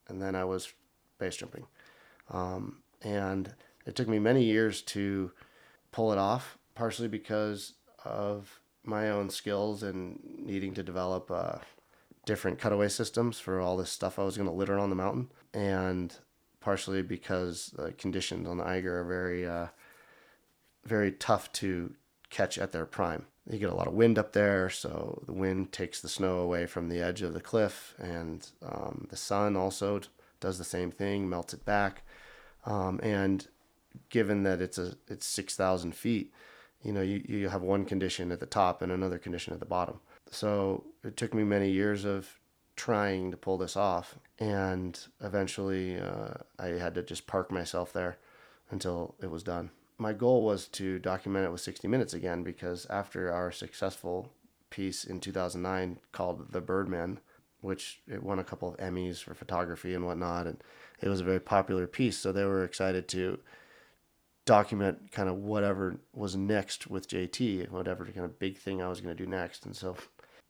and 0.08 0.20
then 0.20 0.34
I 0.34 0.44
was 0.44 0.72
base 1.18 1.36
jumping. 1.36 1.66
Um, 2.30 2.82
and 3.02 3.54
it 3.86 3.94
took 3.94 4.08
me 4.08 4.18
many 4.18 4.44
years 4.44 4.82
to 4.82 5.32
pull 5.92 6.12
it 6.12 6.18
off, 6.18 6.58
partially 6.74 7.08
because 7.08 7.74
of 8.04 8.60
my 8.82 9.10
own 9.10 9.30
skills 9.30 9.82
and 9.82 10.18
needing 10.38 10.74
to 10.74 10.82
develop 10.82 11.30
uh, 11.30 11.58
different 12.26 12.58
cutaway 12.58 12.88
systems 12.88 13.38
for 13.38 13.60
all 13.60 13.76
this 13.76 13.90
stuff 13.90 14.18
I 14.18 14.24
was 14.24 14.36
going 14.36 14.48
to 14.48 14.54
litter 14.54 14.78
on 14.78 14.90
the 14.90 14.96
mountain, 14.96 15.30
and 15.52 16.14
partially 16.60 17.02
because 17.02 17.72
the 17.76 17.92
conditions 17.92 18.48
on 18.48 18.58
the 18.58 18.66
Eiger 18.66 19.00
are 19.00 19.04
very, 19.04 19.46
uh, 19.46 19.66
very 20.84 21.12
tough 21.12 21.52
to 21.52 21.94
catch 22.30 22.58
at 22.58 22.72
their 22.72 22.86
prime. 22.86 23.26
You 23.48 23.58
get 23.58 23.70
a 23.70 23.74
lot 23.74 23.86
of 23.86 23.94
wind 23.94 24.18
up 24.18 24.32
there, 24.32 24.70
so 24.70 25.22
the 25.26 25.32
wind 25.32 25.70
takes 25.70 26.00
the 26.00 26.08
snow 26.08 26.38
away 26.38 26.66
from 26.66 26.88
the 26.88 27.00
edge 27.00 27.20
of 27.20 27.34
the 27.34 27.40
cliff, 27.40 27.94
and 27.98 28.46
um, 28.62 29.06
the 29.10 29.16
sun 29.16 29.56
also 29.56 30.00
does 30.40 30.56
the 30.56 30.64
same 30.64 30.90
thing, 30.90 31.28
melts 31.28 31.52
it 31.52 31.64
back. 31.64 32.02
Um, 32.64 32.98
and 33.02 33.46
given 34.10 34.42
that 34.44 34.60
it's 34.60 34.78
a 34.78 34.96
it's 35.08 35.26
six 35.26 35.56
thousand 35.56 35.94
feet, 35.94 36.32
you 36.82 36.92
know, 36.92 37.02
you, 37.02 37.24
you 37.26 37.48
have 37.48 37.62
one 37.62 37.84
condition 37.84 38.30
at 38.30 38.40
the 38.40 38.46
top 38.46 38.82
and 38.82 38.92
another 38.92 39.18
condition 39.18 39.52
at 39.52 39.60
the 39.60 39.66
bottom. 39.66 40.00
So 40.30 40.84
it 41.02 41.16
took 41.16 41.34
me 41.34 41.44
many 41.44 41.70
years 41.70 42.04
of 42.04 42.40
trying 42.76 43.30
to 43.30 43.36
pull 43.36 43.58
this 43.58 43.76
off, 43.76 44.18
and 44.38 44.98
eventually 45.20 45.98
uh, 45.98 46.34
I 46.58 46.68
had 46.68 46.94
to 46.94 47.02
just 47.02 47.26
park 47.26 47.50
myself 47.50 47.92
there 47.92 48.18
until 48.70 49.14
it 49.20 49.30
was 49.30 49.42
done. 49.42 49.70
My 49.96 50.12
goal 50.12 50.42
was 50.42 50.66
to 50.68 50.98
document 50.98 51.46
it 51.46 51.52
with 51.52 51.60
60 51.60 51.86
Minutes 51.86 52.14
again 52.14 52.42
because 52.42 52.86
after 52.90 53.32
our 53.32 53.52
successful 53.52 54.32
piece 54.70 55.04
in 55.04 55.20
2009 55.20 56.00
called 56.10 56.52
The 56.52 56.60
Birdman, 56.60 57.20
which 57.60 58.00
it 58.08 58.22
won 58.22 58.40
a 58.40 58.44
couple 58.44 58.68
of 58.68 58.76
Emmys 58.78 59.22
for 59.22 59.34
photography 59.34 59.94
and 59.94 60.04
whatnot, 60.04 60.46
and 60.46 60.62
it 61.00 61.08
was 61.08 61.20
a 61.20 61.24
very 61.24 61.40
popular 61.40 61.86
piece. 61.86 62.18
So 62.18 62.32
they 62.32 62.44
were 62.44 62.64
excited 62.64 63.06
to 63.08 63.38
document 64.44 65.10
kind 65.10 65.28
of 65.28 65.36
whatever 65.36 65.96
was 66.12 66.36
next 66.36 66.86
with 66.86 67.08
JT, 67.08 67.70
whatever 67.70 68.04
kind 68.06 68.24
of 68.24 68.38
big 68.38 68.58
thing 68.58 68.82
I 68.82 68.88
was 68.88 69.00
going 69.00 69.16
to 69.16 69.22
do 69.24 69.28
next. 69.28 69.64
And 69.64 69.74
so 69.74 69.96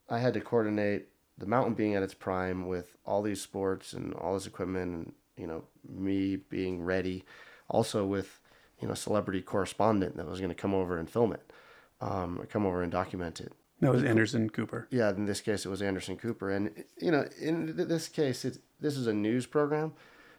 I 0.08 0.18
had 0.18 0.34
to 0.34 0.40
coordinate 0.40 1.08
the 1.38 1.46
mountain 1.46 1.74
being 1.74 1.94
at 1.94 2.02
its 2.02 2.14
prime 2.14 2.66
with 2.66 2.96
all 3.04 3.22
these 3.22 3.40
sports 3.40 3.92
and 3.92 4.14
all 4.14 4.34
this 4.34 4.46
equipment 4.46 4.94
and, 4.94 5.12
you 5.36 5.46
know, 5.46 5.64
me 5.88 6.36
being 6.36 6.82
ready. 6.82 7.24
Also 7.68 8.04
with, 8.04 8.40
you 8.80 8.88
know, 8.88 8.94
celebrity 8.94 9.40
correspondent 9.40 10.16
that 10.16 10.26
was 10.26 10.40
going 10.40 10.50
to 10.50 10.54
come 10.54 10.74
over 10.74 10.98
and 10.98 11.08
film 11.08 11.32
it, 11.32 11.52
um, 12.00 12.44
come 12.50 12.66
over 12.66 12.82
and 12.82 12.92
document 12.92 13.40
it. 13.40 13.52
That 13.80 13.92
was 13.92 14.04
Anderson 14.04 14.48
Cooper. 14.50 14.86
Yeah, 14.90 15.10
in 15.10 15.26
this 15.26 15.40
case, 15.40 15.66
it 15.66 15.68
was 15.68 15.82
Anderson 15.82 16.16
Cooper. 16.16 16.50
And, 16.50 16.84
you 17.00 17.10
know, 17.10 17.26
in 17.40 17.74
this 17.76 18.08
case, 18.08 18.44
it's, 18.44 18.58
this 18.80 18.96
is 18.96 19.06
a 19.06 19.12
news 19.12 19.46
program. 19.46 19.92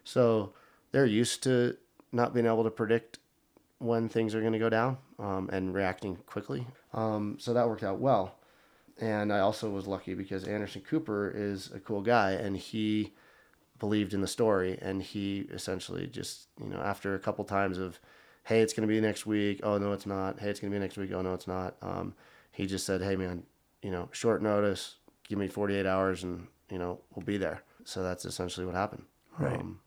So 0.03 0.53
they're 0.91 1.05
used 1.05 1.43
to 1.43 1.77
not 2.11 2.33
being 2.33 2.45
able 2.45 2.63
to 2.63 2.71
predict 2.71 3.19
when 3.79 4.07
things 4.09 4.33
are 4.33 4.41
going 4.41 4.53
to 4.53 4.59
go 4.59 4.69
down 4.69 4.97
um, 5.19 5.49
and 5.51 5.73
reacting 5.73 6.17
quickly. 6.25 6.65
Um, 6.93 7.37
so 7.39 7.53
that 7.53 7.67
worked 7.67 7.83
out 7.83 7.99
well. 7.99 8.35
And 8.99 9.33
I 9.33 9.39
also 9.39 9.69
was 9.69 9.87
lucky 9.87 10.13
because 10.13 10.45
Anderson 10.45 10.81
Cooper 10.81 11.31
is 11.35 11.69
a 11.73 11.79
cool 11.79 12.01
guy 12.01 12.31
and 12.31 12.55
he 12.55 13.13
believed 13.79 14.13
in 14.13 14.21
the 14.21 14.27
story. 14.27 14.79
And 14.81 15.03
he 15.03 15.47
essentially 15.51 16.07
just, 16.07 16.47
you 16.61 16.69
know, 16.69 16.79
after 16.79 17.13
a 17.13 17.19
couple 17.19 17.43
times 17.43 17.77
of, 17.77 17.99
hey, 18.43 18.61
it's 18.61 18.73
going 18.73 18.87
to 18.87 18.93
be 18.93 19.01
next 19.01 19.25
week. 19.25 19.59
Oh, 19.63 19.77
no, 19.77 19.91
it's 19.91 20.05
not. 20.05 20.39
Hey, 20.39 20.49
it's 20.49 20.59
going 20.59 20.71
to 20.71 20.75
be 20.75 20.81
next 20.81 20.97
week. 20.97 21.11
Oh, 21.13 21.21
no, 21.21 21.33
it's 21.33 21.47
not. 21.47 21.75
Um, 21.81 22.13
he 22.51 22.65
just 22.65 22.85
said, 22.85 23.01
hey, 23.01 23.17
man, 23.17 23.43
you 23.81 23.91
know, 23.91 24.07
short 24.13 24.41
notice, 24.41 24.95
give 25.27 25.37
me 25.37 25.49
48 25.49 25.85
hours 25.85 26.23
and, 26.23 26.47
you 26.69 26.79
know, 26.79 27.01
we'll 27.13 27.25
be 27.25 27.37
there. 27.37 27.63
So 27.83 28.01
that's 28.01 28.23
essentially 28.23 28.65
what 28.65 28.75
happened. 28.75 29.03
Right. 29.37 29.59
Um, 29.59 29.81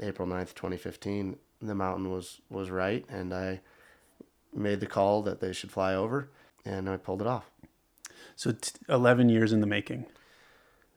April 0.00 0.28
9th, 0.28 0.54
2015 0.54 1.36
the 1.68 1.74
mountain 1.74 2.10
was 2.10 2.40
was 2.50 2.70
right, 2.70 3.04
and 3.08 3.32
I 3.32 3.60
made 4.54 4.80
the 4.80 4.86
call 4.86 5.22
that 5.22 5.40
they 5.40 5.52
should 5.52 5.70
fly 5.70 5.94
over, 5.94 6.28
and 6.64 6.88
I 6.90 6.96
pulled 6.96 7.20
it 7.20 7.26
off. 7.26 7.50
So 8.36 8.52
t- 8.52 8.72
eleven 8.88 9.28
years 9.28 9.52
in 9.52 9.60
the 9.60 9.66
making. 9.66 10.06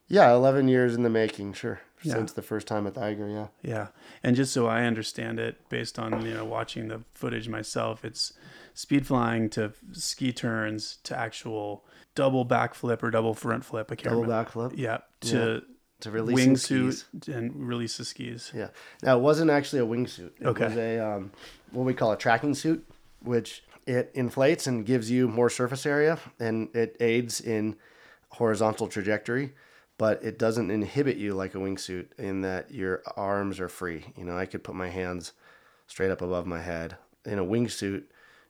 Yeah, 0.08 0.32
eleven 0.34 0.68
years 0.68 0.94
in 0.96 1.04
the 1.04 1.10
making. 1.10 1.54
Sure, 1.54 1.82
Yeah. 2.04 2.14
since 2.14 2.32
the 2.34 2.42
first 2.42 2.68
time 2.68 2.86
at 2.88 2.94
the 2.94 3.02
Eiger. 3.02 3.28
Yeah. 3.28 3.48
Yeah, 3.64 3.88
and 4.24 4.36
just 4.36 4.54
so 4.54 4.68
I 4.68 4.84
understand 4.84 5.40
it, 5.40 5.68
based 5.70 5.98
on 5.98 6.26
you 6.26 6.34
know 6.34 6.46
watching 6.46 6.88
the 6.90 7.02
footage 7.14 7.50
myself, 7.50 8.06
it's 8.06 8.34
speed 8.74 9.08
flying 9.08 9.50
to 9.52 9.74
ski 9.94 10.32
turns 10.32 10.98
to 11.04 11.18
actual 11.18 11.86
double 12.14 12.46
backflip 12.46 13.02
or 13.04 13.10
double 13.12 13.34
front 13.34 13.66
flip. 13.66 13.92
I 13.92 13.96
can't 13.96 14.10
Double 14.10 14.22
remember. 14.24 14.50
backflip. 14.52 14.74
Yeah, 14.78 15.00
to 15.22 15.64
To 16.02 16.12
releasing 16.12 16.54
wingsuit 16.56 17.28
and 17.30 17.68
release 17.68 17.98
the 17.98 18.06
skis. 18.06 18.52
Yeah. 18.54 18.70
Now 19.02 19.18
it 19.18 19.22
wasn't 19.22 19.50
actually 19.50 19.80
a 19.80 19.86
wingsuit. 19.86 20.32
It 20.40 20.46
Okay. 20.46 20.66
was 20.66 20.78
a 20.78 21.00
um, 21.00 21.32
what 21.72 21.84
we 21.86 21.94
call 21.94 22.12
a 22.12 22.18
tracking 22.18 22.54
suit, 22.54 22.86
which 23.22 23.64
it 23.88 24.12
inflates 24.14 24.68
and 24.68 24.86
gives 24.86 25.10
you 25.10 25.28
more 25.28 25.50
surface 25.50 25.86
area, 25.86 26.20
and 26.40 26.70
it 26.76 26.98
aids 27.00 27.40
in 27.40 27.76
horizontal 28.30 28.88
trajectory, 28.88 29.54
but 29.98 30.22
it 30.24 30.38
doesn't 30.38 30.70
inhibit 30.70 31.16
you 31.18 31.34
like 31.34 31.56
a 31.56 31.60
wingsuit 31.60 32.08
in 32.18 32.42
that 32.42 32.72
your 32.72 33.02
arms 33.16 33.60
are 33.60 33.70
free. 33.70 34.14
You 34.18 34.26
know, 34.26 34.38
I 34.38 34.46
could 34.46 34.64
put 34.64 34.76
my 34.76 34.90
hands 34.90 35.32
straight 35.88 36.12
up 36.12 36.22
above 36.22 36.46
my 36.46 36.62
head. 36.62 36.98
In 37.24 37.40
a 37.40 37.46
wingsuit, 37.46 38.04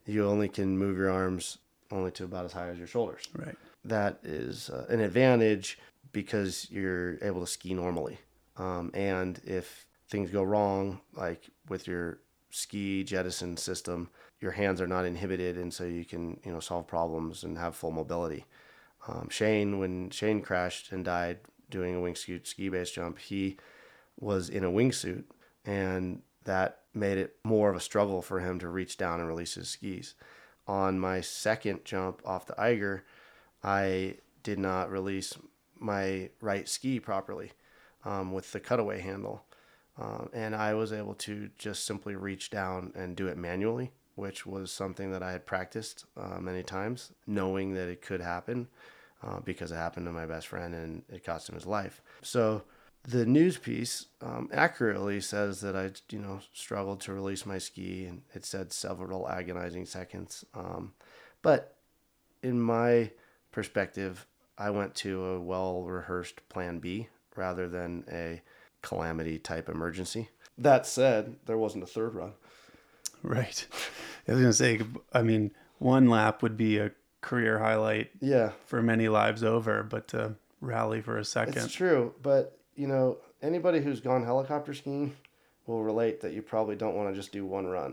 you 0.05 0.25
only 0.25 0.49
can 0.49 0.77
move 0.77 0.97
your 0.97 1.11
arms 1.11 1.59
only 1.91 2.09
to 2.11 2.23
about 2.23 2.45
as 2.45 2.53
high 2.53 2.69
as 2.69 2.77
your 2.79 2.87
shoulders 2.87 3.27
Right. 3.37 3.55
that 3.83 4.19
is 4.23 4.69
uh, 4.71 4.85
an 4.89 4.99
advantage 4.99 5.77
because 6.15 6.71
you're 6.71 7.21
able 7.21 7.41
to 7.41 7.47
ski 7.47 7.73
normally. 7.73 8.17
Um, 8.55 8.89
and 8.93 9.37
if 9.43 9.85
things 10.09 10.31
go 10.31 10.43
wrong, 10.43 11.01
like 11.13 11.49
with 11.67 11.87
your 11.87 12.19
ski 12.49 13.03
jettison 13.03 13.57
system, 13.57 14.09
your 14.39 14.51
hands 14.51 14.79
are 14.79 14.87
not 14.87 15.03
inhibited, 15.03 15.57
and 15.57 15.73
so 15.73 15.83
you 15.83 16.05
can 16.05 16.39
you 16.45 16.53
know 16.53 16.61
solve 16.61 16.87
problems 16.87 17.43
and 17.43 17.57
have 17.57 17.75
full 17.75 17.91
mobility. 17.91 18.45
Um, 19.09 19.27
Shane, 19.29 19.77
when 19.77 20.09
Shane 20.09 20.41
crashed 20.41 20.93
and 20.93 21.03
died 21.03 21.39
doing 21.69 21.95
a 21.95 21.99
wingsuit 21.99 22.47
ski 22.47 22.69
base 22.69 22.91
jump, 22.91 23.19
he 23.19 23.57
was 24.17 24.47
in 24.47 24.63
a 24.63 24.71
wingsuit, 24.71 25.25
and 25.65 26.21
that 26.45 26.79
made 26.93 27.17
it 27.17 27.35
more 27.43 27.69
of 27.69 27.75
a 27.75 27.81
struggle 27.81 28.21
for 28.21 28.39
him 28.39 28.57
to 28.59 28.69
reach 28.69 28.95
down 28.95 29.19
and 29.19 29.27
release 29.27 29.55
his 29.55 29.67
skis. 29.67 30.13
On 30.65 30.97
my 30.97 31.19
second 31.19 31.83
jump 31.83 32.21
off 32.23 32.45
the 32.45 32.59
Eiger, 32.59 33.03
I 33.61 34.15
did 34.43 34.59
not 34.59 34.89
release 34.89 35.37
my 35.79 36.29
right 36.41 36.67
ski 36.67 36.99
properly 36.99 37.51
um, 38.03 38.31
with 38.31 38.51
the 38.51 38.59
cutaway 38.59 39.01
handle. 39.01 39.43
Um, 39.97 40.29
and 40.33 40.55
I 40.55 40.73
was 40.73 40.91
able 40.91 41.13
to 41.15 41.49
just 41.57 41.85
simply 41.85 42.15
reach 42.15 42.49
down 42.49 42.91
and 42.95 43.15
do 43.15 43.27
it 43.27 43.37
manually, 43.37 43.91
which 44.15 44.45
was 44.45 44.71
something 44.71 45.11
that 45.11 45.23
I 45.23 45.31
had 45.31 45.45
practiced 45.45 46.05
uh, 46.17 46.39
many 46.39 46.63
times, 46.63 47.11
knowing 47.25 47.73
that 47.75 47.87
it 47.87 48.01
could 48.01 48.21
happen 48.21 48.67
uh, 49.23 49.39
because 49.39 49.71
it 49.71 49.75
happened 49.75 50.05
to 50.07 50.11
my 50.11 50.25
best 50.25 50.47
friend 50.47 50.75
and 50.75 51.03
it 51.09 51.23
cost 51.23 51.47
him 51.47 51.55
his 51.55 51.65
life. 51.65 52.01
So 52.21 52.63
the 53.07 53.25
news 53.25 53.57
piece 53.57 54.07
um, 54.21 54.49
accurately 54.51 55.21
says 55.21 55.61
that 55.61 55.75
I, 55.75 55.91
you 56.09 56.19
know, 56.19 56.39
struggled 56.53 57.01
to 57.01 57.13
release 57.13 57.45
my 57.45 57.57
ski, 57.57 58.05
and 58.05 58.21
it 58.33 58.45
said 58.45 58.73
several 58.73 59.29
agonizing 59.29 59.85
seconds. 59.85 60.43
Um, 60.53 60.93
but 61.41 61.77
in 62.41 62.59
my 62.59 63.11
perspective, 63.51 64.25
I 64.57 64.69
went 64.69 64.95
to 64.95 65.23
a 65.25 65.39
well 65.39 65.83
rehearsed 65.83 66.47
plan 66.49 66.79
B 66.79 67.07
rather 67.35 67.67
than 67.67 68.05
a 68.11 68.41
calamity 68.81 69.37
type 69.39 69.67
emergency. 69.69 70.29
That 70.57 70.85
said, 70.87 71.35
there 71.45 71.57
wasn't 71.57 71.83
a 71.83 71.87
third 71.87 72.15
run. 72.15 72.33
Right. 73.23 73.65
I 74.27 74.31
was 74.31 74.39
going 74.41 74.51
to 74.51 74.53
say, 74.53 74.81
I 75.13 75.21
mean, 75.21 75.51
one 75.79 76.09
lap 76.09 76.41
would 76.43 76.55
be 76.57 76.77
a 76.77 76.91
career 77.21 77.59
highlight 77.59 78.11
Yeah, 78.21 78.51
for 78.65 78.81
many 78.81 79.09
lives 79.09 79.43
over, 79.43 79.83
but 79.83 80.07
to 80.09 80.35
rally 80.61 81.01
for 81.01 81.17
a 81.17 81.25
second. 81.25 81.57
it's 81.57 81.73
true. 81.73 82.13
But, 82.21 82.57
you 82.75 82.87
know, 82.87 83.17
anybody 83.41 83.81
who's 83.81 83.99
gone 83.99 84.23
helicopter 84.23 84.73
skiing 84.73 85.15
will 85.65 85.83
relate 85.83 86.21
that 86.21 86.33
you 86.33 86.41
probably 86.41 86.75
don't 86.75 86.95
want 86.95 87.09
to 87.09 87.15
just 87.15 87.31
do 87.31 87.45
one 87.45 87.65
run. 87.67 87.91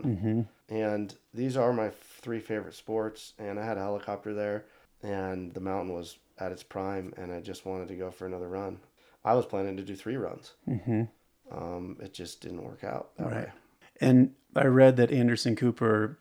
hmm 0.69 0.73
And 0.73 1.13
these 1.33 1.57
are 1.57 1.73
my 1.73 1.89
three 2.21 2.39
favorite 2.39 2.75
sports. 2.75 3.33
And 3.39 3.59
I 3.59 3.65
had 3.65 3.77
a 3.77 3.81
helicopter 3.81 4.33
there, 4.33 4.65
and 5.01 5.53
the 5.53 5.59
mountain 5.59 5.93
was 5.93 6.17
at 6.39 6.51
its 6.51 6.63
prime, 6.63 7.13
and 7.17 7.31
I 7.31 7.39
just 7.39 7.65
wanted 7.65 7.87
to 7.89 7.95
go 7.95 8.11
for 8.11 8.25
another 8.25 8.49
run. 8.49 8.79
I 9.23 9.33
was 9.35 9.45
planning 9.45 9.77
to 9.77 9.83
do 9.83 9.95
three 9.95 10.17
runs. 10.17 10.53
hmm 10.65 11.03
Um, 11.51 11.97
it 12.01 12.13
just 12.13 12.41
didn't 12.41 12.63
work 12.63 12.83
out 12.83 13.15
that 13.17 13.25
Right. 13.27 13.45
way. 13.47 13.51
And 14.01 14.33
I 14.55 14.65
read 14.65 14.97
that 14.97 15.11
Anderson 15.11 15.55
Cooper, 15.55 16.19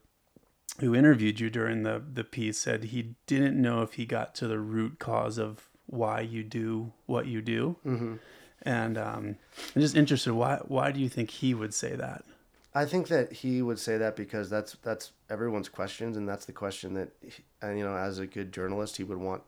who 0.80 0.94
interviewed 0.94 1.40
you 1.40 1.48
during 1.50 1.82
the, 1.82 2.02
the 2.12 2.24
piece, 2.24 2.58
said 2.58 2.84
he 2.84 3.14
didn't 3.26 3.60
know 3.60 3.82
if 3.82 3.94
he 3.94 4.04
got 4.06 4.34
to 4.36 4.46
the 4.48 4.58
root 4.58 4.98
cause 4.98 5.38
of 5.38 5.68
why 5.86 6.20
you 6.20 6.42
do 6.42 6.92
what 7.06 7.26
you 7.26 7.40
do. 7.42 7.76
hmm 7.82 8.16
And 8.62 8.96
um, 8.98 9.36
I'm 9.74 9.80
just 9.80 9.96
interested, 9.96 10.34
why, 10.34 10.58
why 10.66 10.92
do 10.92 11.00
you 11.00 11.08
think 11.08 11.30
he 11.30 11.54
would 11.54 11.74
say 11.74 11.96
that? 11.96 12.24
I 12.74 12.84
think 12.86 13.08
that 13.08 13.32
he 13.32 13.60
would 13.60 13.78
say 13.78 13.98
that 13.98 14.16
because 14.16 14.48
that's 14.48 14.76
that's 14.82 15.12
everyone's 15.28 15.68
questions, 15.68 16.16
and 16.16 16.26
that's 16.26 16.46
the 16.46 16.52
question 16.52 16.94
that, 16.94 17.10
he- 17.20 17.44
and 17.60 17.76
you 17.78 17.84
know, 17.84 17.94
as 17.96 18.18
a 18.18 18.26
good 18.26 18.50
journalist, 18.50 18.96
he 18.96 19.04
would 19.04 19.18
want 19.18 19.42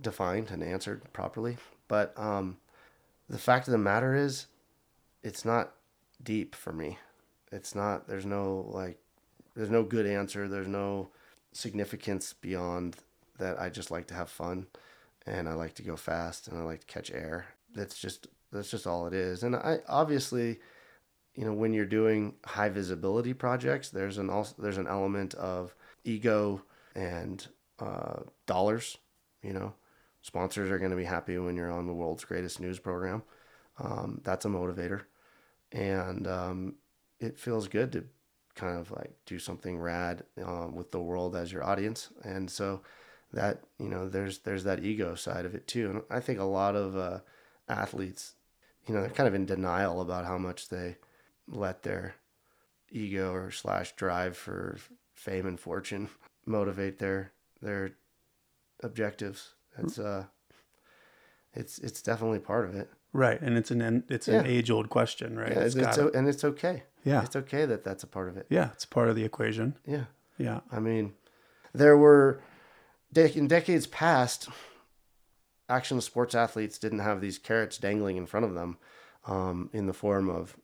defined 0.00 0.50
and 0.50 0.62
answered 0.62 1.02
properly. 1.12 1.56
But 1.88 2.12
um, 2.18 2.58
the 3.28 3.38
fact 3.38 3.68
of 3.68 3.72
the 3.72 3.78
matter 3.78 4.14
is, 4.14 4.46
it's 5.22 5.44
not 5.44 5.72
deep 6.22 6.54
for 6.54 6.72
me. 6.72 6.98
It's 7.52 7.74
not. 7.74 8.08
There's 8.08 8.26
no 8.26 8.66
like, 8.68 8.98
there's 9.54 9.70
no 9.70 9.82
good 9.82 10.06
answer. 10.06 10.48
There's 10.48 10.68
no 10.68 11.10
significance 11.52 12.32
beyond 12.32 12.96
that. 13.38 13.60
I 13.60 13.68
just 13.68 13.90
like 13.90 14.06
to 14.08 14.14
have 14.14 14.28
fun, 14.28 14.66
and 15.26 15.48
I 15.48 15.54
like 15.54 15.74
to 15.74 15.82
go 15.82 15.96
fast, 15.96 16.48
and 16.48 16.58
I 16.58 16.62
like 16.62 16.80
to 16.80 16.86
catch 16.86 17.10
air. 17.10 17.46
That's 17.74 17.98
just 17.98 18.26
that's 18.52 18.70
just 18.70 18.86
all 18.86 19.06
it 19.06 19.14
is. 19.14 19.42
And 19.42 19.56
I 19.56 19.78
obviously 19.88 20.58
you 21.34 21.44
know 21.44 21.52
when 21.52 21.72
you're 21.72 21.84
doing 21.84 22.34
high 22.44 22.68
visibility 22.68 23.34
projects 23.34 23.90
there's 23.90 24.18
an 24.18 24.30
also 24.30 24.54
there's 24.58 24.78
an 24.78 24.86
element 24.86 25.34
of 25.34 25.74
ego 26.04 26.62
and 26.94 27.48
uh, 27.80 28.20
dollars 28.46 28.98
you 29.42 29.52
know 29.52 29.74
sponsors 30.24 30.70
are 30.70 30.78
going 30.78 30.90
to 30.90 30.96
be 30.96 31.04
happy 31.04 31.36
when 31.36 31.54
you're 31.54 31.70
on 31.70 31.86
the 31.86 31.92
world's 31.92 32.24
greatest 32.24 32.58
news 32.58 32.78
program. 32.78 33.22
Um, 33.78 34.22
that's 34.24 34.46
a 34.46 34.48
motivator. 34.48 35.02
And 35.70 36.26
um, 36.26 36.76
it 37.20 37.38
feels 37.38 37.68
good 37.68 37.92
to 37.92 38.04
kind 38.54 38.78
of 38.78 38.90
like 38.90 39.12
do 39.26 39.38
something 39.38 39.78
rad 39.78 40.22
um, 40.42 40.74
with 40.74 40.92
the 40.92 41.00
world 41.02 41.36
as 41.36 41.52
your 41.52 41.62
audience. 41.62 42.08
And 42.22 42.50
so 42.50 42.80
that 43.34 43.60
you 43.78 43.88
know 43.88 44.08
there's 44.08 44.38
there's 44.38 44.64
that 44.64 44.82
ego 44.82 45.14
side 45.14 45.44
of 45.44 45.54
it 45.54 45.66
too. 45.66 45.90
And 45.90 46.02
i 46.08 46.20
think 46.20 46.38
a 46.38 46.44
lot 46.44 46.76
of 46.76 46.96
uh, 46.96 47.18
athletes 47.68 48.36
you 48.86 48.94
know 48.94 49.00
they're 49.00 49.10
kind 49.10 49.26
of 49.26 49.34
in 49.34 49.46
denial 49.46 50.00
about 50.00 50.24
how 50.24 50.38
much 50.38 50.68
they 50.68 50.96
let 51.48 51.82
their 51.82 52.14
ego 52.90 53.32
or 53.32 53.50
slash 53.50 53.94
drive 53.96 54.36
for 54.36 54.78
fame 55.14 55.46
and 55.46 55.58
fortune 55.58 56.08
motivate 56.46 56.98
their 56.98 57.32
their 57.60 57.92
objectives. 58.82 59.54
It's 59.78 59.98
uh, 59.98 60.24
it's 61.54 61.78
it's 61.78 62.02
definitely 62.02 62.38
part 62.40 62.64
of 62.68 62.74
it. 62.74 62.90
Right. 63.12 63.40
And 63.40 63.56
it's 63.56 63.70
an, 63.70 64.02
it's 64.08 64.26
an 64.26 64.44
Yeah. 64.44 64.50
age 64.50 64.70
old 64.72 64.90
question, 64.90 65.38
right? 65.38 65.52
Yeah, 65.52 65.60
it's, 65.60 65.76
It's 65.76 65.96
gotta- 65.96 66.18
and 66.18 66.26
it's 66.28 66.42
okay. 66.42 66.82
yeah. 67.04 67.22
It's 67.22 67.36
okay 67.36 67.64
that 67.64 67.84
that's 67.84 68.02
a 68.02 68.08
part 68.08 68.28
of 68.28 68.36
it. 68.36 68.46
Yeah. 68.50 68.70
It's 68.72 68.84
part 68.84 69.08
of 69.08 69.14
the 69.14 69.24
equation. 69.24 69.76
Yeah, 69.86 70.06
Yeah. 70.36 70.60
I 70.72 70.80
mean, 70.80 71.14
there 71.72 71.96
were 71.96 72.40
in 73.14 73.46
decades 73.46 73.86
past, 73.86 74.48
action 75.68 76.00
sports 76.00 76.34
athletes 76.34 76.76
didn't 76.78 76.98
have 76.98 77.20
these 77.20 77.38
carrots 77.38 77.78
dangling 77.78 78.16
in 78.16 78.26
front 78.26 78.46
of 78.46 78.54
them, 78.54 78.78
um, 79.26 79.70
in 79.72 79.86
the 79.86 79.92
form 79.94 80.28
of, 80.28 80.56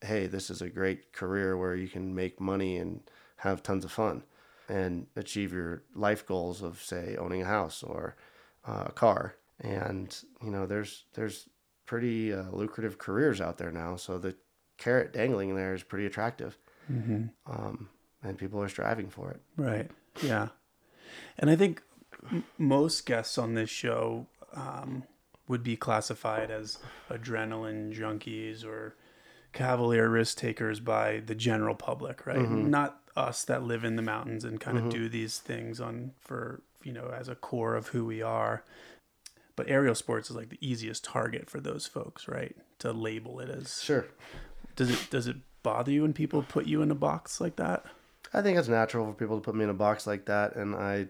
"Hey, 0.00 0.28
this 0.28 0.48
is 0.48 0.62
a 0.62 0.70
great 0.70 1.12
career 1.12 1.56
where 1.56 1.74
you 1.74 1.88
can 1.88 2.14
make 2.14 2.40
money 2.40 2.78
and 2.78 3.02
have 3.38 3.64
tons 3.64 3.84
of 3.84 3.90
fun, 3.90 4.22
and 4.68 5.08
achieve 5.16 5.52
your 5.52 5.82
life 5.94 6.24
goals 6.24 6.62
of, 6.62 6.80
say, 6.80 7.16
owning 7.16 7.42
a 7.42 7.46
house 7.46 7.82
or 7.82 8.14
uh, 8.66 8.84
a 8.86 8.92
car." 8.92 9.36
And 9.60 10.14
you 10.42 10.50
know, 10.50 10.66
there's 10.66 11.04
there's 11.14 11.48
pretty 11.86 12.32
uh, 12.32 12.50
lucrative 12.50 12.98
careers 12.98 13.40
out 13.40 13.58
there 13.58 13.72
now, 13.72 13.96
so 13.96 14.18
the 14.18 14.36
carrot 14.76 15.12
dangling 15.12 15.54
there 15.56 15.74
is 15.74 15.82
pretty 15.82 16.04
attractive, 16.06 16.58
hmm 16.86 17.26
um, 17.46 17.88
and 18.22 18.36
people 18.36 18.60
are 18.60 18.68
striving 18.68 19.08
for 19.08 19.30
it. 19.30 19.40
Right. 19.56 19.90
Yeah. 20.22 20.48
And 21.38 21.48
I 21.48 21.56
think 21.56 21.82
m- 22.30 22.44
most 22.58 23.06
guests 23.06 23.38
on 23.38 23.54
this 23.54 23.70
show 23.70 24.26
um, 24.52 25.04
would 25.48 25.62
be 25.62 25.76
classified 25.76 26.50
as 26.50 26.78
adrenaline 27.10 27.94
junkies 27.94 28.64
or 28.64 28.96
cavalier 29.52 30.08
risk 30.08 30.36
takers 30.38 30.80
by 30.80 31.20
the 31.24 31.34
general 31.34 31.74
public, 31.74 32.26
right? 32.26 32.38
Mhm. 32.38 32.68
Not 32.68 33.00
us 33.16 33.44
that 33.44 33.62
live 33.62 33.84
in 33.84 33.96
the 33.96 34.02
mountains 34.02 34.44
and 34.44 34.60
kind 34.60 34.76
of 34.76 34.84
Mhm. 34.84 34.90
do 34.90 35.08
these 35.08 35.38
things 35.38 35.80
on 35.80 36.12
for 36.20 36.62
you 36.86 36.92
know 36.92 37.12
as 37.14 37.28
a 37.28 37.34
core 37.34 37.74
of 37.74 37.88
who 37.88 38.04
we 38.04 38.22
are. 38.22 38.62
But 39.56 39.68
aerial 39.68 39.94
sports 39.94 40.30
is 40.30 40.36
like 40.36 40.50
the 40.50 40.58
easiest 40.66 41.02
target 41.02 41.50
for 41.50 41.60
those 41.60 41.86
folks, 41.86 42.28
right? 42.28 42.54
To 42.80 42.92
label 42.92 43.40
it 43.40 43.48
as. 43.48 43.82
Sure. 43.82 44.06
Does 44.76 44.90
it 44.90 45.10
does 45.10 45.26
it 45.26 45.36
bother 45.62 45.90
you 45.90 46.02
when 46.02 46.12
people 46.12 46.42
put 46.42 46.66
you 46.66 46.82
in 46.82 46.90
a 46.90 46.94
box 46.94 47.40
like 47.40 47.56
that? 47.56 47.84
I 48.32 48.42
think 48.42 48.58
it's 48.58 48.68
natural 48.68 49.06
for 49.06 49.14
people 49.14 49.36
to 49.36 49.42
put 49.42 49.54
me 49.54 49.64
in 49.64 49.70
a 49.70 49.74
box 49.74 50.06
like 50.06 50.26
that, 50.26 50.56
and 50.56 50.74
I 50.74 51.08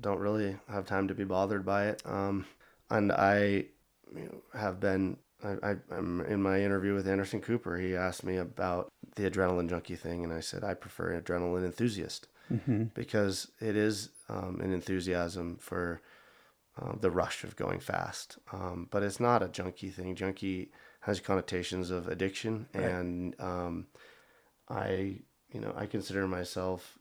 don't 0.00 0.20
really 0.20 0.56
have 0.68 0.86
time 0.86 1.08
to 1.08 1.14
be 1.14 1.24
bothered 1.24 1.64
by 1.64 1.88
it. 1.88 2.02
Um, 2.06 2.46
and 2.88 3.12
I 3.12 3.66
you 4.14 4.24
know, 4.24 4.58
have 4.58 4.80
been. 4.80 5.18
I, 5.42 5.70
I, 5.70 5.76
I'm 5.90 6.20
in 6.22 6.42
my 6.42 6.60
interview 6.60 6.94
with 6.94 7.08
Anderson 7.08 7.40
Cooper. 7.40 7.78
He 7.78 7.96
asked 7.96 8.24
me 8.24 8.36
about 8.36 8.92
the 9.16 9.28
adrenaline 9.28 9.70
junkie 9.70 9.96
thing, 9.96 10.22
and 10.22 10.32
I 10.34 10.40
said 10.40 10.62
I 10.62 10.74
prefer 10.74 11.18
adrenaline 11.18 11.64
enthusiast 11.64 12.28
Mm-hmm. 12.50 12.84
because 12.94 13.50
it 13.60 13.76
is 13.76 14.10
um, 14.28 14.60
an 14.60 14.72
enthusiasm 14.72 15.56
for 15.60 16.00
uh, 16.80 16.92
the 17.00 17.10
rush 17.10 17.44
of 17.44 17.56
going 17.56 17.78
fast. 17.80 18.38
Um, 18.52 18.88
but 18.90 19.02
it's 19.02 19.20
not 19.20 19.42
a 19.42 19.48
junkie 19.48 19.90
thing. 19.90 20.14
Junkie 20.16 20.70
has 21.00 21.20
connotations 21.20 21.90
of 21.90 22.08
addiction, 22.08 22.66
Right. 22.74 22.84
and 22.84 23.34
um, 23.40 23.86
I, 24.68 25.20
you 25.52 25.60
know, 25.60 25.72
I 25.76 25.86
consider 25.86 26.26
myself 26.26 26.98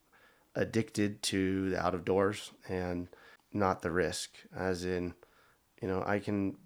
addicted 0.56 1.22
to 1.24 1.70
the 1.72 1.80
out 1.84 1.94
of 1.96 2.06
doors 2.06 2.52
and 2.68 3.08
not 3.54 3.82
the 3.82 3.92
risk. 3.92 4.32
As 4.56 4.84
in, 4.86 5.14
you 5.82 5.88
know, 5.88 6.04
I 6.06 6.20
can 6.20 6.58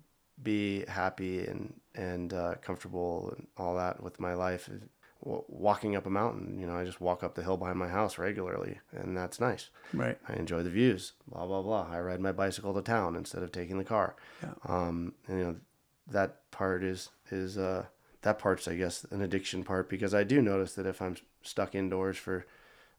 be 0.42 0.86
happy 0.88 1.46
and 1.46 1.74
and 1.96 2.34
uh, 2.34 2.56
comfortable 2.62 3.34
and 3.36 3.48
all 3.58 3.76
that 3.76 4.02
with 4.02 4.20
my 4.20 4.34
life. 4.34 4.70
Walking 5.26 5.96
up 5.96 6.06
a 6.06 6.10
mountain, 6.10 6.60
you 6.60 6.68
know, 6.68 6.76
I 6.76 6.84
just 6.84 7.00
walk 7.00 7.24
up 7.24 7.36
the 7.36 7.44
hill 7.44 7.56
behind 7.56 7.80
my 7.80 7.88
house 7.88 8.18
regularly, 8.18 8.80
and 8.92 9.16
that's 9.16 9.40
nice. 9.40 9.70
Right. 9.94 10.18
I 10.28 10.34
enjoy 10.34 10.64
the 10.64 10.70
views. 10.70 11.14
Blah 11.32 11.46
blah 11.48 11.62
blah. 11.62 11.88
I 11.90 12.02
ride 12.02 12.20
my 12.20 12.34
bicycle 12.34 12.74
to 12.74 12.82
town 12.82 13.16
instead 13.16 13.42
of 13.42 13.52
taking 13.54 13.78
the 13.78 13.86
car. 13.86 14.16
Yeah. 14.42 14.50
Um, 14.68 15.14
and, 15.28 15.38
you 15.40 15.44
know, 15.46 15.56
that 16.12 16.52
part 16.52 16.84
is 16.84 17.10
is 17.32 17.58
uh 17.58 17.86
that 18.24 18.38
part's 18.38 18.68
I 18.68 18.76
guess 18.76 19.06
an 19.12 19.22
addiction 19.22 19.64
part 19.64 19.88
because 19.90 20.14
I 20.14 20.24
do 20.26 20.42
notice 20.42 20.74
that 20.76 20.86
if 20.86 21.02
I'm 21.02 21.16
stuck 21.42 21.74
indoors 21.74 22.18
for 22.18 22.46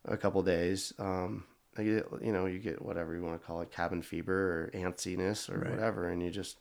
a 0.06 0.16
couple 0.16 0.42
days, 0.42 0.94
um, 0.98 1.44
I 1.76 1.82
get 1.82 2.06
you 2.22 2.32
know 2.32 2.46
you 2.46 2.58
get 2.58 2.80
whatever 2.80 3.14
you 3.14 3.22
want 3.22 3.38
to 3.38 3.46
call 3.46 3.60
it, 3.60 3.70
cabin 3.70 4.00
fever 4.00 4.32
or 4.34 4.70
antsiness 4.78 5.50
or 5.54 5.58
Right. 5.58 5.70
whatever, 5.72 6.08
and 6.08 6.22
you 6.22 6.30
just 6.30 6.56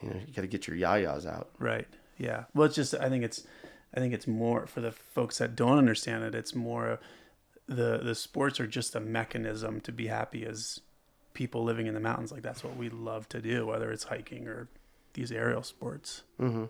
you 0.00 0.10
know, 0.10 0.16
you 0.24 0.32
got 0.32 0.42
to 0.42 0.48
get 0.48 0.68
your 0.68 0.76
yayas 0.76 1.26
out. 1.26 1.50
Right. 1.58 1.88
Yeah. 2.16 2.44
Well, 2.54 2.66
it's 2.66 2.76
just 2.76 2.94
I 2.94 3.08
think 3.08 3.24
it's 3.24 3.44
I 3.94 4.00
think 4.00 4.12
it's 4.12 4.26
more 4.26 4.66
for 4.66 4.80
the 4.80 4.92
folks 4.92 5.38
that 5.38 5.56
don't 5.56 5.78
understand 5.78 6.24
it. 6.24 6.34
It's 6.34 6.54
more 6.54 6.98
the 7.66 7.98
the 7.98 8.14
sports 8.14 8.60
are 8.60 8.66
just 8.66 8.94
a 8.94 9.00
mechanism 9.00 9.80
to 9.82 9.92
be 9.92 10.08
happy 10.08 10.44
as 10.44 10.80
people 11.32 11.64
living 11.64 11.86
in 11.86 11.94
the 11.94 12.00
mountains. 12.00 12.32
Like 12.32 12.42
that's 12.42 12.64
what 12.64 12.76
we 12.76 12.88
love 12.88 13.28
to 13.30 13.40
do, 13.40 13.66
whether 13.66 13.90
it's 13.90 14.04
hiking 14.04 14.46
or 14.46 14.68
these 15.14 15.32
aerial 15.32 15.62
sports. 15.62 16.22
Mm-hmm. 16.40 16.64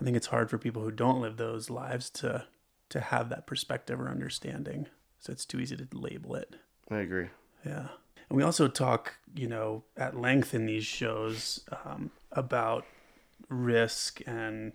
I 0.00 0.04
think 0.04 0.16
it's 0.16 0.28
hard 0.28 0.50
for 0.50 0.58
people 0.58 0.82
who 0.82 0.90
don't 0.90 1.20
live 1.20 1.36
those 1.36 1.70
lives 1.70 2.10
to 2.10 2.44
to 2.90 3.00
have 3.00 3.28
that 3.28 3.46
perspective 3.46 4.00
or 4.00 4.08
understanding. 4.08 4.86
So 5.18 5.32
it's 5.32 5.44
too 5.44 5.60
easy 5.60 5.76
to 5.76 5.86
label 5.92 6.34
it. 6.36 6.56
I 6.90 6.98
agree. 6.98 7.28
Yeah. 7.64 7.88
And 8.28 8.36
we 8.36 8.42
also 8.42 8.68
talk, 8.68 9.16
you 9.34 9.48
know, 9.48 9.84
at 9.96 10.18
length 10.18 10.54
in 10.54 10.66
these 10.66 10.84
shows 10.84 11.60
um, 11.84 12.10
about 12.32 12.84
risk 13.48 14.20
and, 14.26 14.72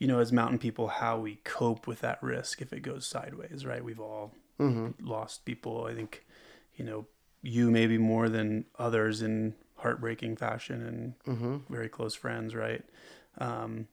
you 0.00 0.08
know, 0.08 0.18
as 0.18 0.32
mountain 0.32 0.58
people, 0.58 0.88
how 0.88 1.16
we 1.20 1.36
cope 1.44 1.86
with 1.86 2.00
that 2.00 2.20
risk 2.22 2.60
if 2.60 2.72
it 2.72 2.80
goes 2.80 3.06
sideways, 3.06 3.64
right? 3.64 3.84
We've 3.84 4.00
all 4.00 4.32
Mm-hmm. 4.58 5.06
lost 5.08 5.44
people. 5.46 5.84
I 5.90 5.94
think, 5.94 6.26
you 6.74 6.84
know, 6.84 7.06
you 7.42 7.70
maybe 7.70 7.96
more 7.96 8.28
than 8.28 8.66
others 8.78 9.22
in 9.22 9.54
heartbreaking 9.76 10.36
fashion 10.36 10.82
and 10.86 11.14
Mm-hmm. 11.26 11.72
very 11.72 11.88
close 11.88 12.14
friends, 12.14 12.54
right? 12.54 12.82
Um, 13.38 13.86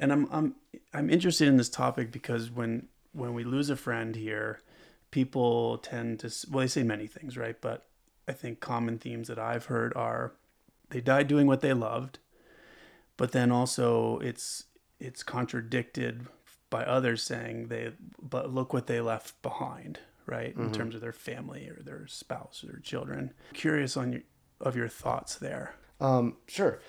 and 0.00 0.12
I'm 0.12 0.28
I'm 0.30 0.54
I'm 0.92 1.08
interested 1.10 1.48
in 1.48 1.56
this 1.56 1.68
topic 1.70 2.10
because 2.12 2.50
when 2.50 2.88
when 3.12 3.32
we 3.34 3.44
lose 3.44 3.70
a 3.70 3.76
friend 3.76 4.14
here, 4.16 4.60
people 5.10 5.78
tend 5.78 6.20
to 6.20 6.30
well 6.50 6.60
they 6.60 6.66
say 6.68 6.82
many 6.82 7.06
things, 7.06 7.36
right? 7.38 7.58
But 7.60 7.86
I 8.26 8.32
think 8.32 8.60
common 8.60 8.98
themes 8.98 9.28
that 9.28 9.38
I've 9.38 9.66
heard 9.66 9.92
are 9.94 10.32
they 10.90 11.00
died 11.00 11.28
doing 11.28 11.46
what 11.46 11.60
they 11.62 11.72
loved, 11.72 12.18
but 13.16 13.32
then 13.32 13.50
also 13.50 14.18
it's 14.18 14.64
it's 15.00 15.22
contradicted 15.22 16.26
by 16.70 16.84
others 16.84 17.22
saying 17.22 17.68
they 17.68 17.92
but 18.20 18.52
look 18.52 18.72
what 18.72 18.86
they 18.86 19.00
left 19.00 19.40
behind, 19.42 19.98
right? 20.26 20.54
In 20.56 20.70
Mhm. 20.70 20.74
terms 20.74 20.94
of 20.94 21.00
their 21.00 21.12
family 21.12 21.68
or 21.68 21.82
their 21.82 22.06
spouse 22.06 22.62
or 22.62 22.68
their 22.68 22.80
children. 22.80 23.32
Curious 23.54 23.96
on 23.96 24.12
your 24.12 24.22
of 24.60 24.74
your 24.76 24.88
thoughts 24.88 25.36
there. 25.36 25.74
Um, 26.00 26.36
sure. 26.48 26.80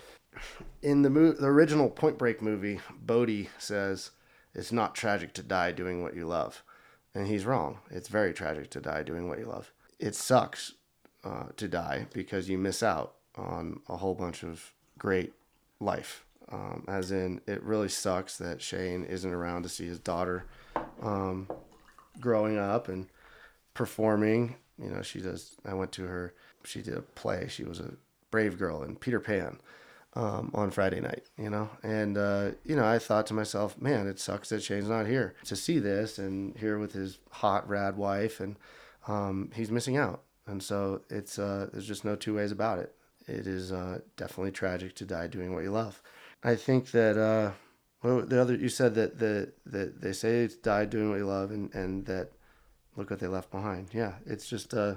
In 0.81 1.01
the 1.03 1.09
mo- 1.09 1.33
the 1.33 1.47
original 1.47 1.89
Point 1.89 2.17
Break 2.17 2.41
movie, 2.41 2.79
Bodhi 2.99 3.49
says 3.57 4.11
it's 4.53 4.71
not 4.71 4.95
tragic 4.95 5.33
to 5.33 5.43
die 5.43 5.71
doing 5.71 6.01
what 6.01 6.15
you 6.15 6.25
love, 6.25 6.63
and 7.13 7.27
he's 7.27 7.45
wrong. 7.45 7.79
It's 7.91 8.07
very 8.07 8.33
tragic 8.33 8.69
to 8.71 8.81
die 8.81 9.03
doing 9.03 9.27
what 9.27 9.39
you 9.39 9.45
love. 9.45 9.71
It 9.99 10.15
sucks 10.15 10.73
uh, 11.23 11.47
to 11.57 11.67
die 11.67 12.07
because 12.13 12.49
you 12.49 12.57
miss 12.57 12.81
out 12.81 13.15
on 13.35 13.81
a 13.89 13.97
whole 13.97 14.15
bunch 14.15 14.43
of 14.43 14.73
great 14.97 15.33
life. 15.79 16.25
Um, 16.51 16.85
as 16.87 17.11
in, 17.11 17.41
it 17.47 17.61
really 17.63 17.89
sucks 17.89 18.37
that 18.37 18.61
Shane 18.61 19.03
isn't 19.03 19.33
around 19.33 19.63
to 19.63 19.69
see 19.69 19.85
his 19.85 19.99
daughter 19.99 20.45
um, 21.01 21.47
growing 22.19 22.57
up 22.57 22.89
and 22.89 23.07
performing. 23.73 24.55
You 24.81 24.89
know, 24.89 25.01
she 25.01 25.21
does. 25.21 25.55
I 25.65 25.73
went 25.73 25.91
to 25.93 26.05
her. 26.05 26.33
She 26.63 26.81
did 26.81 26.97
a 26.97 27.01
play. 27.01 27.47
She 27.49 27.63
was 27.63 27.79
a 27.79 27.93
brave 28.31 28.57
girl 28.57 28.83
in 28.83 28.95
Peter 28.95 29.19
Pan 29.19 29.59
um, 30.13 30.51
on 30.53 30.71
Friday 30.71 31.01
night. 31.01 31.23
You 31.37 31.49
know, 31.49 31.69
and 31.83 32.17
uh, 32.17 32.51
you 32.63 32.75
know, 32.75 32.85
I 32.85 32.97
thought 32.97 33.27
to 33.27 33.33
myself, 33.33 33.79
man, 33.79 34.07
it 34.07 34.19
sucks 34.19 34.49
that 34.49 34.63
Shane's 34.63 34.89
not 34.89 35.05
here 35.05 35.35
to 35.45 35.55
see 35.55 35.79
this 35.79 36.17
and 36.17 36.57
here 36.57 36.79
with 36.79 36.93
his 36.93 37.19
hot 37.29 37.67
rad 37.69 37.95
wife, 37.95 38.39
and 38.39 38.55
um, 39.07 39.51
he's 39.53 39.71
missing 39.71 39.97
out. 39.97 40.23
And 40.47 40.63
so 40.63 41.01
it's 41.09 41.37
uh, 41.37 41.69
there's 41.71 41.87
just 41.87 42.05
no 42.05 42.15
two 42.15 42.35
ways 42.35 42.51
about 42.51 42.79
it. 42.79 42.95
It 43.27 43.45
is 43.45 43.71
uh, 43.71 43.99
definitely 44.17 44.51
tragic 44.51 44.95
to 44.95 45.05
die 45.05 45.27
doing 45.27 45.53
what 45.53 45.63
you 45.63 45.71
love. 45.71 46.01
I 46.43 46.55
think 46.55 46.91
that 46.91 47.17
uh, 47.17 47.51
well, 48.03 48.25
the 48.25 48.41
other 48.41 48.55
you 48.55 48.69
said 48.69 48.95
that 48.95 49.19
the 49.19 49.51
that 49.65 50.01
they 50.01 50.13
say 50.13 50.43
it's 50.43 50.55
die 50.55 50.85
doing 50.85 51.09
what 51.09 51.17
you 51.17 51.25
love, 51.25 51.51
and 51.51 51.73
and 51.73 52.05
that 52.05 52.31
look 52.95 53.09
what 53.09 53.19
they 53.19 53.27
left 53.27 53.51
behind. 53.51 53.89
Yeah, 53.93 54.13
it's 54.25 54.47
just 54.47 54.73
uh, 54.73 54.95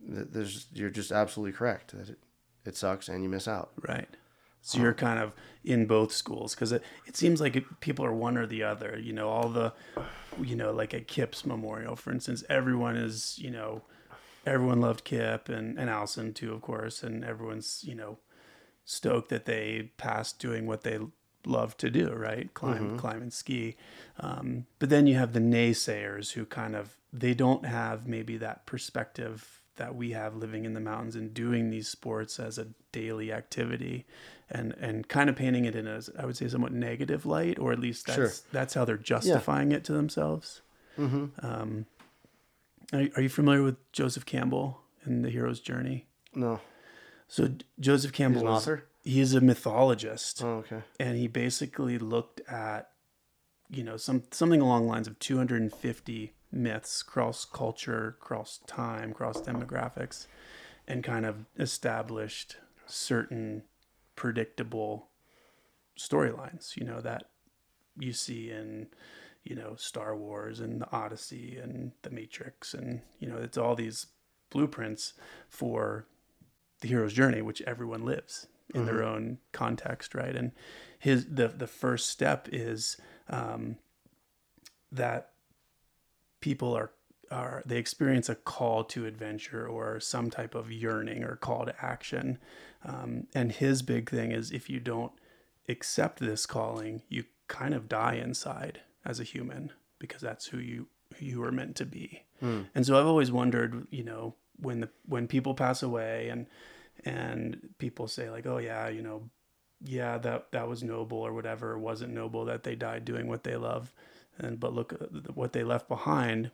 there's 0.00 0.66
you're 0.72 0.90
just 0.90 1.12
absolutely 1.12 1.52
correct 1.52 1.96
that 1.96 2.10
it, 2.10 2.18
it 2.64 2.76
sucks 2.76 3.08
and 3.08 3.22
you 3.22 3.28
miss 3.28 3.48
out. 3.48 3.72
Right. 3.86 4.08
So 4.66 4.80
you're 4.80 4.94
kind 4.94 5.20
of 5.20 5.32
in 5.64 5.86
both 5.86 6.10
schools 6.10 6.56
because 6.56 6.72
it, 6.72 6.82
it 7.06 7.16
seems 7.16 7.40
like 7.40 7.54
it, 7.54 7.78
people 7.78 8.04
are 8.04 8.12
one 8.12 8.36
or 8.36 8.46
the 8.46 8.64
other. 8.64 8.98
You 9.00 9.12
know, 9.12 9.28
all 9.28 9.48
the, 9.48 9.72
you 10.42 10.56
know, 10.56 10.72
like 10.72 10.92
at 10.92 11.06
Kip's 11.06 11.46
memorial, 11.46 11.94
for 11.94 12.10
instance, 12.10 12.42
everyone 12.50 12.96
is, 12.96 13.38
you 13.38 13.52
know, 13.52 13.82
everyone 14.44 14.80
loved 14.80 15.04
Kip 15.04 15.48
and, 15.48 15.78
and 15.78 15.88
Allison 15.88 16.34
too, 16.34 16.52
of 16.52 16.62
course. 16.62 17.04
And 17.04 17.24
everyone's, 17.24 17.84
you 17.86 17.94
know, 17.94 18.18
stoked 18.86 19.28
that 19.28 19.44
they 19.44 19.90
passed 19.98 20.38
doing 20.38 20.66
what 20.66 20.82
they 20.82 20.98
love 21.44 21.76
to 21.76 21.90
do, 21.90 22.08
right? 22.08 22.52
Climb, 22.54 22.96
climb 22.98 23.20
and 23.20 23.32
ski. 23.32 23.76
Um, 24.18 24.64
but 24.78 24.88
then 24.88 25.06
you 25.06 25.16
have 25.16 25.32
the 25.34 25.40
naysayers 25.40 26.32
who 26.32 26.46
kind 26.46 26.74
of, 26.74 26.96
they 27.12 27.34
don't 27.34 27.66
have 27.66 28.08
maybe 28.08 28.38
that 28.38 28.64
perspective 28.64 29.60
that 29.76 29.94
we 29.94 30.12
have 30.12 30.34
living 30.34 30.64
in 30.64 30.72
the 30.72 30.80
mountains 30.80 31.14
and 31.14 31.34
doing 31.34 31.68
these 31.70 31.86
sports 31.88 32.40
as 32.40 32.56
a 32.58 32.68
daily 32.92 33.30
activity 33.30 34.06
and 34.48 34.72
and 34.80 35.06
kind 35.08 35.28
of 35.28 35.36
painting 35.36 35.66
it 35.66 35.74
in 35.76 35.86
a 35.86 36.00
I 36.18 36.24
would 36.24 36.36
say 36.36 36.48
somewhat 36.48 36.72
negative 36.72 37.26
light 37.26 37.58
or 37.58 37.72
at 37.72 37.78
least 37.78 38.06
that's 38.06 38.16
Sure. 38.16 38.30
that's 38.52 38.72
how 38.72 38.84
they're 38.86 38.96
justifying 38.96 39.72
it 39.72 39.84
to 39.84 39.92
themselves. 39.92 40.62
Mm-hmm. 40.98 41.44
Um, 41.44 41.86
are, 42.92 43.06
are 43.16 43.22
you 43.22 43.28
familiar 43.28 43.62
with 43.62 43.76
Joseph 43.92 44.24
Campbell 44.24 44.80
and 45.04 45.22
the 45.24 45.30
hero's 45.30 45.60
journey? 45.60 46.06
No, 46.34 46.60
So 47.28 47.50
Joseph 47.80 48.10
he's 48.12 48.16
Campbell 48.16 48.42
an 48.42 48.46
author. 48.48 48.84
he 49.04 49.20
is 49.20 49.34
a 49.34 49.40
mythologist 49.40 50.42
Oh, 50.44 50.58
okay. 50.58 50.82
and 51.00 51.16
he 51.18 51.26
basically 51.28 51.98
looked 51.98 52.40
at 52.48 52.90
you 53.68 53.82
know 53.82 53.96
some 53.96 54.22
something 54.30 54.60
along 54.60 54.84
the 54.84 54.88
lines 54.92 55.08
of 55.08 55.18
250 55.18 56.32
myths 56.52 57.02
cross 57.02 57.44
culture 57.44 58.16
cross 58.20 58.60
time 58.66 59.12
cross 59.12 59.40
demographics 59.40 60.26
and 60.86 61.02
kind 61.02 61.26
of 61.26 61.46
established 61.58 62.56
certain 62.86 63.64
predictable 64.14 65.08
storylines 65.98 66.76
you 66.76 66.84
know 66.84 67.00
that 67.00 67.24
you 67.98 68.12
see 68.12 68.50
in 68.50 68.86
you 69.42 69.56
know 69.56 69.74
Star 69.76 70.16
Wars 70.16 70.60
and 70.60 70.80
the 70.80 70.90
Odyssey 70.92 71.58
and 71.60 71.92
the 72.02 72.10
Matrix 72.10 72.72
and 72.74 73.00
you 73.18 73.28
know 73.28 73.36
it's 73.38 73.58
all 73.58 73.74
these 73.74 74.06
blueprints 74.50 75.14
for 75.48 76.06
the 76.80 76.88
hero's 76.88 77.12
journey 77.12 77.42
which 77.42 77.62
everyone 77.62 78.04
lives 78.04 78.46
in 78.74 78.84
their 78.84 79.02
own 79.02 79.38
context 79.52 80.14
right? 80.14 80.34
And 80.36 80.52
his 80.98 81.26
the 81.26 81.48
the 81.48 81.66
first 81.66 82.08
step 82.08 82.48
is 82.52 82.96
um, 83.28 83.76
that 84.92 85.30
people 86.40 86.76
are 86.76 86.90
are 87.30 87.62
they 87.66 87.78
experience 87.78 88.28
a 88.28 88.34
call 88.34 88.84
to 88.84 89.06
adventure 89.06 89.66
or 89.66 89.98
some 90.00 90.30
type 90.30 90.54
of 90.54 90.70
yearning 90.70 91.24
or 91.24 91.36
call 91.36 91.64
to 91.64 91.74
action. 91.84 92.38
Um, 92.84 93.26
and 93.34 93.50
his 93.50 93.82
big 93.82 94.08
thing 94.10 94.30
is 94.30 94.52
if 94.52 94.70
you 94.70 94.78
don't 94.78 95.12
accept 95.68 96.20
this 96.20 96.46
calling 96.46 97.02
you 97.08 97.24
kind 97.48 97.74
of 97.74 97.88
die 97.88 98.14
inside 98.14 98.80
as 99.04 99.18
a 99.18 99.24
human 99.24 99.72
because 99.98 100.20
that's 100.20 100.46
who 100.46 100.58
you 100.58 100.86
who 101.16 101.24
you 101.26 101.40
were 101.40 101.52
meant 101.52 101.76
to 101.76 101.86
be. 101.86 102.24
And 102.74 102.84
so 102.86 102.98
i've 102.98 103.06
always 103.06 103.32
wondered 103.32 103.86
you 103.90 104.04
know 104.04 104.34
when 104.58 104.80
the 104.80 104.88
when 105.06 105.26
people 105.26 105.54
pass 105.54 105.82
away 105.82 106.28
and 106.28 106.46
and 107.04 107.68
people 107.78 108.08
say 108.08 108.30
like 108.30 108.46
oh 108.46 108.58
yeah 108.58 108.88
you 108.88 109.02
know 109.02 109.28
yeah 109.84 110.16
that 110.18 110.50
that 110.52 110.68
was 110.68 110.82
noble 110.82 111.18
or 111.18 111.32
whatever 111.32 111.72
it 111.72 111.78
wasn't 111.80 112.12
noble 112.12 112.44
that 112.46 112.62
they 112.62 112.74
died 112.74 113.04
doing 113.04 113.26
what 113.28 113.44
they 113.44 113.56
love 113.56 113.92
and 114.38 114.58
but 114.58 114.72
look 114.72 114.92
at 114.92 115.36
what 115.36 115.52
they 115.52 115.62
left 115.62 115.88
behind 115.88 116.50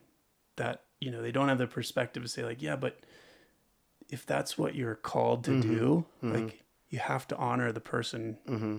that 0.57 0.83
you 0.99 1.09
know 1.09 1.21
they 1.21 1.31
don't 1.31 1.49
have 1.49 1.57
the 1.57 1.67
perspective 1.67 2.23
to 2.23 2.29
say 2.29 2.43
like 2.43 2.61
yeah 2.61 2.75
but 2.75 2.99
if 4.09 4.25
that's 4.25 4.57
what 4.57 4.75
you're 4.75 4.95
called 4.95 5.45
to 5.45 5.59
do 5.61 6.05
like 6.21 6.63
you 6.89 6.99
have 6.99 7.27
to 7.27 7.37
honor 7.37 7.71
the 7.71 7.79
person 7.79 8.37
Mm-hmm. 8.47 8.77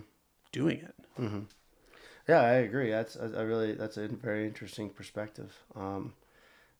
doing 0.53 0.79
it 0.79 0.95
Mm-hmm. 1.19 1.41
Yeah, 2.29 2.41
I 2.41 2.53
agree. 2.55 2.91
That's 2.91 3.17
I 3.17 3.27
I 3.27 3.43
really 3.43 3.75
that's 3.75 3.97
a 3.97 4.09
very 4.09 4.47
interesting 4.47 4.91
perspective. 4.91 5.55
Um, 5.77 6.15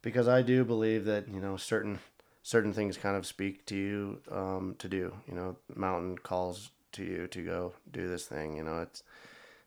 because 0.03 0.27
I 0.27 0.43
do 0.43 0.65
believe 0.65 1.05
that 1.05 1.29
you 1.29 1.39
know 1.41 1.57
certain 1.57 1.99
certain 2.45 2.75
things 2.75 2.99
kind 2.99 3.17
of 3.17 3.27
speak 3.27 3.65
to 3.65 3.75
you 3.75 4.21
um, 4.31 4.77
to 4.79 4.87
do. 4.87 5.13
You 5.27 5.35
know, 5.35 5.57
mountain 5.75 6.19
calls 6.19 6.71
to 6.93 7.03
you 7.03 7.27
to 7.29 7.43
go 7.43 7.73
do 7.91 8.07
this 8.07 8.27
thing. 8.27 8.57
You 8.57 8.63
know, 8.63 8.83
it's 8.83 9.03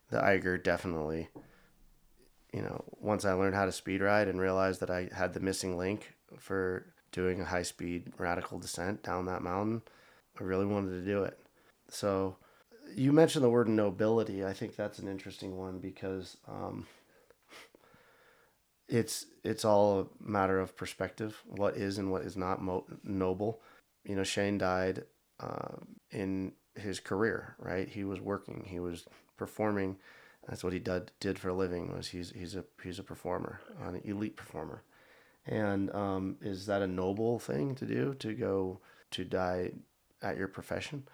the 0.09 0.23
Eiger 0.23 0.57
definitely. 0.57 1.28
You 2.53 2.61
know, 2.61 2.86
once 3.01 3.25
I 3.25 3.34
learned 3.34 3.55
how 3.55 3.65
to 3.65 3.71
speed 3.71 4.01
ride 4.01 4.30
and 4.30 4.39
realized 4.39 4.80
that 4.80 4.91
I 4.91 5.09
had 5.13 5.34
the 5.34 5.41
missing 5.41 5.78
link 5.78 6.13
for 6.38 6.86
doing 7.11 7.41
a 7.41 7.45
high 7.45 7.63
speed 7.63 8.13
radical 8.17 8.59
descent 8.59 9.03
down 9.03 9.25
that 9.25 9.41
mountain, 9.41 9.82
I 10.39 10.43
really 10.43 10.65
wanted 10.65 10.91
to 10.91 11.01
do 11.01 11.23
it. 11.23 11.39
So 11.89 12.38
you 12.95 13.11
mentioned 13.11 13.43
the 13.43 13.49
word 13.49 13.67
nobility. 13.67 14.45
I 14.45 14.53
think 14.53 14.75
that's 14.75 14.99
an 14.99 15.07
interesting 15.07 15.57
one 15.57 15.80
because 15.80 16.38
um, 16.47 16.86
it's 18.88 19.25
it's 19.43 19.65
all 19.65 20.01
a 20.01 20.07
matter 20.19 20.59
of 20.59 20.75
perspective. 20.75 21.41
What 21.45 21.77
is 21.77 21.97
and 21.97 22.11
what 22.11 22.23
is 22.23 22.38
not 22.38 22.61
mo- 22.61 22.85
noble. 23.03 23.61
You 24.03 24.15
know, 24.15 24.23
Shane 24.23 24.57
died 24.57 25.03
uh, 25.39 25.75
in 26.11 26.53
his 26.75 26.99
career, 26.99 27.55
right? 27.59 27.88
He 27.88 28.03
was 28.03 28.21
working, 28.21 28.65
he 28.67 28.79
was 28.79 29.05
performing. 29.35 29.97
That's 30.47 30.63
what 30.63 30.73
he 30.73 30.79
did 30.79 31.11
did 31.19 31.38
for 31.38 31.49
a 31.49 31.53
living. 31.53 31.93
Was 31.93 32.07
he's 32.07 32.31
he's 32.31 32.55
a 32.55 32.63
he's 32.81 32.99
a 32.99 33.03
performer, 33.03 33.59
an 33.81 34.01
elite 34.05 34.38
performer, 34.38 34.83
and 35.45 35.93
um, 35.93 36.38
is 36.41 36.65
that 36.67 36.81
a 36.81 36.88
noble 36.88 37.39
thing 37.39 37.75
to 37.75 37.85
do 37.85 38.13
to 38.19 38.33
go 38.33 38.79
to 39.11 39.25
die 39.25 39.71
at 40.21 40.38
your 40.38 40.47
profession? 40.47 41.07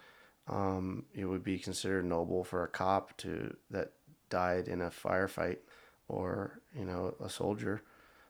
Um, 0.46 1.06
it 1.14 1.24
would 1.24 1.42
be 1.42 1.58
considered 1.58 2.04
noble 2.04 2.44
for 2.44 2.62
a 2.62 2.68
cop 2.68 3.16
to 3.18 3.56
that 3.70 3.92
died 4.28 4.68
in 4.68 4.80
a 4.80 4.90
firefight, 4.90 5.58
or 6.08 6.60
you 6.76 6.84
know 6.84 7.14
a 7.22 7.28
soldier. 7.28 7.82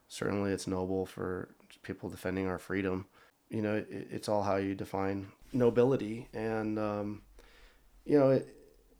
Certainly, 0.09 0.53
it's 0.53 0.67
noble 0.67 1.07
for 1.07 1.55
people 1.83 2.09
defending 2.09 2.47
our 2.47 2.59
freedom. 2.59 3.07
You 3.49 3.63
know, 3.63 3.75
it, 3.77 3.89
it's 3.91 4.29
all 4.29 4.43
how 4.43 4.57
you 4.57 4.75
define 4.75 5.29
nobility, 5.53 6.29
and 6.33 6.79
um, 6.79 7.23
you 8.05 8.19
know, 8.19 8.31
it, 8.31 8.49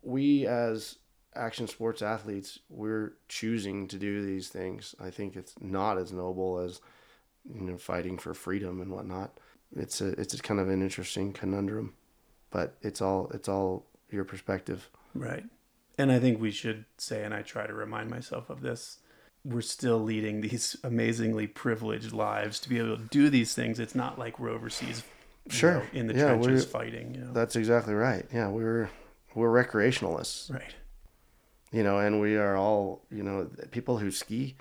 we 0.01 0.47
as 0.47 0.97
action 1.35 1.67
sports 1.67 2.01
athletes, 2.01 2.59
we're 2.69 3.13
choosing 3.27 3.87
to 3.89 3.97
do 3.97 4.25
these 4.25 4.47
things. 4.47 4.95
I 4.99 5.09
think 5.09 5.35
it's 5.35 5.53
not 5.59 5.97
as 5.97 6.11
noble 6.11 6.59
as 6.59 6.81
you 7.43 7.61
know 7.61 7.77
fighting 7.77 8.17
for 8.17 8.33
freedom 8.33 8.81
and 8.81 8.91
whatnot. 8.91 9.37
It's 9.75 10.01
a 10.01 10.09
it's 10.19 10.33
a 10.33 10.41
kind 10.41 10.59
of 10.59 10.69
an 10.69 10.81
interesting 10.81 11.33
conundrum, 11.33 11.93
but 12.49 12.77
it's 12.81 13.01
all 13.01 13.29
it's 13.33 13.49
all 13.49 13.85
your 14.09 14.23
perspective. 14.23 14.89
Right. 15.13 15.43
And 15.97 16.11
I 16.11 16.19
think 16.19 16.39
we 16.39 16.51
should 16.51 16.85
say, 16.97 17.23
and 17.23 17.33
I 17.33 17.41
try 17.41 17.67
to 17.67 17.73
remind 17.73 18.09
myself 18.09 18.49
of 18.49 18.61
this, 18.61 18.99
we're 19.43 19.61
still 19.61 19.99
leading 19.99 20.41
these 20.41 20.75
amazingly 20.83 21.47
privileged 21.47 22.11
lives 22.11 22.59
to 22.61 22.69
be 22.69 22.79
able 22.79 22.97
to 22.97 23.03
do 23.03 23.29
these 23.29 23.53
things. 23.53 23.79
It's 23.79 23.95
not 23.95 24.19
like 24.19 24.39
we're 24.39 24.49
overseas, 24.49 25.03
Sure. 25.49 25.75
know, 25.75 25.83
in 25.93 26.07
the 26.07 26.15
Yeah, 26.15 26.35
trenches 26.35 26.65
fighting. 26.65 27.13
You 27.15 27.21
know? 27.21 27.33
That's 27.33 27.55
exactly 27.55 27.93
right. 27.93 28.25
Yeah, 28.33 28.49
we're 28.49 28.89
we're 29.35 29.51
recreationalists, 29.63 30.51
right. 30.51 30.73
you 31.71 31.83
know, 31.83 31.99
and 31.99 32.19
we 32.21 32.35
are 32.37 32.55
all 32.55 33.05
you 33.11 33.21
know 33.21 33.49
people 33.71 33.99
who 33.99 34.09
ski, 34.11 34.55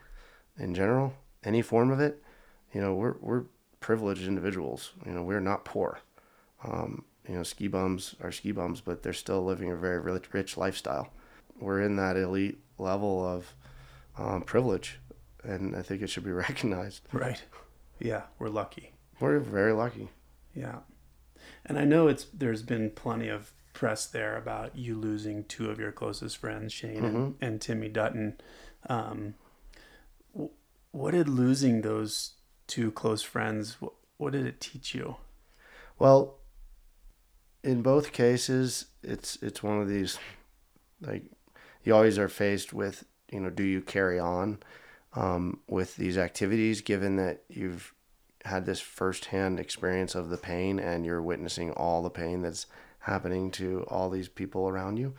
in 0.59 0.75
general, 0.75 1.15
any 1.43 1.63
form 1.63 1.91
of 1.91 2.01
it, 2.01 2.23
you 2.73 2.81
know, 2.81 2.95
we're 2.95 3.15
we're 3.21 3.45
privileged 3.81 4.27
individuals. 4.29 4.93
You 5.07 5.13
know, 5.13 5.23
we're 5.23 5.41
not 5.41 5.65
poor. 5.65 6.01
Um, 6.65 7.05
you 7.29 7.35
know, 7.37 7.43
ski 7.43 7.69
bums 7.69 8.15
are 8.23 8.33
ski 8.33 8.53
bums, 8.53 8.81
but 8.81 9.03
they're 9.03 9.13
still 9.13 9.43
living 9.45 9.71
a 9.71 9.77
very 9.77 9.99
rich, 10.01 10.33
rich 10.33 10.57
lifestyle. 10.57 11.11
We're 11.61 11.83
in 11.83 11.97
that 11.97 12.17
elite 12.17 12.59
level 12.79 13.25
of 13.25 13.55
um, 14.19 14.43
privilege, 14.43 14.99
and 15.43 15.77
I 15.77 15.83
think 15.83 16.03
it 16.03 16.09
should 16.09 16.25
be 16.25 16.33
recognized. 16.47 17.03
Right. 17.13 17.43
Yeah, 17.99 18.23
we're 18.39 18.49
lucky. 18.49 18.93
We're 19.21 19.39
very 19.39 19.73
lucky. 19.73 20.09
Yeah. 20.55 20.81
And 21.65 21.79
I 21.79 21.85
know 21.85 22.09
it's 22.09 22.25
there's 22.33 22.63
been 22.63 22.91
plenty 22.91 23.29
of 23.29 23.53
press 23.73 24.07
there 24.07 24.37
about 24.37 24.77
you 24.77 24.95
losing 24.95 25.45
two 25.45 25.71
of 25.71 25.79
your 25.79 25.93
closest 25.93 26.37
friends, 26.39 26.73
Shane 26.73 27.05
and, 27.05 27.35
and 27.41 27.61
Timmy 27.61 27.89
Dutton. 27.89 28.41
Um, 28.89 29.35
what 30.93 31.11
did 31.11 31.29
losing 31.29 31.83
those 31.83 32.35
two 32.67 32.91
close 32.93 33.23
friends, 33.23 33.81
what, 33.81 33.93
what 34.17 34.33
did 34.33 34.47
it 34.47 34.61
teach 34.61 34.95
you? 34.95 35.17
Well, 35.99 36.39
in 37.63 37.83
both 37.83 38.13
cases, 38.13 38.87
it's 39.03 39.37
it's 39.43 39.63
one 39.63 39.81
of 39.81 39.89
these 39.89 40.19
like 41.01 41.25
you 41.85 41.95
always 41.95 42.19
are 42.19 42.29
faced 42.29 42.73
with 42.73 43.05
you 43.31 43.41
know 43.41 43.51
do 43.51 43.63
you 43.63 43.81
carry 43.81 44.19
on 44.19 44.59
um, 45.15 45.61
with 45.69 45.97
these 45.97 46.19
activities 46.19 46.81
given 46.81 47.17
that 47.17 47.45
you've 47.49 47.95
had 48.45 48.67
this 48.67 48.81
firsthand 48.81 49.59
experience 49.59 50.15
of 50.15 50.29
the 50.29 50.37
pain 50.37 50.79
and 50.79 51.07
you're 51.07 51.23
witnessing 51.23 51.71
all 51.73 52.03
the 52.03 52.11
pain 52.11 52.43
that's 52.43 52.67
happening 53.01 53.51
to 53.51 53.85
all 53.89 54.11
these 54.11 54.29
people 54.29 54.69
around 54.69 54.97
you 54.99 55.15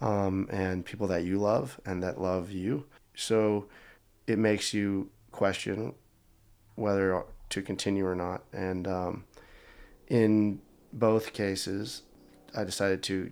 um, 0.00 0.48
and 0.50 0.84
people 0.84 1.06
that 1.08 1.24
you 1.24 1.38
love 1.38 1.80
and 1.84 2.02
that 2.02 2.20
love 2.20 2.50
you. 2.50 2.86
So 3.14 3.66
it 4.26 4.38
makes 4.38 4.72
you 4.72 5.10
question 5.32 5.94
whether 6.76 7.24
to 7.50 7.62
continue 7.62 8.06
or 8.06 8.14
not. 8.14 8.44
And 8.52 8.86
um, 8.86 9.24
in 10.06 10.60
both 10.92 11.32
cases, 11.32 12.02
I 12.56 12.64
decided 12.64 13.02
to 13.04 13.30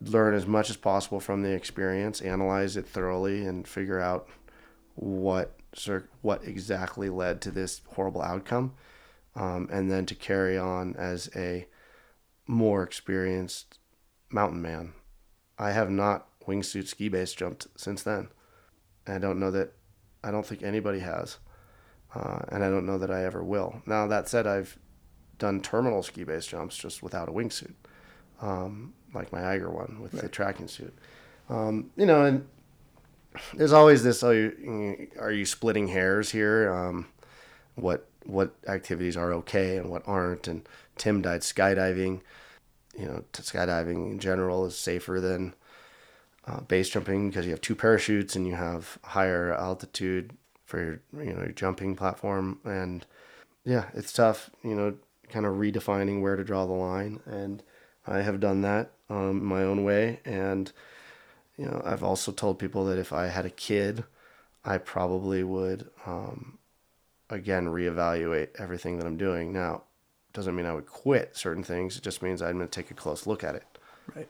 learn 0.00 0.34
as 0.34 0.46
much 0.46 0.70
as 0.70 0.76
possible 0.76 1.20
from 1.20 1.42
the 1.42 1.52
experience, 1.52 2.20
analyze 2.20 2.76
it 2.76 2.86
thoroughly, 2.86 3.46
and 3.46 3.66
figure 3.66 4.00
out 4.00 4.28
what 4.94 5.52
what 6.22 6.42
exactly 6.44 7.10
led 7.10 7.40
to 7.42 7.50
this 7.50 7.82
horrible 7.94 8.22
outcome, 8.22 8.72
um, 9.34 9.68
and 9.70 9.90
then 9.90 10.06
to 10.06 10.14
carry 10.14 10.56
on 10.56 10.96
as 10.96 11.28
a 11.36 11.66
more 12.46 12.82
experienced 12.82 13.78
mountain 14.30 14.62
man. 14.62 14.92
I 15.58 15.72
have 15.72 15.90
not 15.90 16.26
wingsuit 16.46 16.86
ski 16.86 17.08
base 17.08 17.34
jumped 17.34 17.66
since 17.76 18.02
then. 18.02 18.28
I 19.06 19.18
don't 19.18 19.38
know 19.38 19.50
that. 19.50 19.72
I 20.24 20.30
don't 20.30 20.46
think 20.46 20.62
anybody 20.62 21.00
has, 21.00 21.38
uh, 22.14 22.40
and 22.48 22.64
I 22.64 22.70
don't 22.70 22.86
know 22.86 22.98
that 22.98 23.10
I 23.10 23.24
ever 23.24 23.44
will. 23.44 23.82
Now 23.86 24.06
that 24.06 24.28
said, 24.28 24.46
I've 24.46 24.78
done 25.38 25.60
terminal 25.60 26.02
ski 26.02 26.24
base 26.24 26.46
jumps 26.46 26.76
just 26.76 27.02
without 27.02 27.28
a 27.28 27.32
wingsuit, 27.32 27.74
um, 28.40 28.94
like 29.16 29.32
my 29.32 29.44
Eiger 29.44 29.70
one 29.70 30.00
with 30.00 30.12
the 30.12 30.28
tracking 30.28 30.68
suit. 30.68 30.96
Um, 31.48 31.90
you 31.96 32.06
know, 32.06 32.24
and 32.24 32.46
there's 33.54 33.72
always 33.72 34.02
this: 34.02 34.22
oh, 34.22 34.30
you, 34.30 35.08
are 35.18 35.32
you 35.32 35.44
splitting 35.44 35.88
hairs 35.88 36.30
here? 36.30 36.72
Um, 36.72 37.08
what 37.74 38.06
what 38.24 38.54
activities 38.68 39.16
are 39.16 39.32
okay 39.32 39.76
and 39.76 39.90
what 39.90 40.02
aren't? 40.06 40.48
And 40.48 40.68
Tim 40.96 41.22
died 41.22 41.42
skydiving. 41.42 42.20
You 42.98 43.06
know, 43.06 43.24
skydiving 43.32 44.12
in 44.12 44.18
general 44.18 44.64
is 44.64 44.76
safer 44.76 45.20
than 45.20 45.54
uh, 46.46 46.60
base 46.60 46.88
jumping 46.88 47.28
because 47.28 47.44
you 47.44 47.50
have 47.50 47.60
two 47.60 47.74
parachutes 47.74 48.36
and 48.36 48.46
you 48.46 48.54
have 48.54 48.98
higher 49.02 49.52
altitude 49.52 50.32
for 50.64 50.78
your 51.12 51.24
you 51.24 51.32
know 51.32 51.40
your 51.42 51.52
jumping 51.52 51.94
platform 51.94 52.58
and 52.64 53.06
yeah 53.64 53.86
it's 53.94 54.12
tough 54.12 54.50
you 54.62 54.74
know 54.74 54.94
kind 55.28 55.46
of 55.46 55.54
redefining 55.54 56.20
where 56.20 56.36
to 56.36 56.44
draw 56.44 56.66
the 56.66 56.72
line 56.72 57.20
and 57.26 57.62
I 58.06 58.22
have 58.22 58.40
done 58.40 58.62
that 58.62 58.92
um, 59.10 59.44
my 59.44 59.62
own 59.62 59.84
way 59.84 60.20
and 60.24 60.72
you 61.56 61.64
know 61.66 61.82
I've 61.84 62.02
also 62.02 62.32
told 62.32 62.58
people 62.58 62.84
that 62.86 62.98
if 62.98 63.12
I 63.12 63.26
had 63.26 63.46
a 63.46 63.50
kid 63.50 64.04
I 64.64 64.78
probably 64.78 65.42
would 65.42 65.88
um, 66.06 66.58
again 67.30 67.66
reevaluate 67.66 68.48
everything 68.58 68.98
that 68.98 69.06
I'm 69.06 69.16
doing 69.16 69.52
now 69.52 69.82
doesn't 70.32 70.54
mean 70.54 70.66
I 70.66 70.74
would 70.74 70.86
quit 70.86 71.36
certain 71.36 71.62
things 71.64 71.96
it 71.96 72.02
just 72.02 72.22
means 72.22 72.42
I'm 72.42 72.56
going 72.56 72.68
to 72.68 72.80
take 72.82 72.90
a 72.90 72.94
close 72.94 73.26
look 73.26 73.42
at 73.44 73.54
it 73.54 73.64
Right. 74.14 74.28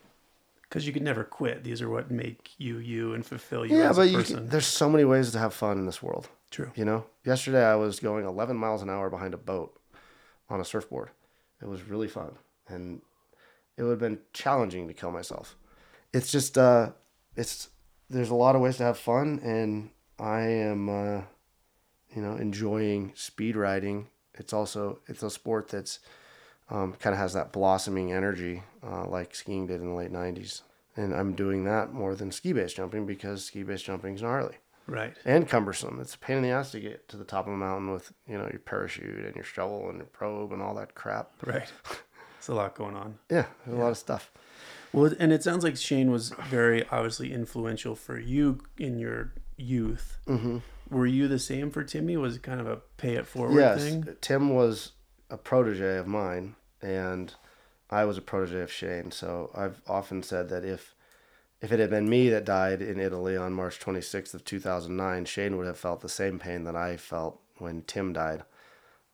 Because 0.63 0.85
you 0.85 0.91
can 0.91 1.03
never 1.03 1.23
quit. 1.23 1.63
These 1.63 1.81
are 1.81 1.89
what 1.89 2.11
make 2.11 2.51
you 2.57 2.77
you 2.79 3.13
and 3.13 3.25
fulfill 3.25 3.65
you 3.65 3.77
yeah 3.77 3.89
as 3.91 3.95
but 3.95 4.01
a 4.03 4.07
you 4.09 4.17
person. 4.17 4.35
can, 4.37 4.49
there's 4.49 4.65
so 4.67 4.89
many 4.89 5.05
ways 5.05 5.31
to 5.31 5.39
have 5.39 5.53
fun 5.53 5.77
in 5.77 5.85
this 5.85 6.01
world 6.03 6.29
True. 6.49 6.71
You 6.75 6.85
know, 6.85 7.05
yesterday 7.25 7.63
I 7.63 7.75
was 7.75 7.99
going 7.99 8.25
11 8.25 8.55
miles 8.55 8.81
an 8.81 8.89
hour 8.89 9.09
behind 9.09 9.33
a 9.33 9.37
boat 9.37 9.77
on 10.49 10.61
a 10.61 10.65
surfboard. 10.65 11.09
It 11.61 11.67
was 11.67 11.83
really 11.83 12.07
fun, 12.07 12.37
and 12.69 13.01
it 13.77 13.83
would 13.83 13.91
have 13.91 13.99
been 13.99 14.19
challenging 14.33 14.87
to 14.87 14.93
kill 14.93 15.11
myself. 15.11 15.55
It's 16.13 16.31
just, 16.31 16.57
uh, 16.57 16.91
it's 17.35 17.69
there's 18.09 18.29
a 18.29 18.35
lot 18.35 18.55
of 18.55 18.61
ways 18.61 18.77
to 18.77 18.83
have 18.83 18.97
fun, 18.97 19.39
and 19.43 19.91
I 20.19 20.41
am, 20.41 20.89
uh, 20.89 21.21
you 22.15 22.21
know, 22.21 22.35
enjoying 22.35 23.11
speed 23.15 23.55
riding. 23.55 24.07
It's 24.33 24.53
also 24.53 24.99
it's 25.07 25.23
a 25.23 25.29
sport 25.29 25.67
that's 25.69 25.99
um, 26.69 26.93
kind 26.93 27.13
of 27.13 27.19
has 27.19 27.33
that 27.33 27.51
blossoming 27.51 28.11
energy, 28.11 28.63
uh, 28.85 29.05
like 29.07 29.35
skiing 29.35 29.67
did 29.67 29.81
in 29.81 29.87
the 29.89 29.95
late 29.95 30.11
90s. 30.11 30.61
And 30.95 31.13
I'm 31.13 31.33
doing 31.33 31.63
that 31.65 31.93
more 31.93 32.15
than 32.15 32.31
ski 32.31 32.53
base 32.53 32.73
jumping 32.73 33.05
because 33.05 33.45
ski 33.45 33.63
base 33.63 33.81
jumping 33.83 34.15
is 34.15 34.21
gnarly 34.21 34.55
Right. 34.87 35.13
and 35.25 35.47
cumbersome. 35.47 35.99
It's 36.01 36.15
a 36.15 36.17
pain 36.19 36.37
in 36.37 36.43
the 36.43 36.49
ass 36.49 36.71
to 36.71 36.79
get 36.79 37.07
to 37.09 37.17
the 37.17 37.23
top 37.25 37.45
of 37.47 37.53
a 37.53 37.57
mountain 37.57 37.91
with 37.91 38.13
you 38.27 38.37
know 38.37 38.47
your 38.49 38.59
parachute 38.59 39.25
and 39.25 39.35
your 39.35 39.43
shovel 39.43 39.89
and 39.89 39.97
your 39.97 40.07
probe 40.07 40.51
and 40.53 40.61
all 40.61 40.73
that 40.75 40.95
crap. 40.95 41.31
Right. 41.45 41.71
It's 42.47 42.53
a 42.53 42.55
lot 42.55 42.75
going 42.75 42.95
on. 42.95 43.19
Yeah, 43.29 43.47
there's 43.65 43.77
a 43.77 43.81
lot 43.81 43.91
of 43.91 43.97
stuff. 43.97 44.31
Well, 44.93 45.11
and 45.19 45.33
it 45.33 45.43
sounds 45.43 45.65
like 45.65 45.75
Shane 45.75 46.11
was 46.11 46.31
very 46.47 46.87
obviously 46.87 47.33
influential 47.33 47.93
for 47.93 48.17
you 48.17 48.59
in 48.77 48.99
your 48.99 49.33
youth. 49.57 50.17
Mm-hmm. 50.25 50.59
Were 50.89 51.07
you 51.07 51.27
the 51.27 51.39
same 51.39 51.71
for 51.71 51.83
Timmy? 51.83 52.15
Was 52.15 52.37
it 52.37 52.43
kind 52.43 52.61
of 52.61 52.67
a 52.67 52.77
pay 52.95 53.15
it 53.15 53.27
forward 53.27 53.59
Yes, 53.59 53.83
thing? 53.83 54.07
Tim 54.21 54.55
was 54.55 54.93
a 55.29 55.35
protege 55.35 55.97
of 55.97 56.07
mine, 56.07 56.55
and 56.81 57.35
I 57.89 58.05
was 58.05 58.17
a 58.17 58.21
protege 58.21 58.61
of 58.61 58.71
Shane. 58.71 59.11
So 59.11 59.51
I've 59.53 59.81
often 59.85 60.23
said 60.23 60.47
that 60.47 60.63
if 60.63 60.95
if 61.59 61.73
it 61.73 61.81
had 61.81 61.89
been 61.89 62.07
me 62.07 62.29
that 62.29 62.45
died 62.45 62.81
in 62.81 62.97
Italy 62.97 63.35
on 63.35 63.51
March 63.51 63.77
26th 63.77 64.33
of 64.33 64.45
2009, 64.45 65.25
Shane 65.25 65.57
would 65.57 65.67
have 65.67 65.77
felt 65.77 65.99
the 65.99 66.07
same 66.07 66.39
pain 66.39 66.63
that 66.63 66.77
I 66.77 66.95
felt 66.95 67.41
when 67.57 67.81
Tim 67.81 68.13
died 68.13 68.43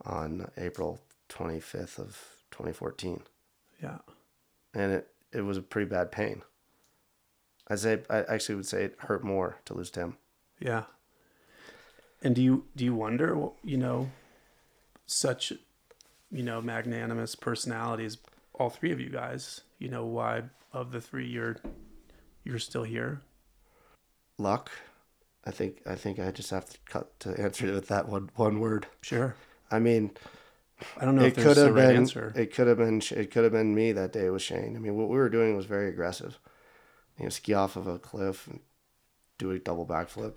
on 0.06 0.52
April 0.56 1.02
25th 1.30 1.98
of 1.98 2.34
2014. 2.54 3.22
Yeah. 3.82 3.98
and 4.74 4.94
it, 4.94 5.08
it 5.34 5.42
was 5.42 5.58
a 5.58 5.62
pretty 5.62 5.90
bad 5.90 6.12
pain. 6.12 6.44
I'd 7.68 7.80
say 7.80 8.00
I 8.10 8.20
actually 8.24 8.56
would 8.56 8.66
say 8.66 8.86
it 8.86 8.96
hurt 9.00 9.24
more 9.24 9.58
to 9.66 9.74
lose 9.74 9.90
Tim. 9.92 10.18
Yeah. 10.60 10.84
And 12.22 12.36
do 12.36 12.42
you 12.42 12.66
do 12.76 12.86
you 12.86 12.94
wonder, 12.96 13.50
you 13.64 13.78
know, 13.78 14.10
such, 15.06 15.52
you 16.32 16.44
know, 16.44 16.62
magnanimous 16.62 17.36
personalities 17.36 18.18
all 18.56 18.70
three 18.70 18.92
of 18.92 19.00
you 19.00 19.10
guys, 19.10 19.62
you 19.80 19.90
know, 19.90 20.06
why 20.06 20.44
of 20.72 20.92
the 20.92 21.02
three 21.02 21.28
you're 21.28 21.58
you're 22.44 22.60
still 22.60 22.84
here. 22.84 23.22
Luck. 24.38 24.72
I 25.46 25.52
think 25.52 25.82
I 25.86 25.96
think 25.96 26.20
I 26.20 26.32
just 26.32 26.52
have 26.52 26.70
to 26.70 26.78
cut 26.86 27.20
to 27.22 27.40
answer 27.40 27.68
it 27.68 27.74
with 27.74 27.88
that 27.90 28.08
one 28.08 28.30
one 28.36 28.60
word. 28.60 28.88
Sure. 29.02 29.36
I 29.72 29.80
mean, 29.80 30.12
I 30.98 31.06
don't 31.06 31.16
know 31.16 31.24
it 31.24 31.38
if 31.38 31.44
could 31.44 31.58
have 31.58 31.74
right 31.74 31.88
been 31.88 31.98
answer. 31.98 32.34
it 32.36 32.54
could 32.54 32.68
have 32.68 32.78
been 32.78 33.02
it 33.12 33.32
could 33.32 33.44
have 33.44 33.54
been 33.54 33.74
me 33.76 33.92
that 33.92 34.12
day 34.14 34.30
with 34.30 34.42
Shane. 34.42 34.76
I 34.76 34.80
mean, 34.80 34.96
what 34.96 35.10
we 35.10 35.18
were 35.18 35.30
doing 35.30 35.56
was 35.56 35.66
very 35.66 35.90
aggressive. 35.90 36.40
You 37.18 37.26
know, 37.26 37.30
ski 37.30 37.54
off 37.54 37.76
of 37.76 37.88
a 37.88 38.00
cliff 38.00 38.48
and 38.48 38.60
do 39.38 39.52
a 39.52 39.60
double 39.60 39.86
backflip, 39.86 40.34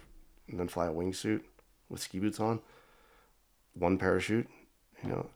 and 0.48 0.58
then 0.58 0.68
fly 0.68 0.86
a 0.86 0.92
wingsuit 0.92 1.42
with 1.88 2.00
ski 2.00 2.18
boots 2.18 2.40
on, 2.40 2.60
one 3.74 3.98
parachute. 3.98 4.48
You 5.02 5.10
know, 5.10 5.26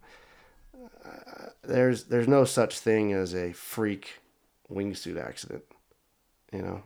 uh, 1.05 1.51
there's 1.63 2.05
there's 2.05 2.29
no 2.29 2.45
such 2.45 2.79
thing 2.79 3.13
as 3.13 3.35
a 3.35 3.53
freak 3.53 4.21
wingsuit 4.71 5.23
accident. 5.23 5.65
You 6.53 6.63
know, 6.63 6.83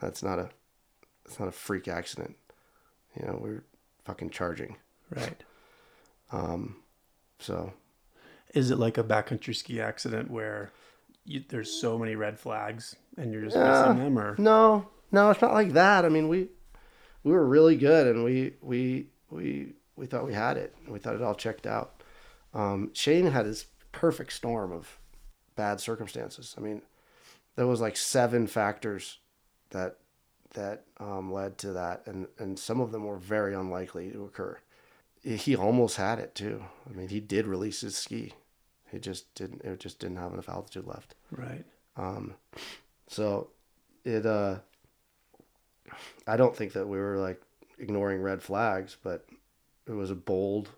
that's 0.00 0.22
not 0.22 0.38
a 0.38 0.50
that's 1.24 1.38
not 1.38 1.48
a 1.48 1.52
freak 1.52 1.88
accident. 1.88 2.36
You 3.18 3.26
know, 3.26 3.38
we're 3.40 3.64
fucking 4.04 4.30
charging. 4.30 4.76
right. 5.14 5.42
Um, 6.32 6.76
so 7.38 7.72
Is 8.54 8.70
it 8.70 8.78
like 8.78 8.98
a 8.98 9.04
backcountry 9.04 9.54
ski 9.54 9.80
accident 9.80 10.30
where 10.30 10.70
you, 11.24 11.42
there's 11.48 11.70
so 11.80 11.98
many 11.98 12.14
red 12.16 12.38
flags 12.38 12.96
and 13.16 13.32
you're 13.32 13.42
just 13.42 13.56
Yeah. 13.56 13.88
missing 13.88 14.04
them, 14.04 14.18
or 14.18 14.34
No, 14.38 14.88
no, 15.12 15.30
it's 15.30 15.42
not 15.42 15.52
like 15.54 15.72
that. 15.72 16.04
I 16.04 16.08
mean, 16.08 16.28
we 16.28 16.48
we 17.22 17.32
were 17.32 17.44
really 17.46 17.76
good, 17.76 18.06
and 18.06 18.22
we 18.24 18.54
we 18.62 19.08
we 19.30 19.74
we 19.96 20.06
thought 20.06 20.26
we 20.26 20.34
had 20.34 20.56
it. 20.56 20.74
And 20.84 20.92
we 20.92 20.98
thought 21.00 21.14
it 21.16 21.22
all 21.22 21.34
checked 21.34 21.66
out. 21.66 22.02
Um, 22.54 22.90
Shane 22.94 23.26
had 23.26 23.46
his 23.46 23.66
perfect 23.92 24.32
storm 24.32 24.70
of 24.72 24.98
bad 25.56 25.80
circumstances. 25.80 26.54
I 26.56 26.60
mean, 26.60 26.82
there 27.56 27.66
was 27.66 27.80
like 27.80 27.96
seven 27.96 28.46
factors 28.46 29.18
that 29.70 29.96
that 30.54 30.84
um, 31.00 31.32
led 31.32 31.58
to 31.58 31.72
that, 31.72 32.02
and 32.06 32.28
and 32.38 32.58
some 32.58 32.80
of 32.80 32.92
them 32.92 33.04
were 33.04 33.18
very 33.18 33.54
unlikely 33.54 34.10
to 34.10 34.24
occur. 34.24 34.58
He 35.34 35.56
almost 35.56 35.96
had 35.96 36.18
it 36.20 36.34
too. 36.34 36.62
I 36.88 36.92
mean, 36.96 37.08
he 37.08 37.18
did 37.20 37.46
release 37.46 37.80
his 37.80 37.96
ski. 37.96 38.32
He 38.92 38.98
just 39.00 39.34
didn't. 39.34 39.62
It 39.62 39.80
just 39.80 39.98
didn't 39.98 40.18
have 40.18 40.32
enough 40.32 40.48
altitude 40.48 40.86
left. 40.86 41.14
right? 41.32 41.64
Um, 41.96 42.34
so 43.08 43.48
it, 44.04 44.24
uh, 44.24 44.58
I 46.26 46.36
don't 46.36 46.54
think 46.54 46.72
that 46.74 46.86
we 46.88 46.98
were 46.98 47.16
like 47.18 47.40
ignoring 47.78 48.20
red 48.22 48.42
flags, 48.42 48.96
but 49.02 49.26
it 49.86 49.92
was 49.92 50.10
a 50.10 50.14
bold, 50.14 50.68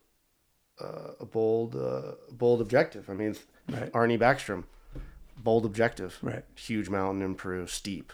uh, 0.80 1.12
a 1.20 1.26
bold, 1.26 1.76
uh, 1.76 2.12
bold 2.32 2.61
objective. 2.61 3.09
I 3.11 3.14
mean, 3.14 3.36
Right. 3.68 3.92
Arnie 3.92 4.18
Backstrom, 4.18 4.64
bold 5.36 5.66
objective, 5.66 6.18
Right. 6.22 6.44
huge 6.55 6.88
mountain 6.88 7.20
in 7.22 7.34
Peru, 7.34 7.66
steep, 7.66 8.12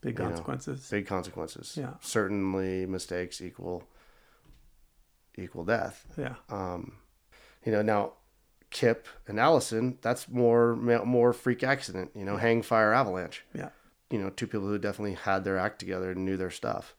Big 0.00 0.16
You 0.18 0.24
know, 0.24 0.30
consequences. 0.30 0.88
big 0.90 1.06
consequences. 1.06 1.76
Yeah. 1.76 1.94
Certainly 2.00 2.86
mistakes 2.86 3.40
equal, 3.40 3.84
equal 5.36 5.64
death. 5.64 6.06
Yeah. 6.16 6.34
Um, 6.50 6.94
you 7.64 7.72
know, 7.72 7.82
now 7.82 8.12
Kip 8.70 9.06
and 9.28 9.38
Allison, 9.38 9.98
that's 10.00 10.28
more 10.28 10.74
more 10.74 11.32
freak 11.32 11.62
accident. 11.62 12.10
You 12.14 12.24
know, 12.24 12.36
hang 12.36 12.62
fire 12.62 12.92
avalanche. 12.92 13.44
Yeah. 13.54 13.68
You 14.10 14.18
know, 14.18 14.30
two 14.30 14.46
people 14.46 14.66
who 14.66 14.78
definitely 14.78 15.14
had 15.14 15.44
their 15.44 15.58
act 15.58 15.78
together 15.78 16.10
and 16.10 16.24
knew 16.24 16.36
their 16.36 16.50
stuff. 16.50 16.94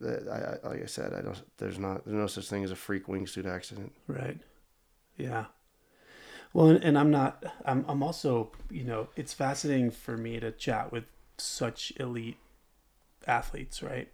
That 0.00 0.28
I, 0.28 0.66
I 0.66 0.70
like 0.70 0.82
I 0.82 0.86
said, 0.86 1.12
I 1.12 1.20
don't. 1.20 1.40
There's 1.58 1.78
not. 1.78 2.04
There's 2.04 2.16
no 2.16 2.26
such 2.26 2.48
thing 2.48 2.64
as 2.64 2.70
a 2.70 2.76
freak 2.76 3.06
wingsuit 3.06 3.46
accident. 3.46 3.92
Right. 4.06 4.38
Yeah. 5.16 5.46
Well, 6.52 6.68
and, 6.68 6.82
and 6.82 6.98
I'm 6.98 7.10
not. 7.10 7.44
I'm. 7.64 7.84
I'm 7.86 8.02
also. 8.02 8.52
You 8.70 8.84
know, 8.84 9.08
it's 9.14 9.34
fascinating 9.34 9.90
for 9.90 10.16
me 10.16 10.40
to 10.40 10.52
chat 10.52 10.90
with 10.90 11.04
such 11.36 11.92
elite 11.96 12.38
athletes, 13.26 13.82
right? 13.82 14.10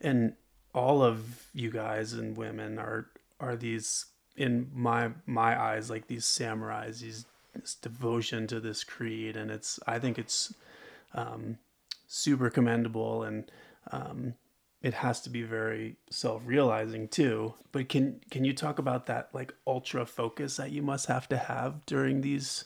And 0.00 0.34
all 0.74 1.02
of 1.02 1.46
you 1.52 1.70
guys 1.70 2.12
and 2.12 2.36
women 2.36 2.78
are 2.78 3.06
are 3.38 3.56
these 3.56 4.06
in 4.36 4.70
my 4.74 5.10
my 5.26 5.60
eyes 5.60 5.90
like 5.90 6.06
these 6.06 6.24
samurais, 6.24 7.00
these 7.00 7.26
this 7.54 7.74
devotion 7.74 8.46
to 8.46 8.60
this 8.60 8.84
creed, 8.84 9.36
and 9.36 9.50
it's. 9.50 9.80
I 9.86 9.98
think 9.98 10.18
it's 10.18 10.54
um, 11.14 11.58
super 12.06 12.50
commendable 12.50 13.22
and. 13.22 13.50
Um, 13.92 14.34
it 14.82 14.94
has 14.94 15.20
to 15.20 15.28
be 15.28 15.42
very 15.42 15.96
self-realizing 16.10 17.08
too 17.08 17.52
but 17.70 17.88
can 17.90 18.18
can 18.30 18.44
you 18.44 18.54
talk 18.54 18.78
about 18.78 19.04
that 19.06 19.28
like 19.34 19.52
ultra 19.66 20.06
focus 20.06 20.56
that 20.56 20.70
you 20.70 20.80
must 20.80 21.04
have 21.06 21.28
to 21.28 21.36
have 21.36 21.84
during 21.84 22.22
these 22.22 22.64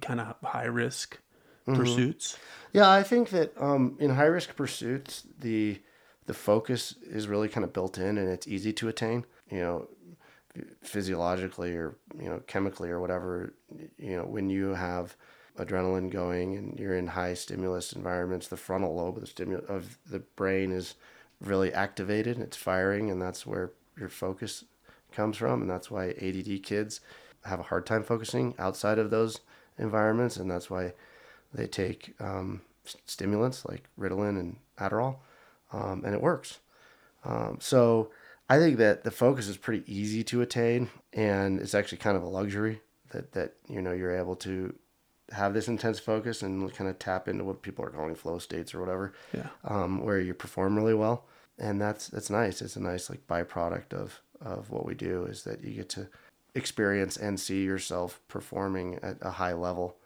kind 0.00 0.20
of 0.20 0.34
high 0.42 0.64
risk 0.64 1.18
pursuits 1.66 2.36
Yeah, 2.72 2.88
I 2.88 3.02
think 3.02 3.30
that 3.30 3.52
um, 3.60 3.96
in 3.98 4.10
high 4.10 4.26
risk 4.26 4.54
pursuits, 4.54 5.24
the 5.38 5.80
the 6.26 6.34
focus 6.34 6.94
is 7.02 7.28
really 7.28 7.48
kind 7.48 7.64
of 7.64 7.72
built 7.72 7.98
in, 7.98 8.18
and 8.18 8.28
it's 8.28 8.48
easy 8.48 8.72
to 8.74 8.88
attain. 8.88 9.24
You 9.50 9.60
know, 9.60 9.88
physiologically 10.82 11.72
or 11.72 11.96
you 12.18 12.28
know 12.28 12.40
chemically 12.46 12.90
or 12.90 13.00
whatever. 13.00 13.54
You 13.98 14.16
know, 14.16 14.24
when 14.24 14.50
you 14.50 14.74
have 14.74 15.16
adrenaline 15.58 16.10
going 16.10 16.56
and 16.56 16.78
you're 16.78 16.96
in 16.96 17.08
high 17.08 17.34
stimulus 17.34 17.92
environments, 17.92 18.48
the 18.48 18.56
frontal 18.56 18.94
lobe 18.94 19.18
of 19.18 19.34
the 19.34 19.64
of 19.68 19.98
the 20.08 20.20
brain 20.20 20.72
is 20.72 20.94
really 21.40 21.72
activated. 21.72 22.38
It's 22.38 22.56
firing, 22.56 23.10
and 23.10 23.20
that's 23.20 23.46
where 23.46 23.72
your 23.98 24.08
focus 24.08 24.64
comes 25.12 25.36
from, 25.36 25.62
and 25.62 25.70
that's 25.70 25.90
why 25.90 26.14
ADD 26.20 26.62
kids 26.62 27.00
have 27.44 27.60
a 27.60 27.64
hard 27.64 27.86
time 27.86 28.02
focusing 28.02 28.54
outside 28.58 28.98
of 28.98 29.10
those 29.10 29.40
environments, 29.78 30.36
and 30.36 30.50
that's 30.50 30.70
why 30.70 30.92
they 31.52 31.66
take 31.66 32.14
um, 32.20 32.60
stimulants 33.06 33.64
like 33.64 33.84
Ritalin 33.98 34.38
and 34.38 34.56
Adderall, 34.78 35.16
um, 35.72 36.02
and 36.04 36.14
it 36.14 36.20
works. 36.20 36.58
Um, 37.24 37.58
so 37.60 38.10
I 38.48 38.58
think 38.58 38.78
that 38.78 39.04
the 39.04 39.10
focus 39.10 39.46
is 39.46 39.56
pretty 39.56 39.84
easy 39.86 40.24
to 40.24 40.42
attain, 40.42 40.90
and 41.12 41.60
it's 41.60 41.74
actually 41.74 41.98
kind 41.98 42.16
of 42.16 42.22
a 42.22 42.28
luxury 42.28 42.80
that 43.10 43.32
that 43.32 43.54
you 43.68 43.80
know 43.80 43.92
you're 43.92 44.16
able 44.16 44.36
to 44.36 44.74
have 45.32 45.54
this 45.54 45.68
intense 45.68 46.00
focus 46.00 46.42
and 46.42 46.74
kind 46.74 46.90
of 46.90 46.98
tap 46.98 47.28
into 47.28 47.44
what 47.44 47.62
people 47.62 47.84
are 47.84 47.90
calling 47.90 48.16
flow 48.16 48.38
states 48.38 48.74
or 48.74 48.80
whatever, 48.80 49.12
yeah 49.32 49.46
um, 49.64 50.04
where 50.04 50.18
you 50.18 50.34
perform 50.34 50.76
really 50.76 50.94
well, 50.94 51.26
and 51.58 51.80
that's 51.80 52.08
that's 52.08 52.30
nice. 52.30 52.60
It's 52.62 52.76
a 52.76 52.80
nice 52.80 53.08
like 53.10 53.26
byproduct 53.28 53.92
of 53.92 54.20
of 54.40 54.70
what 54.70 54.86
we 54.86 54.94
do 54.94 55.26
is 55.26 55.44
that 55.44 55.62
you 55.62 55.74
get 55.74 55.88
to 55.90 56.08
experience 56.54 57.16
and 57.16 57.38
see 57.38 57.62
yourself 57.62 58.20
performing 58.26 58.98
at 59.02 59.18
a 59.20 59.30
high 59.30 59.52
level, 59.52 59.96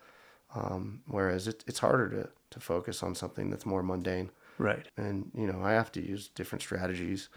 um, 0.55 1.01
whereas 1.07 1.49
it, 1.49 1.65
it's 1.67 1.79
harder 1.79 2.09
to 2.11 2.29
to 2.51 2.61
focus 2.61 3.03
on 3.03 3.15
something 3.15 3.49
that's 3.51 3.65
more 3.65 3.83
mundane. 3.83 4.31
Right. 4.59 4.86
And 4.96 5.30
you 5.34 5.46
know, 5.46 5.62
I 5.62 5.72
have 5.72 5.92
to 5.92 6.07
use 6.07 6.28
different 6.28 6.62
strategies 6.62 7.28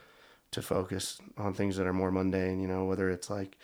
to 0.52 0.62
focus 0.62 1.20
on 1.38 1.54
things 1.54 1.76
that 1.78 1.88
are 1.88 1.94
more 1.94 2.12
mundane. 2.12 2.60
You 2.60 2.68
know, 2.68 2.86
whether 2.86 3.10
it's 3.10 3.30
like 3.30 3.58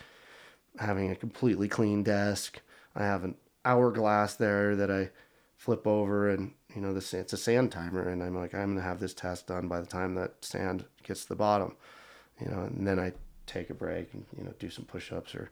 having 0.79 1.11
a 1.11 1.15
completely 1.15 1.67
clean 1.67 2.03
desk, 2.03 2.61
I 2.95 3.03
have 3.03 3.23
an 3.23 3.35
hourglass 3.65 4.35
there 4.35 4.75
that 4.75 4.91
I 4.91 5.09
flip 5.55 5.87
over 5.87 6.29
and 6.29 6.51
you 6.75 6.81
know 6.81 6.93
this 6.93 7.13
it's 7.13 7.31
a 7.31 7.37
sand 7.37 7.71
timer 7.71 8.09
and 8.09 8.21
I'm 8.21 8.35
like 8.35 8.53
I'm 8.53 8.73
gonna 8.73 8.81
have 8.81 8.99
this 8.99 9.13
task 9.13 9.47
done 9.47 9.69
by 9.69 9.79
the 9.79 9.85
time 9.85 10.15
that 10.15 10.43
sand 10.43 10.83
gets 11.03 11.23
to 11.23 11.29
the 11.29 11.37
bottom 11.37 11.77
you 12.41 12.51
know 12.51 12.63
and 12.63 12.85
then 12.85 12.99
I 12.99 13.13
take 13.47 13.69
a 13.69 13.73
break 13.73 14.13
and 14.13 14.25
you 14.37 14.43
know 14.43 14.53
do 14.59 14.69
some 14.69 14.83
push-ups 14.83 15.33
or 15.33 15.51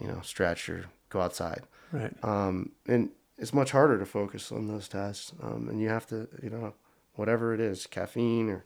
you 0.00 0.08
know 0.08 0.20
stretch 0.22 0.68
or 0.68 0.86
go 1.08 1.20
outside. 1.20 1.62
Right. 1.92 2.12
Um, 2.24 2.72
and 2.88 3.10
it's 3.38 3.54
much 3.54 3.70
harder 3.70 3.96
to 3.98 4.06
focus 4.06 4.50
on 4.50 4.66
those 4.66 4.88
tasks 4.88 5.32
um, 5.40 5.68
and 5.68 5.80
you 5.80 5.88
have 5.88 6.06
to 6.08 6.26
you 6.42 6.50
know 6.50 6.74
whatever 7.14 7.54
it 7.54 7.60
is 7.60 7.86
caffeine 7.86 8.48
or 8.50 8.64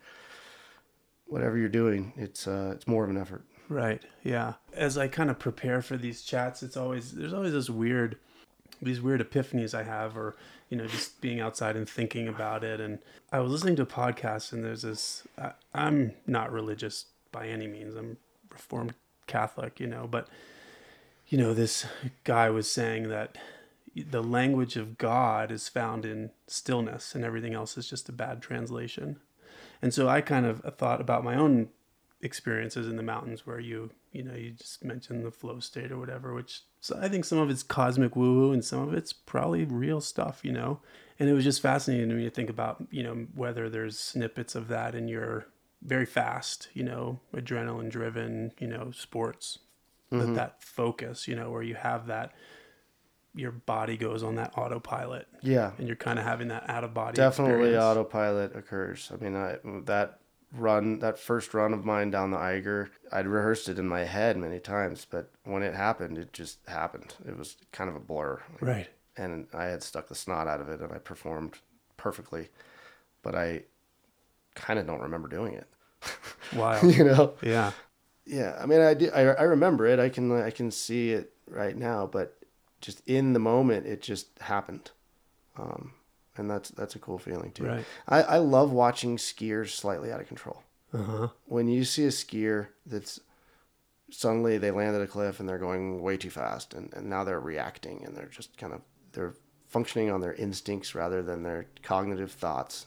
whatever 1.27 1.59
you're 1.59 1.69
doing 1.69 2.13
it's 2.17 2.47
uh, 2.47 2.73
it's 2.75 2.87
more 2.87 3.05
of 3.05 3.11
an 3.11 3.17
effort 3.17 3.45
Right. 3.69 4.03
Yeah. 4.23 4.55
As 4.73 4.97
I 4.97 5.09
kind 5.09 5.31
of 5.31 5.39
prepare 5.39 5.83
for 5.83 5.97
these 5.97 6.23
chats, 6.23 6.63
it's 6.63 6.77
always 6.77 7.13
there's 7.13 7.35
always 7.35 7.53
this 7.53 7.69
weird 7.69 8.17
these 8.81 9.01
weird 9.01 9.21
epiphanies 9.21 9.75
I 9.75 9.83
have 9.83 10.17
or 10.17 10.37
you 10.71 10.77
know 10.77 10.87
just 10.87 11.21
being 11.21 11.41
outside 11.41 11.77
and 11.77 11.89
thinking 11.89 12.29
about 12.29 12.63
it 12.63 12.81
and 12.81 13.01
I 13.33 13.41
was 13.41 13.51
listening 13.51 13.77
to 13.77 13.83
a 13.83 13.87
podcast 13.87 14.53
and 14.53 14.65
there's 14.65 14.83
this 14.83 15.27
I, 15.37 15.53
I'm 15.75 16.13
not 16.27 16.53
religious 16.53 17.07
by 17.31 17.49
any 17.49 17.67
means. 17.67 17.95
I'm 17.95 18.17
reformed 18.51 18.95
Catholic, 19.27 19.81
you 19.81 19.87
know, 19.87 20.07
but 20.11 20.29
you 21.29 21.37
know 21.37 21.53
this 21.53 21.85
guy 22.25 22.49
was 22.49 22.71
saying 22.71 23.09
that 23.11 23.37
the 23.95 24.23
language 24.23 24.77
of 24.77 24.99
God 24.99 25.51
is 25.51 25.69
found 25.69 26.05
in 26.05 26.31
stillness 26.47 27.15
and 27.15 27.25
everything 27.25 27.55
else 27.55 27.77
is 27.77 27.89
just 27.89 28.09
a 28.09 28.13
bad 28.13 28.43
translation. 28.43 29.19
And 29.81 29.95
so 29.95 30.09
I 30.09 30.21
kind 30.21 30.47
of 30.47 30.63
thought 30.77 31.01
about 31.01 31.25
my 31.25 31.35
own 31.35 31.69
experiences 32.21 32.89
in 32.89 32.97
the 32.97 33.03
mountains 33.03 33.47
where 33.47 33.61
you 33.61 33.91
you 34.11 34.25
know 34.25 34.35
you 34.35 34.51
just 34.51 34.85
mentioned 34.85 35.25
the 35.25 35.31
flow 35.31 35.61
state 35.61 35.93
or 35.93 35.99
whatever 35.99 36.35
which 36.35 36.63
so 36.81 36.99
i 37.01 37.09
think 37.09 37.25
some 37.25 37.39
of 37.39 37.49
it's 37.49 37.63
cosmic 37.63 38.17
woo 38.17 38.35
woo 38.35 38.53
and 38.53 38.65
some 38.65 38.81
of 38.81 38.93
it's 38.93 39.13
probably 39.13 39.65
real 39.65 40.01
stuff 40.01 40.41
you 40.43 40.51
know? 40.51 40.81
And 41.21 41.29
it 41.29 41.33
was 41.33 41.45
just 41.45 41.61
fascinating 41.61 42.09
to 42.11 42.15
me 42.15 42.25
to 42.25 42.31
think 42.31 42.51
about 42.51 42.85
you 42.91 43.03
know 43.03 43.27
whether 43.35 43.69
there's 43.69 43.99
snippets 43.99 44.55
of 44.55 44.69
that 44.69 44.95
in 44.95 45.09
your 45.09 45.47
very 45.83 46.07
fast 46.07 46.69
you 46.75 46.85
know 46.85 47.21
adrenaline 47.35 47.91
driven 47.91 48.53
you 48.59 48.69
know 48.69 48.91
sports. 48.93 49.59
That 50.11 50.17
mm-hmm. 50.17 50.35
that 50.35 50.63
focus 50.63 51.29
you 51.29 51.37
know 51.37 51.51
where 51.51 51.63
you 51.63 51.75
have 51.75 52.07
that 52.07 52.33
your 53.39 53.53
body 53.53 53.97
goes 53.97 54.23
on 54.23 54.35
that 54.37 54.53
autopilot 54.57 55.29
Yeah, 55.43 55.73
and 55.79 55.87
you're 55.87 55.97
kind 55.97 56.19
of 56.19 56.25
having 56.25 56.49
that 56.49 56.69
out 56.69 56.85
of 56.85 56.93
body 56.95 57.17
definitely 57.17 57.55
experience. 57.71 57.83
autopilot 57.85 58.57
occurs. 58.57 59.11
I 59.13 59.23
mean, 59.23 59.37
I, 59.37 59.57
that 59.85 60.19
run, 60.53 60.99
that 61.01 61.19
first 61.19 61.55
run 61.55 61.73
of 61.73 61.85
mine 61.85 62.11
down 62.11 62.31
the 62.31 62.39
Eiger, 62.39 62.91
I'd 63.13 63.27
rehearsed 63.27 63.69
it 63.69 63.79
in 63.79 63.87
my 63.89 64.05
head 64.05 64.37
many 64.37 64.59
times, 64.59 65.07
but 65.09 65.31
when 65.45 65.63
it 65.63 65.75
happened, 65.75 66.19
it 66.19 66.33
just 66.33 66.59
happened. 66.67 67.15
It 67.27 67.37
was 67.39 67.57
kind 67.73 67.89
of 67.89 67.97
a 67.97 68.01
blur. 68.01 68.41
right 68.61 68.89
and 69.17 69.49
I 69.53 69.65
had 69.65 69.83
stuck 69.83 70.07
the 70.09 70.15
snot 70.15 70.47
out 70.47 70.61
of 70.61 70.69
it 70.69 70.81
and 70.81 70.93
I 70.93 70.99
performed 70.99 71.55
perfectly, 71.97 72.49
but 73.23 73.35
I 73.35 73.65
kind 74.55 74.79
of 74.79 74.87
don't 74.87 75.01
remember 75.01 75.29
doing 75.29 75.55
it. 75.55 75.67
wow 76.57 76.81
you 76.83 77.03
know? 77.05 77.35
yeah 77.43 77.73
Yeah. 78.25 78.57
I 78.61 78.67
mean, 78.67 78.81
I 78.81 78.95
do, 78.95 79.11
I, 79.13 79.23
I 79.23 79.43
remember 79.43 79.87
it. 79.87 79.99
I 79.99 80.09
can, 80.09 80.31
I 80.41 80.51
can 80.51 80.71
see 80.71 81.11
it 81.11 81.33
right 81.49 81.77
now, 81.77 82.07
but 82.07 82.38
just 82.81 83.03
in 83.07 83.33
the 83.33 83.39
moment, 83.41 83.87
it 83.87 84.01
just 84.03 84.27
happened. 84.41 84.91
Um, 85.57 85.93
and 86.37 86.49
that's, 86.51 86.71
that's 86.71 86.95
a 86.95 86.99
cool 87.01 87.19
feeling 87.19 87.51
too. 87.53 87.65
right 87.67 87.85
I, 88.07 88.23
I 88.23 88.39
love 88.39 88.71
watching 88.73 89.17
skiers 89.17 89.71
slightly 89.71 90.13
out 90.13 90.21
of 90.21 90.29
control. 90.29 90.63
uh-huh 90.95 91.29
When 91.47 91.67
you 91.69 91.85
see 91.85 92.05
a 92.05 92.09
skier 92.11 92.69
that's 92.87 93.19
suddenly 94.11 94.57
they 94.59 94.71
landed 94.71 95.03
a 95.03 95.07
cliff 95.07 95.41
and 95.41 95.49
they're 95.49 95.59
going 95.59 96.01
way 96.01 96.17
too 96.17 96.31
fast 96.31 96.75
and, 96.75 96.93
and 96.95 97.11
now 97.11 97.25
they're 97.25 97.41
reacting 97.41 98.05
and 98.05 98.17
they're 98.17 98.27
just 98.27 98.57
kind 98.57 98.73
of 98.73 98.81
they're 99.13 99.35
functioning 99.67 100.11
on 100.11 100.21
their 100.21 100.33
instincts 100.35 100.95
rather 100.95 101.23
than 101.23 101.43
their 101.43 101.67
cognitive 101.83 102.33
thoughts 102.33 102.87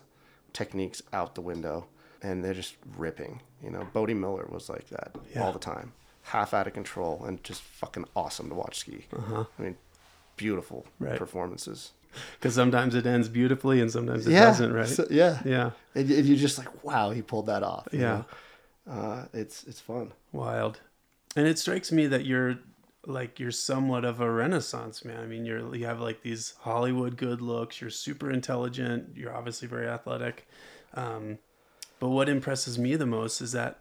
techniques 0.54 1.02
out 1.14 1.36
the 1.36 1.42
window 1.42 1.86
and 2.24 2.44
they're 2.44 2.54
just 2.56 2.76
ripping 2.98 3.40
you 3.64 3.70
know 3.70 3.86
Bode 3.94 4.10
Miller 4.16 4.48
was 4.50 4.68
like 4.70 4.88
that 4.90 5.16
Yeah. 5.34 5.44
all 5.44 5.52
the 5.54 5.60
time 5.60 5.94
half 6.24 6.54
out 6.54 6.68
of 6.68 6.74
control 6.74 7.24
and 7.26 7.44
just 7.44 7.62
fucking 7.62 8.06
awesome 8.16 8.50
to 8.50 8.56
watch 8.56 8.78
ski. 8.80 9.06
Uh-huh. 9.16 9.46
I 9.58 9.62
mean 9.62 9.78
beautiful 10.38 10.86
Right. 11.00 11.18
performances. 11.18 11.92
Because 12.38 12.56
sometimes 12.56 12.94
it 12.96 13.06
ends 13.06 13.30
beautifully 13.30 13.80
and 13.80 13.90
sometimes 13.92 14.28
it 14.28 14.32
doesn't 14.32 14.74
right? 14.74 14.88
so- 14.88 15.08
yeah. 15.10 15.40
Yeah. 15.46 15.72
And, 15.96 16.10
and 16.12 16.26
you're 16.26 16.38
just 16.38 16.58
like 16.58 16.84
wow 16.84 17.12
he 17.12 17.22
pulled 17.22 17.46
that 17.48 17.64
off 17.64 17.88
you 17.92 18.00
Yeah. 18.02 18.24
know? 18.88 18.94
uh, 18.94 19.26
it's 19.34 19.64
it's 19.66 19.80
fun. 19.80 20.12
Wild. 20.32 20.80
And 21.36 21.48
it 21.48 21.58
strikes 21.60 21.92
me 21.92 22.08
that 22.08 22.26
you're 22.26 22.58
like 23.08 23.40
you're 23.40 23.52
somewhat 23.52 24.06
of 24.06 24.20
a 24.22 24.30
renaissance 24.30 25.04
man. 25.06 25.20
I 25.22 25.26
mean 25.26 25.46
you're 25.46 25.74
you 25.76 25.86
have 25.86 26.00
like 26.02 26.22
these 26.22 26.54
hollywood 26.60 27.18
good 27.18 27.42
looks. 27.42 27.82
You're 27.82 27.90
super 27.90 28.30
intelligent. 28.32 29.16
You're 29.16 29.36
obviously 29.36 29.68
very 29.68 29.88
athletic. 29.88 30.48
Um, 30.94 31.38
but 32.00 32.10
what 32.10 32.28
impresses 32.30 32.78
me 32.80 32.96
the 32.96 33.06
most 33.06 33.42
is 33.42 33.52
that 33.54 33.81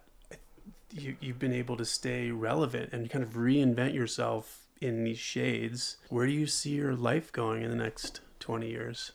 you, 0.93 1.15
you've 1.19 1.39
been 1.39 1.53
able 1.53 1.77
to 1.77 1.85
stay 1.85 2.31
relevant 2.31 2.91
and 2.93 3.09
kind 3.09 3.23
of 3.23 3.31
reinvent 3.31 3.93
yourself 3.93 4.67
in 4.79 5.03
these 5.03 5.19
shades 5.19 5.97
where 6.09 6.25
do 6.25 6.31
you 6.31 6.47
see 6.47 6.71
your 6.71 6.95
life 6.95 7.31
going 7.31 7.61
in 7.61 7.69
the 7.69 7.75
next 7.75 8.21
20 8.39 8.69
years 8.69 9.11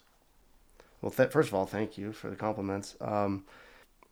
Well, 1.00 1.10
th- 1.10 1.30
first 1.30 1.48
of 1.48 1.54
all, 1.54 1.66
thank 1.66 1.98
you 1.98 2.12
for 2.12 2.30
the 2.30 2.36
compliments. 2.36 2.96
Um, 3.00 3.44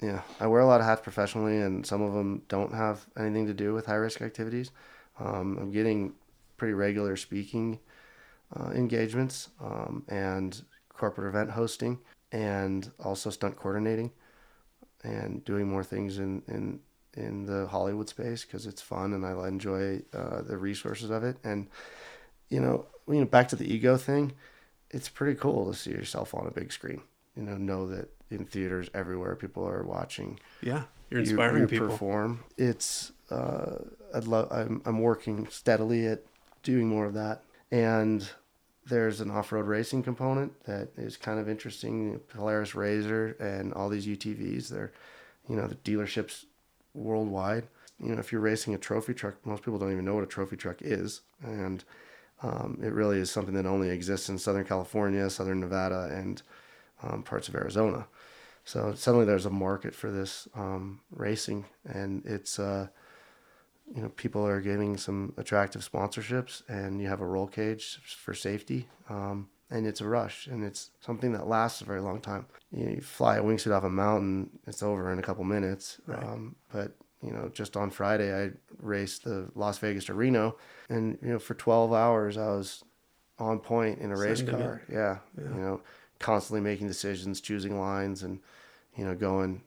yeah, 0.01 0.23
I 0.41 0.47
wear 0.47 0.61
a 0.61 0.67
lot 0.67 0.81
of 0.81 0.87
hats 0.87 1.01
professionally, 1.01 1.61
and 1.61 1.87
some 1.87 2.03
of 2.03 2.12
them 2.12 2.43
don't 2.49 2.75
have 2.75 3.07
anything 3.19 3.47
to 3.47 3.55
do 3.55 3.73
with 3.73 3.87
high 3.87 3.95
risk 3.95 4.21
activities. 4.21 4.71
Um, 5.19 5.57
I'm 5.59 5.71
getting 5.71 6.12
pretty 6.57 6.75
regular 6.75 7.17
speaking 7.17 7.79
uh, 8.55 8.71
engagements 8.71 9.49
um, 9.61 10.05
and 10.09 10.61
corporate 10.89 11.29
event 11.29 11.51
hosting, 11.51 11.99
and 12.33 12.91
also 13.03 13.31
stunt 13.31 13.57
coordinating, 13.57 14.11
and 15.03 15.45
doing 15.45 15.69
more 15.69 15.85
things 15.85 16.19
in 16.19 16.43
in 16.49 16.81
in 17.17 17.47
the 17.47 17.67
Hollywood 17.67 18.09
space 18.09 18.45
because 18.45 18.67
it's 18.67 18.83
fun 18.83 19.12
and 19.12 19.25
I 19.25 19.49
enjoy 19.49 20.03
uh, 20.12 20.43
the 20.43 20.57
resources 20.57 21.11
of 21.11 21.25
it. 21.25 21.37
And 21.45 21.69
you 22.49 22.61
know, 22.61 22.87
you 23.09 23.21
know, 23.21 23.27
back 23.27 23.49
to 23.49 23.57
the 23.57 23.73
ego 23.73 23.97
thing 23.97 24.33
it's 24.95 25.09
pretty 25.09 25.35
cool 25.39 25.67
to 25.71 25.77
see 25.77 25.91
yourself 25.91 26.35
on 26.35 26.47
a 26.47 26.51
big 26.53 26.73
screen. 26.73 27.03
You 27.37 27.43
know, 27.43 27.57
know 27.57 27.89
that 27.89 28.09
in 28.31 28.45
theaters 28.47 28.89
everywhere 28.95 29.35
people 29.37 29.67
are 29.69 29.83
watching 29.83 30.39
yeah 30.62 30.85
you're 31.11 31.21
you- 31.21 31.31
inspiring 31.31 31.62
you 31.62 31.69
people 31.69 31.89
perform. 31.89 32.45
It's 32.57 33.12
uh, 33.31 33.77
I'd 34.15 34.27
love. 34.27 34.49
I'm 34.53 34.81
I'm 34.87 35.01
working 35.01 35.49
steadily 35.51 36.07
at 36.07 36.23
doing 36.62 36.89
more 36.89 37.07
of 37.07 37.15
that, 37.15 37.43
and 37.73 38.27
there's 38.87 39.21
an 39.21 39.31
off-road 39.31 39.67
racing 39.67 40.03
component 40.03 40.62
that 40.65 40.89
is 40.97 41.17
kind 41.17 41.41
of 41.41 41.49
interesting. 41.49 42.21
Polaris 42.29 42.73
RZR 42.73 43.41
and 43.41 43.73
all 43.75 43.89
these 43.89 44.07
UTVs. 44.07 44.69
They're, 44.69 44.93
you 45.49 45.57
know, 45.57 45.67
the 45.67 45.75
dealerships 45.77 46.45
worldwide. 46.95 47.69
You 48.01 48.15
know, 48.15 48.19
if 48.19 48.33
you're 48.33 48.41
racing 48.41 48.75
a 48.75 48.79
trophy 48.79 49.15
truck, 49.15 49.35
most 49.45 49.63
people 49.63 49.79
don't 49.79 49.93
even 49.93 50.05
know 50.05 50.15
what 50.15 50.25
a 50.25 50.29
trophy 50.29 50.57
truck 50.57 50.79
is, 50.81 51.21
and 51.43 51.85
um, 52.43 52.79
it 52.83 52.93
really 52.93 53.19
is 53.19 53.31
something 53.31 53.55
that 53.55 53.67
only 53.67 53.91
exists 53.91 54.29
in 54.29 54.39
Southern 54.39 54.65
California, 54.65 55.29
Southern 55.31 55.61
Nevada, 55.61 56.11
and 56.13 56.43
um, 57.03 57.23
parts 57.23 57.49
of 57.49 57.55
Arizona. 57.55 58.07
So 58.65 58.95
suddenly 58.95 59.27
there's 59.27 59.47
a 59.47 59.51
market 59.51 59.95
for 59.95 60.11
this 60.11 60.49
um, 60.55 61.01
racing, 61.11 61.67
and 61.85 62.25
it's 62.25 62.59
uh, 62.59 62.89
you 63.95 64.03
know 64.03 64.09
people 64.11 64.47
are 64.47 64.61
getting 64.61 64.97
some 64.97 65.35
attractive 65.37 65.89
sponsorships, 65.89 66.63
and 66.69 67.01
you 67.01 67.09
have 67.09 67.21
a 67.21 67.27
roll 67.27 67.47
cage 67.47 68.01
for 68.17 68.35
safety, 68.35 68.89
um, 69.09 69.49
and 69.75 69.87
it's 69.87 70.01
a 70.01 70.07
rush, 70.07 70.47
and 70.47 70.64
it's 70.64 70.91
something 71.01 71.33
that 71.33 71.47
lasts 71.49 71.81
a 71.83 71.85
very 71.85 72.01
long 72.01 72.20
time. 72.20 72.47
You, 72.70 72.85
know, 72.85 72.91
you 72.93 73.01
fly 73.01 73.37
a 73.37 73.43
wingsuit 73.43 73.77
off 73.77 73.85
a 73.85 73.91
mountain, 73.91 74.51
it's 74.66 74.83
over 74.83 75.12
in 75.12 75.18
a 75.18 75.22
couple 75.22 75.45
minutes, 75.45 75.99
Right. 76.07 76.22
um, 76.22 76.55
but 76.72 76.93
you 77.22 77.33
know 77.33 77.51
just 77.53 77.77
on 77.77 77.91
Friday 77.91 78.31
I 78.45 78.53
raced 78.81 79.25
the 79.25 79.51
Las 79.55 79.79
Vegas 79.79 80.05
to 80.07 80.14
Reno, 80.14 80.57
and 80.89 81.18
you 81.22 81.29
know 81.33 81.39
for 81.39 81.55
12 81.55 81.93
hours 81.93 82.37
I 82.39 82.47
was 82.47 82.85
on 83.39 83.59
point 83.59 83.99
in 84.01 84.11
a 84.12 84.16
race 84.16 84.43
car. 84.43 84.83
Yeah, 84.91 85.18
Yeah. 85.37 85.55
you 85.55 85.61
know, 85.61 85.81
constantly 86.20 86.61
making 86.61 86.87
decisions, 86.87 87.41
choosing 87.41 87.79
lines, 87.81 88.22
and 88.22 88.41
you 88.97 89.05
know, 89.05 89.14
going 89.16 89.62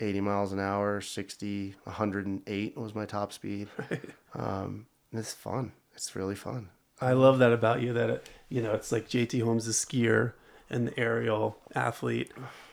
80 0.00 0.20
miles 0.20 0.52
an 0.52 0.60
hour, 0.60 1.00
60, 1.00 1.74
108 1.84 2.76
was 2.76 2.94
my 2.94 3.06
top 3.06 3.32
speed. 3.32 3.68
Right. 3.90 4.00
Um, 4.34 4.86
it's 5.12 5.32
fun. 5.32 5.72
It's 5.94 6.14
really 6.14 6.34
fun. 6.34 6.68
I 7.00 7.12
love 7.14 7.38
that 7.38 7.52
about 7.52 7.80
you. 7.80 7.94
That 7.94 8.10
it, 8.10 8.28
you 8.48 8.62
know, 8.62 8.72
it's 8.72 8.92
like 8.92 9.08
JT 9.08 9.42
Holmes, 9.42 9.66
the 9.66 9.72
skier 9.72 10.32
and 10.70 10.88
the 10.88 10.98
aerial 10.98 11.58
athlete, 11.74 12.32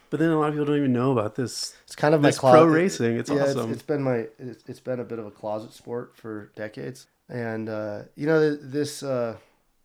but 0.09 0.19
then 0.19 0.29
a 0.29 0.39
lot 0.39 0.49
of 0.49 0.53
people 0.53 0.65
don't 0.65 0.77
even 0.77 0.93
know 0.93 1.11
about 1.11 1.35
this. 1.35 1.75
It's 1.83 1.95
kind 1.95 2.15
of 2.15 2.21
my 2.21 2.31
closet. 2.31 2.57
pro 2.57 2.65
racing, 2.65 3.17
it's 3.17 3.29
yeah, 3.29 3.43
awesome. 3.43 3.71
It's, 3.71 3.79
it's 3.79 3.87
been 3.87 4.03
my. 4.03 4.27
It's, 4.39 4.63
it's 4.67 4.79
been 4.79 4.99
a 4.99 5.03
bit 5.03 5.19
of 5.19 5.25
a 5.25 5.31
closet 5.31 5.73
sport 5.73 6.15
for 6.15 6.51
decades, 6.55 7.07
and 7.29 7.69
uh, 7.69 8.03
you 8.15 8.25
know 8.27 8.55
this 8.55 9.03
uh, 9.03 9.37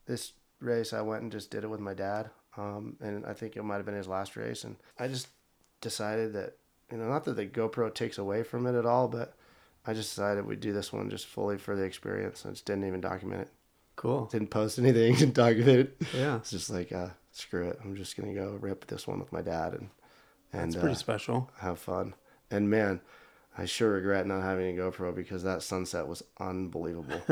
this 0.06 0.32
race 0.60 0.92
I 0.92 1.00
went 1.00 1.22
and 1.22 1.32
just 1.32 1.50
did 1.50 1.64
it 1.64 1.70
with 1.70 1.80
my 1.80 1.94
dad, 1.94 2.30
um, 2.56 2.96
and 3.00 3.24
I 3.26 3.32
think 3.32 3.56
it 3.56 3.64
might 3.64 3.76
have 3.76 3.86
been 3.86 3.94
his 3.94 4.08
last 4.08 4.36
race, 4.36 4.64
and 4.64 4.76
I 4.98 5.08
just 5.08 5.28
decided 5.80 6.32
that 6.34 6.56
you 6.92 6.98
know 6.98 7.08
not 7.08 7.24
that 7.24 7.36
the 7.36 7.46
GoPro 7.46 7.92
takes 7.92 8.18
away 8.18 8.42
from 8.42 8.66
it 8.66 8.78
at 8.78 8.86
all, 8.86 9.08
but 9.08 9.34
I 9.86 9.94
just 9.94 10.10
decided 10.10 10.46
we'd 10.46 10.60
do 10.60 10.72
this 10.72 10.92
one 10.92 11.10
just 11.10 11.26
fully 11.26 11.58
for 11.58 11.74
the 11.74 11.82
experience. 11.82 12.44
I 12.44 12.50
just 12.50 12.66
didn't 12.66 12.86
even 12.86 13.00
document 13.00 13.42
it. 13.42 13.48
Cool. 14.00 14.24
Didn't 14.32 14.48
post 14.48 14.78
anything. 14.78 15.14
Didn't 15.16 15.34
document 15.34 15.78
it. 15.78 16.02
Yeah, 16.16 16.36
It's 16.36 16.50
just 16.50 16.70
like 16.70 16.90
uh, 16.90 17.10
screw 17.32 17.68
it. 17.68 17.78
I'm 17.84 17.94
just 17.96 18.16
gonna 18.16 18.32
go 18.32 18.56
rip 18.58 18.86
this 18.86 19.06
one 19.06 19.20
with 19.20 19.30
my 19.30 19.42
dad 19.42 19.74
and 19.74 19.90
and 20.54 20.68
it's 20.68 20.76
pretty 20.76 20.94
uh, 20.94 20.98
special. 20.98 21.50
have 21.58 21.78
fun. 21.78 22.14
And 22.50 22.70
man, 22.70 23.02
I 23.58 23.66
sure 23.66 23.90
regret 23.90 24.26
not 24.26 24.40
having 24.40 24.78
a 24.78 24.80
GoPro 24.80 25.14
because 25.14 25.42
that 25.42 25.62
sunset 25.62 26.08
was 26.08 26.22
unbelievable. 26.38 27.20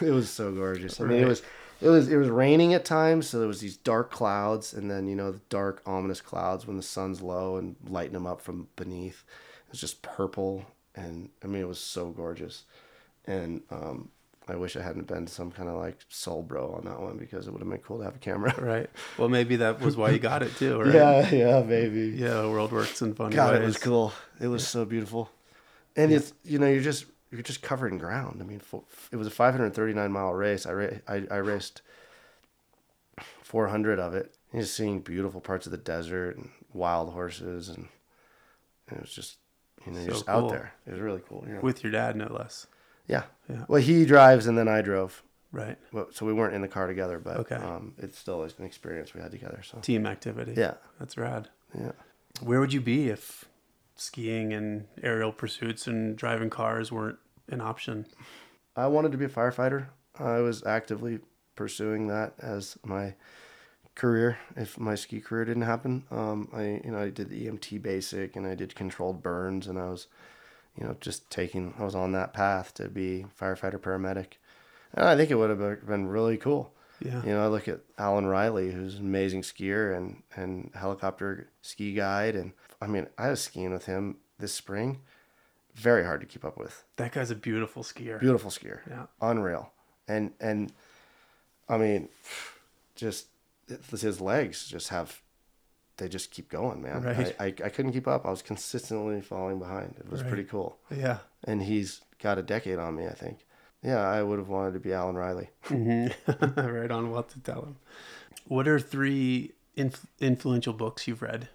it 0.00 0.10
was 0.10 0.28
so 0.28 0.50
gorgeous. 0.50 1.00
I 1.00 1.04
mean, 1.04 1.22
it 1.22 1.28
was 1.28 1.42
it 1.80 1.88
was 1.88 2.10
it 2.10 2.16
was 2.16 2.28
raining 2.28 2.74
at 2.74 2.84
times, 2.84 3.28
so 3.28 3.38
there 3.38 3.46
was 3.46 3.60
these 3.60 3.76
dark 3.76 4.10
clouds, 4.10 4.74
and 4.74 4.90
then 4.90 5.06
you 5.06 5.14
know 5.14 5.30
the 5.30 5.40
dark 5.48 5.80
ominous 5.86 6.20
clouds 6.20 6.66
when 6.66 6.76
the 6.76 6.82
sun's 6.82 7.22
low 7.22 7.54
and 7.54 7.76
lighting 7.86 8.14
them 8.14 8.26
up 8.26 8.40
from 8.40 8.66
beneath. 8.74 9.22
It 9.66 9.70
was 9.70 9.80
just 9.80 10.02
purple, 10.02 10.66
and 10.96 11.28
I 11.44 11.46
mean 11.46 11.62
it 11.62 11.68
was 11.68 11.78
so 11.78 12.10
gorgeous. 12.10 12.64
And 13.28 13.62
um, 13.70 14.08
I 14.50 14.56
wish 14.56 14.76
I 14.76 14.82
hadn't 14.82 15.06
been 15.06 15.26
some 15.26 15.50
kind 15.50 15.68
of 15.68 15.76
like 15.76 15.98
soul 16.08 16.42
bro 16.42 16.72
on 16.74 16.84
that 16.84 17.00
one 17.00 17.16
because 17.16 17.46
it 17.46 17.52
would 17.52 17.60
have 17.60 17.68
been 17.70 17.78
cool 17.78 17.98
to 17.98 18.04
have 18.04 18.16
a 18.16 18.18
camera. 18.18 18.54
Right. 18.60 18.90
Well, 19.18 19.28
maybe 19.28 19.56
that 19.56 19.80
was 19.80 19.96
why 19.96 20.10
you 20.10 20.18
got 20.18 20.42
it 20.42 20.54
too. 20.56 20.80
Right? 20.80 20.94
Yeah, 20.94 21.30
yeah, 21.30 21.62
maybe. 21.62 22.08
Yeah. 22.16 22.42
The 22.42 22.50
world 22.50 22.72
works 22.72 23.00
in 23.02 23.14
funny 23.14 23.36
God, 23.36 23.54
ways. 23.54 23.62
it 23.62 23.66
was 23.66 23.78
cool. 23.78 24.12
It 24.40 24.48
was 24.48 24.66
so 24.66 24.84
beautiful, 24.84 25.30
and 25.96 26.12
it's 26.12 26.32
you 26.44 26.58
know 26.58 26.68
you're 26.68 26.82
just 26.82 27.04
you're 27.30 27.42
just 27.42 27.62
covering 27.62 27.96
ground. 27.98 28.38
I 28.40 28.44
mean, 28.44 28.58
fo- 28.58 28.84
it 29.12 29.16
was 29.16 29.26
a 29.26 29.30
539 29.30 30.10
mile 30.12 30.32
race. 30.34 30.66
I 30.66 30.72
ra- 30.72 30.98
I, 31.06 31.26
I 31.30 31.36
raced 31.36 31.82
400 33.42 33.98
of 33.98 34.14
it. 34.14 34.34
And 34.52 34.60
just 34.62 34.74
seeing 34.76 35.00
beautiful 35.00 35.40
parts 35.40 35.66
of 35.66 35.72
the 35.72 35.78
desert 35.78 36.36
and 36.36 36.50
wild 36.72 37.12
horses, 37.12 37.68
and, 37.68 37.86
and 38.88 38.98
it 38.98 39.02
was 39.02 39.12
just 39.12 39.36
you 39.86 39.92
know 39.92 39.98
you're 40.00 40.08
So 40.08 40.14
just 40.14 40.26
cool. 40.26 40.44
out 40.46 40.50
there. 40.50 40.72
It 40.86 40.92
was 40.92 41.00
really 41.00 41.22
cool. 41.28 41.44
You 41.46 41.54
know? 41.54 41.60
With 41.60 41.84
your 41.84 41.92
dad, 41.92 42.16
no 42.16 42.32
less. 42.32 42.66
Yeah. 43.10 43.24
Yeah. 43.48 43.64
Well, 43.68 43.82
he 43.82 44.04
drives 44.06 44.46
and 44.46 44.56
then 44.56 44.68
I 44.68 44.80
drove. 44.80 45.22
Right. 45.52 45.76
Well, 45.92 46.06
So 46.12 46.24
we 46.24 46.32
weren't 46.32 46.54
in 46.54 46.62
the 46.62 46.68
car 46.68 46.86
together, 46.86 47.18
but 47.18 47.36
Okay. 47.38 47.56
um, 47.56 47.94
it's 47.98 48.16
still 48.16 48.42
an 48.44 48.64
experience 48.64 49.12
we 49.14 49.20
had 49.20 49.32
together. 49.32 49.62
So 49.64 49.78
Team 49.80 50.06
activity. 50.06 50.54
yeah, 50.56 50.74
That's 51.00 51.16
rad. 51.18 51.48
yeah. 51.76 51.92
Where 52.40 52.60
would 52.60 52.72
you 52.72 52.80
be 52.80 53.08
if 53.10 53.44
skiing 53.96 54.52
and 54.52 54.86
aerial 55.02 55.32
pursuits 55.32 55.86
and 55.88 56.16
driving 56.16 56.48
cars 56.50 56.92
weren't 56.92 57.18
an 57.48 57.60
option? 57.60 58.06
I 58.76 58.86
wanted 58.86 59.10
to 59.12 59.18
be 59.18 59.24
a 59.24 59.28
firefighter. 59.28 59.86
I 60.18 60.38
was 60.38 60.64
actively 60.64 61.18
pursuing 61.56 62.06
that 62.06 62.34
as 62.38 62.78
my 62.84 63.14
career 63.96 64.38
if 64.56 64.78
my 64.78 64.94
ski 64.94 65.20
career 65.20 65.44
didn't 65.44 65.62
happen. 65.64 66.04
Um, 66.10 66.48
I 66.54 66.80
you 66.84 66.90
know 66.92 66.98
I 67.00 67.10
did 67.10 67.28
the 67.28 67.46
EMT 67.46 67.82
basic 67.82 68.36
and 68.36 68.46
I 68.46 68.54
did 68.54 68.74
controlled 68.74 69.22
burns 69.22 69.66
and 69.66 69.78
I 69.78 69.88
was 69.90 70.06
you 70.76 70.84
know 70.86 70.96
just 71.00 71.30
taking 71.30 71.74
I 71.78 71.84
was 71.84 71.94
on 71.94 72.12
that 72.12 72.32
path 72.32 72.74
to 72.74 72.88
be 72.88 73.26
firefighter 73.40 73.78
paramedic. 73.78 74.34
And 74.94 75.04
I 75.06 75.16
think 75.16 75.30
it 75.30 75.36
would 75.36 75.50
have 75.50 75.86
been 75.86 76.08
really 76.08 76.36
cool. 76.36 76.72
Yeah. 77.00 77.22
You 77.24 77.30
know, 77.30 77.44
I 77.44 77.46
look 77.46 77.66
at 77.68 77.80
Alan 77.96 78.26
Riley, 78.26 78.72
who's 78.72 78.96
an 78.96 79.06
amazing 79.06 79.42
skier 79.42 79.96
and 79.96 80.22
and 80.36 80.70
helicopter 80.74 81.48
ski 81.62 81.94
guide, 81.94 82.34
and 82.36 82.52
I 82.82 82.86
mean, 82.88 83.06
I 83.16 83.30
was 83.30 83.40
skiing 83.40 83.72
with 83.72 83.86
him 83.86 84.16
this 84.38 84.52
spring. 84.52 85.00
Very 85.74 86.04
hard 86.04 86.20
to 86.20 86.26
keep 86.26 86.44
up 86.44 86.58
with. 86.58 86.84
That 86.96 87.12
guy's 87.12 87.30
a 87.30 87.34
beautiful 87.36 87.82
skier. 87.84 88.18
Beautiful 88.20 88.50
skier, 88.50 88.80
Yeah. 88.88 89.06
unreal, 89.22 89.72
and 90.08 90.32
and 90.40 90.72
I 91.68 91.78
mean, 91.78 92.08
just 92.96 93.26
his 93.90 94.20
legs 94.20 94.66
just 94.66 94.88
have. 94.88 95.20
They 96.00 96.08
just 96.08 96.30
keep 96.32 96.48
going, 96.48 96.82
man. 96.82 97.02
Right. 97.02 97.34
I, 97.38 97.44
I, 97.44 97.54
I 97.66 97.68
couldn't 97.68 97.92
keep 97.92 98.08
up. 98.08 98.26
I 98.26 98.30
was 98.30 98.42
consistently 98.42 99.20
falling 99.20 99.58
behind. 99.60 99.94
It 99.98 100.10
was 100.10 100.22
Right. 100.22 100.28
pretty 100.28 100.44
cool. 100.44 100.78
Yeah. 100.90 101.18
And 101.44 101.62
he's 101.62 102.00
got 102.20 102.38
a 102.38 102.42
decade 102.42 102.78
on 102.78 102.96
me, 102.96 103.06
I 103.06 103.12
think. 103.12 103.46
Yeah, 103.82 103.98
I 104.00 104.22
would 104.22 104.38
have 104.38 104.48
wanted 104.48 104.72
to 104.74 104.80
be 104.80 104.92
Alan 104.92 105.14
Riley. 105.16 105.50
Mm-hmm. 105.64 106.60
right 106.76 106.90
on 106.90 107.10
what 107.10 107.28
to 107.30 107.40
tell 107.40 107.62
him. 107.62 107.76
What 108.48 108.66
are 108.66 108.80
three 108.80 109.52
inf- 109.76 110.06
influential 110.20 110.72
books 110.72 111.06
you've 111.06 111.22
read? 111.22 111.48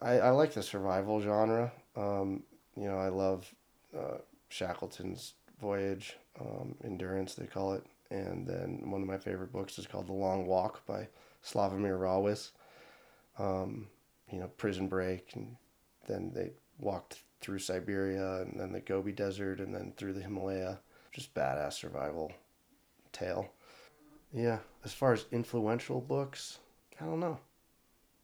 I, 0.00 0.18
I 0.18 0.30
like 0.30 0.54
the 0.54 0.62
survival 0.62 1.20
genre. 1.20 1.72
Um, 1.96 2.42
you 2.76 2.88
know, 2.88 2.96
I 2.98 3.08
love 3.08 3.52
uh, 3.96 4.18
Shackleton's 4.48 5.34
Voyage, 5.60 6.16
um, 6.40 6.74
Endurance, 6.84 7.34
they 7.34 7.46
call 7.46 7.74
it. 7.74 7.84
And 8.10 8.46
then 8.46 8.90
one 8.90 9.00
of 9.02 9.08
my 9.08 9.18
favorite 9.18 9.52
books 9.52 9.78
is 9.78 9.86
called 9.86 10.06
The 10.06 10.12
Long 10.12 10.46
Walk 10.46 10.84
by 10.86 11.08
Slavomir 11.44 11.98
Rawicz. 11.98 12.50
Um, 13.38 13.88
you 14.30 14.38
know, 14.40 14.48
Prison 14.56 14.88
Break, 14.88 15.30
and 15.34 15.56
then 16.08 16.32
they 16.34 16.52
walked 16.78 17.20
through 17.40 17.58
Siberia 17.58 18.42
and 18.42 18.58
then 18.58 18.72
the 18.72 18.80
Gobi 18.80 19.12
Desert 19.12 19.58
and 19.60 19.74
then 19.74 19.92
through 19.96 20.12
the 20.14 20.22
Himalaya. 20.22 20.78
Just 21.12 21.34
badass 21.34 21.74
survival 21.74 22.32
tale. 23.12 23.50
Yeah, 24.32 24.58
as 24.84 24.92
far 24.94 25.12
as 25.12 25.26
influential 25.30 26.00
books, 26.00 26.58
I 27.00 27.04
don't 27.04 27.20
know. 27.20 27.38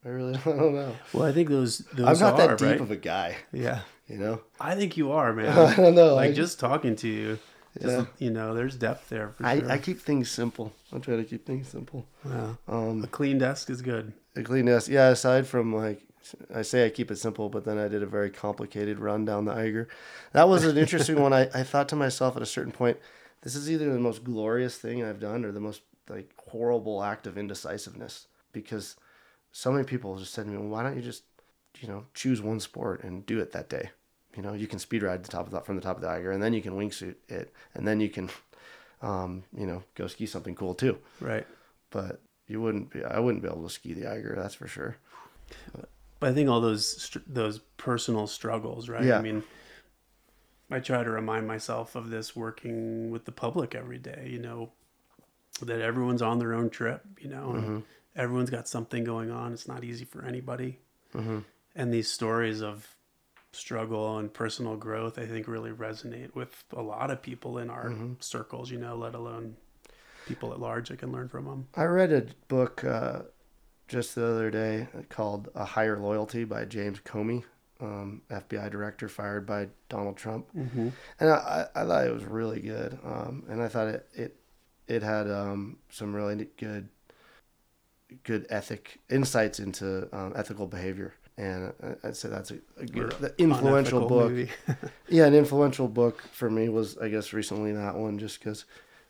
I 0.04 0.08
really 0.08 0.36
I 0.36 0.40
don't 0.44 0.74
know. 0.74 0.96
Well, 1.12 1.24
I 1.24 1.32
think 1.32 1.50
those 1.50 1.78
those 1.92 2.22
I'm 2.22 2.32
not 2.32 2.40
are 2.40 2.48
that 2.48 2.58
deep 2.58 2.66
right. 2.68 2.80
of 2.80 2.90
a 2.90 2.96
guy, 2.96 3.36
yeah, 3.52 3.80
you 4.08 4.16
know. 4.16 4.40
I 4.58 4.74
think 4.74 4.96
you 4.96 5.12
are, 5.12 5.32
man. 5.34 5.48
I 5.58 5.74
don't 5.76 5.94
know. 5.94 6.14
like 6.14 6.30
I, 6.30 6.32
just 6.32 6.58
talking 6.58 6.96
to 6.96 7.08
you, 7.08 7.38
just, 7.78 7.94
Yeah. 7.98 8.04
you 8.18 8.30
know, 8.30 8.54
there's 8.54 8.76
depth 8.76 9.10
there 9.10 9.30
for 9.32 9.44
I, 9.44 9.58
sure. 9.58 9.70
I 9.70 9.76
keep 9.78 10.00
things 10.00 10.30
simple. 10.30 10.72
I 10.92 10.98
try 10.98 11.16
to 11.16 11.24
keep 11.24 11.44
things 11.44 11.68
simple. 11.68 12.06
yeah. 12.24 12.54
A 12.68 12.72
Um, 12.74 13.02
clean 13.10 13.36
desk 13.36 13.68
is 13.68 13.82
good. 13.82 14.14
A 14.36 14.42
clean 14.42 14.66
desk. 14.66 14.90
Yeah. 14.90 15.08
Aside 15.08 15.46
from 15.46 15.74
like, 15.74 16.02
I 16.54 16.62
say 16.62 16.84
I 16.84 16.90
keep 16.90 17.10
it 17.10 17.16
simple, 17.16 17.48
but 17.48 17.64
then 17.64 17.78
I 17.78 17.88
did 17.88 18.02
a 18.02 18.06
very 18.06 18.30
complicated 18.30 18.98
run 18.98 19.24
down 19.24 19.44
the 19.44 19.52
Eiger. 19.52 19.88
That 20.32 20.48
was 20.48 20.64
an 20.64 20.76
interesting 20.76 21.20
one. 21.20 21.32
I, 21.32 21.48
I 21.54 21.62
thought 21.62 21.88
to 21.90 21.96
myself 21.96 22.36
at 22.36 22.42
a 22.42 22.46
certain 22.46 22.72
point, 22.72 22.98
this 23.42 23.54
is 23.54 23.70
either 23.70 23.92
the 23.92 23.98
most 23.98 24.24
glorious 24.24 24.76
thing 24.76 25.02
I've 25.02 25.20
done 25.20 25.44
or 25.44 25.52
the 25.52 25.60
most 25.60 25.82
like 26.08 26.30
horrible 26.48 27.02
act 27.02 27.26
of 27.26 27.38
indecisiveness 27.38 28.26
because 28.52 28.96
so 29.52 29.72
many 29.72 29.84
people 29.84 30.16
just 30.18 30.34
said 30.34 30.46
to 30.46 30.50
me, 30.50 30.58
well, 30.58 30.68
why 30.68 30.82
don't 30.82 30.96
you 30.96 31.02
just, 31.02 31.22
you 31.80 31.88
know, 31.88 32.04
choose 32.14 32.42
one 32.42 32.60
sport 32.60 33.02
and 33.04 33.24
do 33.26 33.40
it 33.40 33.52
that 33.52 33.68
day? 33.68 33.90
You 34.36 34.42
know, 34.42 34.52
you 34.52 34.66
can 34.66 34.78
speed 34.78 35.02
ride 35.02 35.24
the 35.24 35.30
top 35.30 35.46
of 35.46 35.52
the, 35.52 35.60
from 35.60 35.76
the 35.76 35.82
top 35.82 35.96
of 35.96 36.02
the 36.02 36.08
Eiger 36.08 36.30
and 36.30 36.42
then 36.42 36.52
you 36.52 36.62
can 36.62 36.74
wingsuit 36.74 37.16
it 37.28 37.52
and 37.74 37.86
then 37.86 38.00
you 38.00 38.08
can, 38.08 38.28
um, 39.02 39.44
you 39.56 39.66
know, 39.66 39.82
go 39.94 40.06
ski 40.06 40.26
something 40.26 40.54
cool 40.54 40.74
too. 40.74 40.98
Right. 41.20 41.46
But 41.90 42.20
you 42.48 42.60
wouldn't 42.60 42.90
be, 42.90 43.04
I 43.04 43.18
wouldn't 43.20 43.42
be 43.42 43.48
able 43.48 43.62
to 43.64 43.70
ski 43.70 43.92
the 43.94 44.10
Eiger, 44.10 44.34
that's 44.36 44.54
for 44.54 44.66
sure. 44.66 44.96
But 46.20 46.30
I 46.30 46.32
think 46.34 46.48
all 46.48 46.60
those 46.60 47.16
those 47.26 47.60
personal 47.76 48.26
struggles, 48.26 48.88
right? 48.88 49.04
Yeah. 49.04 49.18
I 49.18 49.22
mean, 49.22 49.44
I 50.70 50.80
try 50.80 51.02
to 51.04 51.10
remind 51.10 51.46
myself 51.46 51.94
of 51.94 52.10
this 52.10 52.34
working 52.34 53.10
with 53.10 53.24
the 53.24 53.32
public 53.32 53.74
every 53.74 53.98
day. 53.98 54.28
You 54.30 54.38
know, 54.40 54.72
that 55.62 55.80
everyone's 55.80 56.22
on 56.22 56.38
their 56.38 56.54
own 56.54 56.70
trip. 56.70 57.02
You 57.20 57.28
know, 57.28 57.52
Mm-hmm. 57.56 57.78
everyone's 58.16 58.50
got 58.50 58.66
something 58.68 59.04
going 59.04 59.30
on. 59.30 59.52
It's 59.52 59.68
not 59.68 59.84
easy 59.84 60.04
for 60.04 60.24
anybody. 60.24 60.78
Mm-hmm. 61.14 61.38
And 61.76 61.92
these 61.94 62.10
stories 62.10 62.60
of 62.62 62.96
struggle 63.52 64.18
and 64.18 64.32
personal 64.34 64.76
growth, 64.76 65.18
I 65.18 65.24
think, 65.26 65.46
really 65.48 65.70
resonate 65.70 66.34
with 66.34 66.64
a 66.76 66.82
lot 66.82 67.10
of 67.10 67.22
people 67.22 67.58
in 67.58 67.70
our 67.70 67.86
Mm-hmm. 67.90 68.14
circles. 68.20 68.70
You 68.70 68.78
know, 68.78 68.96
let 68.96 69.14
alone 69.14 69.56
people 70.28 70.52
at 70.52 70.60
large 70.60 70.90
that 70.90 70.98
can 70.98 71.10
learn 71.10 71.28
from 71.28 71.46
them. 71.46 71.66
I 71.74 71.84
read 71.84 72.12
a 72.12 72.26
book 72.48 72.84
uh, 72.84 73.22
just 73.88 74.14
the 74.14 74.26
other 74.26 74.50
day 74.50 74.86
called 75.08 75.48
A 75.54 75.64
Higher 75.64 75.98
Loyalty 75.98 76.44
by 76.44 76.66
James 76.66 77.00
Comey, 77.00 77.42
um, 77.80 78.22
FBI 78.30 78.70
director 78.70 79.08
fired 79.08 79.46
by 79.46 79.68
Donald 79.88 80.16
Trump. 80.16 80.46
Mm-hmm. 80.56 80.88
And 81.18 81.30
I, 81.30 81.66
I 81.74 81.84
thought 81.84 82.06
it 82.06 82.12
was 82.12 82.24
really 82.24 82.60
good. 82.60 82.98
Um, 83.04 83.44
and 83.48 83.62
I 83.62 83.68
thought 83.68 83.88
it, 83.88 84.08
it, 84.14 84.36
it 84.86 85.02
had 85.02 85.30
um, 85.30 85.78
some 85.90 86.14
really 86.14 86.48
good, 86.58 86.88
good 88.24 88.46
ethic 88.50 89.00
insights 89.10 89.58
into 89.58 90.08
um, 90.12 90.32
ethical 90.36 90.66
behavior. 90.66 91.14
And 91.38 91.72
I'd 92.02 92.16
say 92.16 92.28
that's 92.28 92.50
a, 92.50 92.58
a 92.78 92.84
good, 92.84 93.14
influential 93.38 94.08
book. 94.08 94.48
Yeah, 95.08 95.26
an 95.26 95.34
influential 95.34 95.86
book 95.86 96.22
for 96.32 96.50
me 96.50 96.68
was, 96.68 96.98
I 96.98 97.08
guess, 97.08 97.32
recently 97.32 97.72
that 97.72 97.94
one, 97.94 98.18
just 98.18 98.40
because, 98.40 98.64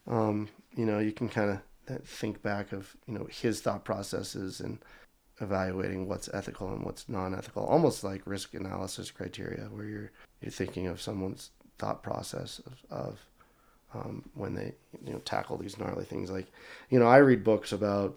um, 0.07 0.49
you 0.79 0.87
know, 0.87 1.01
you 1.01 1.11
can 1.11 1.29
kind 1.29 1.51
of 1.51 2.03
think 2.05 2.41
back 2.41 2.72
of, 2.72 2.97
you 3.09 3.14
know, 3.14 3.26
his 3.29 3.61
thought 3.61 3.85
processes 3.85 4.61
and 4.61 4.79
evaluating 5.41 6.07
what's 6.07 6.29
ethical 6.33 6.72
and 6.72 6.85
what's 6.85 7.09
non-ethical, 7.09 7.64
almost 7.64 8.05
like 8.05 8.22
risk 8.26 8.55
analysis 8.55 9.11
criteria, 9.11 9.64
where 9.72 9.87
you're 9.87 10.11
you're 10.41 10.53
thinking 10.53 10.87
of 10.87 11.01
someone's 11.01 11.51
thought 11.79 12.05
process 12.05 12.61
of, 12.64 12.76
of 12.91 13.18
um, 13.93 14.22
when 14.35 14.55
they, 14.55 14.72
you 15.05 15.12
know, 15.12 15.18
tackle 15.24 15.57
these 15.57 15.79
gnarly 15.79 16.05
things. 16.05 16.31
Like, 16.31 16.47
you 16.91 17.01
know, 17.01 17.09
I 17.09 17.16
read 17.16 17.43
books 17.43 17.72
about 17.72 18.16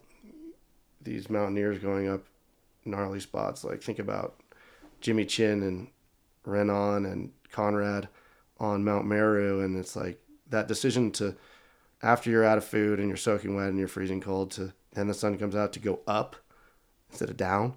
these 1.01 1.32
mountaineers 1.32 1.80
going 1.80 2.07
up 2.07 2.22
gnarly 2.86 3.20
spots. 3.20 3.64
Like, 3.64 3.82
think 3.82 3.97
about 3.97 4.36
Jimmy 4.99 5.26
Chin 5.26 5.64
and 5.64 5.88
Renan 6.45 7.07
and 7.07 7.32
Conrad 7.51 8.07
on 8.59 8.84
Mount 8.84 9.07
Meru, 9.07 9.62
and 9.62 9.76
it's 9.76 9.95
like 9.95 10.22
that 10.51 10.68
decision 10.68 11.09
to, 11.14 11.36
after 12.04 12.30
you're 12.30 12.45
out 12.45 12.58
of 12.58 12.66
food 12.66 12.99
and 12.99 13.08
you're 13.08 13.18
soaking 13.18 13.56
wet 13.56 13.70
and 13.70 13.78
you're 13.78 13.88
freezing 13.88 14.22
cold, 14.22 14.52
to 14.52 14.74
then 14.93 15.08
the 15.08 15.14
sun 15.14 15.38
comes 15.38 15.56
out 15.56 15.74
to 15.74 15.80
go 15.80 15.99
up 16.08 16.36
instead 17.10 17.30
of 17.30 17.38
down. 17.38 17.76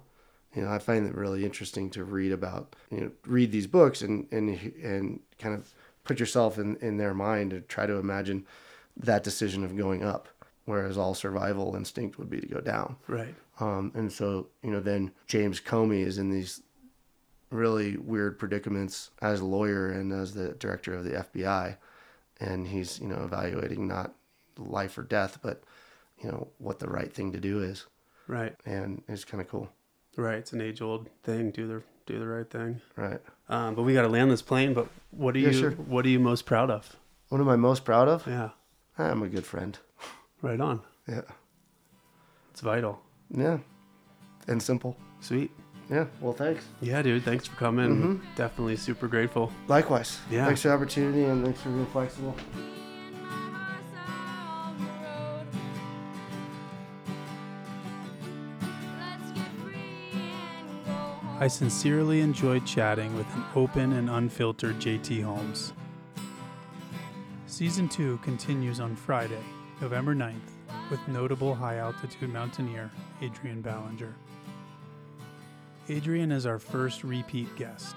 You 0.55 0.63
know, 0.63 0.71
I 0.71 0.79
find 0.79 1.05
it 1.05 1.15
really 1.15 1.43
interesting 1.43 1.89
to 1.91 2.03
read 2.03 2.31
about, 2.31 2.75
you 2.89 3.01
know, 3.01 3.11
read 3.25 3.51
these 3.51 3.67
books 3.67 4.01
and 4.01 4.27
and 4.31 4.49
and 4.81 5.19
kind 5.39 5.55
of 5.55 5.73
put 6.03 6.19
yourself 6.19 6.57
in 6.57 6.77
in 6.77 6.97
their 6.97 7.13
mind 7.13 7.53
and 7.53 7.67
try 7.67 7.85
to 7.85 7.95
imagine 7.95 8.45
that 8.97 9.23
decision 9.23 9.63
of 9.63 9.75
going 9.75 10.03
up, 10.03 10.29
whereas 10.65 10.97
all 10.97 11.13
survival 11.13 11.75
instinct 11.75 12.17
would 12.17 12.29
be 12.29 12.39
to 12.39 12.47
go 12.47 12.61
down. 12.61 12.95
right. 13.07 13.35
Um, 13.59 13.91
and 13.95 14.11
so, 14.11 14.47
you 14.63 14.71
know, 14.71 14.81
then 14.81 15.11
James 15.27 15.61
Comey 15.61 16.05
is 16.05 16.17
in 16.17 16.29
these 16.29 16.61
really 17.51 17.97
weird 17.97 18.37
predicaments 18.37 19.11
as 19.21 19.39
a 19.39 19.45
lawyer 19.45 19.89
and 19.89 20.11
as 20.11 20.33
the 20.33 20.49
director 20.53 20.93
of 20.93 21.05
the 21.05 21.11
FBI. 21.11 21.77
And 22.39 22.67
he's, 22.67 22.99
you 22.99 23.07
know, 23.07 23.23
evaluating 23.23 23.87
not 23.87 24.13
life 24.57 24.97
or 24.97 25.03
death, 25.03 25.39
but, 25.41 25.63
you 26.21 26.29
know, 26.29 26.47
what 26.57 26.79
the 26.79 26.89
right 26.89 27.11
thing 27.11 27.31
to 27.31 27.39
do 27.39 27.61
is. 27.61 27.85
Right. 28.27 28.55
And 28.65 29.03
it's 29.07 29.23
kind 29.23 29.41
of 29.41 29.47
cool. 29.47 29.69
Right. 30.17 30.37
It's 30.37 30.53
an 30.53 30.61
age 30.61 30.81
old 30.81 31.09
thing. 31.23 31.51
Do 31.51 31.67
the 31.67 31.83
do 32.05 32.19
the 32.19 32.27
right 32.27 32.49
thing. 32.49 32.81
Right. 32.95 33.19
Um, 33.49 33.75
but 33.75 33.83
we 33.83 33.93
got 33.93 34.03
to 34.03 34.07
land 34.07 34.31
this 34.31 34.41
plane. 34.41 34.73
But 34.73 34.87
what 35.11 35.35
are 35.35 35.39
Yeah, 35.39 35.49
you 35.49 35.59
sure. 35.59 35.71
What 35.71 36.05
are 36.05 36.09
you 36.09 36.19
most 36.19 36.45
proud 36.45 36.69
of? 36.69 36.95
What 37.29 37.41
am 37.41 37.49
I 37.49 37.55
most 37.55 37.83
proud 37.83 38.07
of? 38.07 38.25
Yeah. 38.27 38.49
I'm 38.97 39.23
a 39.23 39.27
good 39.27 39.45
friend. 39.45 39.77
Right 40.41 40.61
on. 40.61 40.81
Yeah. 41.07 41.21
It's 42.51 42.61
vital. 42.61 43.01
Yeah. 43.29 43.57
And 44.47 44.61
simple. 44.61 44.95
Sweet. 45.19 45.51
Yeah. 45.89 46.05
Well, 46.19 46.33
thanks. 46.33 46.65
Yeah, 46.81 47.01
dude. 47.01 47.23
Thanks 47.23 47.45
for 47.45 47.55
coming. 47.57 48.19
Mhm. 48.21 48.35
Definitely 48.35 48.75
super 48.77 49.07
grateful. 49.07 49.51
Likewise. 49.67 50.19
Yeah. 50.31 50.45
Thanks 50.45 50.61
for 50.63 50.69
the 50.69 50.73
opportunity 50.73 51.23
and 51.25 51.43
thanks 51.43 51.61
for 51.61 51.69
being 51.69 51.85
flexible. 51.87 52.35
I 61.39 61.47
sincerely 61.47 62.21
enjoyed 62.21 62.65
chatting 62.65 63.15
with 63.15 63.27
an 63.35 63.43
open 63.55 63.93
and 63.93 64.09
unfiltered 64.09 64.79
JT 64.79 65.21
Holmes. 65.21 65.73
Season 67.45 67.87
2 67.89 68.17
continues 68.23 68.79
on 68.79 68.95
Friday, 68.95 69.43
November 69.81 70.15
9th, 70.15 70.51
with 70.89 71.05
notable 71.07 71.53
high 71.53 71.77
altitude 71.77 72.31
mountaineer 72.31 72.89
Adrian 73.21 73.61
Ballinger. 73.61 74.13
Adrian 75.87 76.31
is 76.31 76.47
our 76.47 76.57
first 76.57 77.03
repeat 77.03 77.55
guest. 77.55 77.95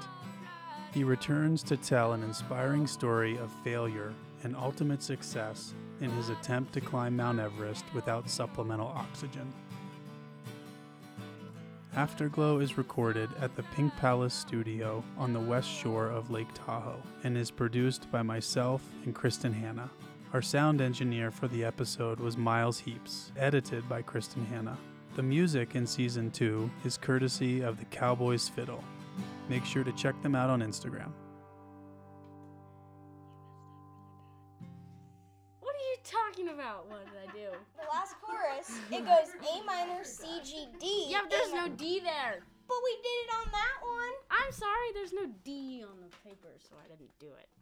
He 0.92 1.04
returns 1.04 1.62
to 1.62 1.76
tell 1.78 2.12
an 2.12 2.22
inspiring 2.22 2.86
story 2.86 3.38
of 3.38 3.50
failure 3.64 4.12
and 4.42 4.54
ultimate 4.54 5.02
success 5.02 5.72
in 6.02 6.10
his 6.10 6.28
attempt 6.28 6.74
to 6.74 6.82
climb 6.82 7.16
Mount 7.16 7.40
Everest 7.40 7.86
without 7.94 8.28
supplemental 8.28 8.88
oxygen. 8.88 9.50
Afterglow 11.96 12.58
is 12.58 12.76
recorded 12.76 13.30
at 13.40 13.56
the 13.56 13.62
Pink 13.74 13.96
Palace 13.96 14.34
studio 14.34 15.02
on 15.16 15.32
the 15.32 15.40
west 15.40 15.70
shore 15.70 16.10
of 16.10 16.30
Lake 16.30 16.52
Tahoe 16.52 17.02
and 17.24 17.38
is 17.38 17.50
produced 17.50 18.10
by 18.12 18.20
myself 18.20 18.82
and 19.06 19.14
Kristen 19.14 19.54
Hanna. 19.54 19.88
Our 20.34 20.42
sound 20.42 20.82
engineer 20.82 21.30
for 21.30 21.48
the 21.48 21.64
episode 21.64 22.20
was 22.20 22.36
Miles 22.36 22.80
Heaps, 22.80 23.32
edited 23.38 23.88
by 23.88 24.02
Kristen 24.02 24.44
Hanna. 24.44 24.76
The 25.18 25.24
music 25.24 25.74
in 25.74 25.84
season 25.84 26.30
2 26.30 26.70
is 26.84 26.96
courtesy 26.96 27.62
of 27.62 27.76
the 27.80 27.84
Cowboys 27.86 28.48
Fiddle. 28.48 28.84
Make 29.48 29.64
sure 29.64 29.82
to 29.82 29.90
check 29.94 30.14
them 30.22 30.36
out 30.36 30.48
on 30.48 30.62
Instagram. 30.62 31.10
What 35.58 35.74
are 35.74 35.86
you 35.90 35.96
talking 36.04 36.50
about? 36.50 36.88
What 36.88 37.04
did 37.06 37.18
I 37.18 37.32
do? 37.32 37.50
The 37.74 37.90
last 37.90 38.14
chorus, 38.22 38.70
it 38.92 39.04
goes 39.04 39.34
A 39.42 39.64
minor, 39.66 40.04
C, 40.04 40.24
G, 40.44 40.68
D. 40.78 41.06
Yeah, 41.08 41.22
but 41.22 41.30
there's 41.30 41.50
A 41.50 41.66
no 41.66 41.68
D 41.74 41.98
there. 41.98 42.38
But 42.68 42.76
we 42.84 42.94
did 43.02 43.18
it 43.26 43.30
on 43.42 43.50
that 43.50 43.78
one. 43.82 44.14
I'm 44.30 44.52
sorry, 44.52 44.92
there's 44.94 45.12
no 45.12 45.26
D 45.42 45.82
on 45.82 45.98
the 45.98 46.14
paper, 46.22 46.54
so 46.60 46.76
I 46.78 46.86
didn't 46.86 47.10
do 47.18 47.26
it. 47.26 47.48
You 47.56 47.56
should 47.56 47.57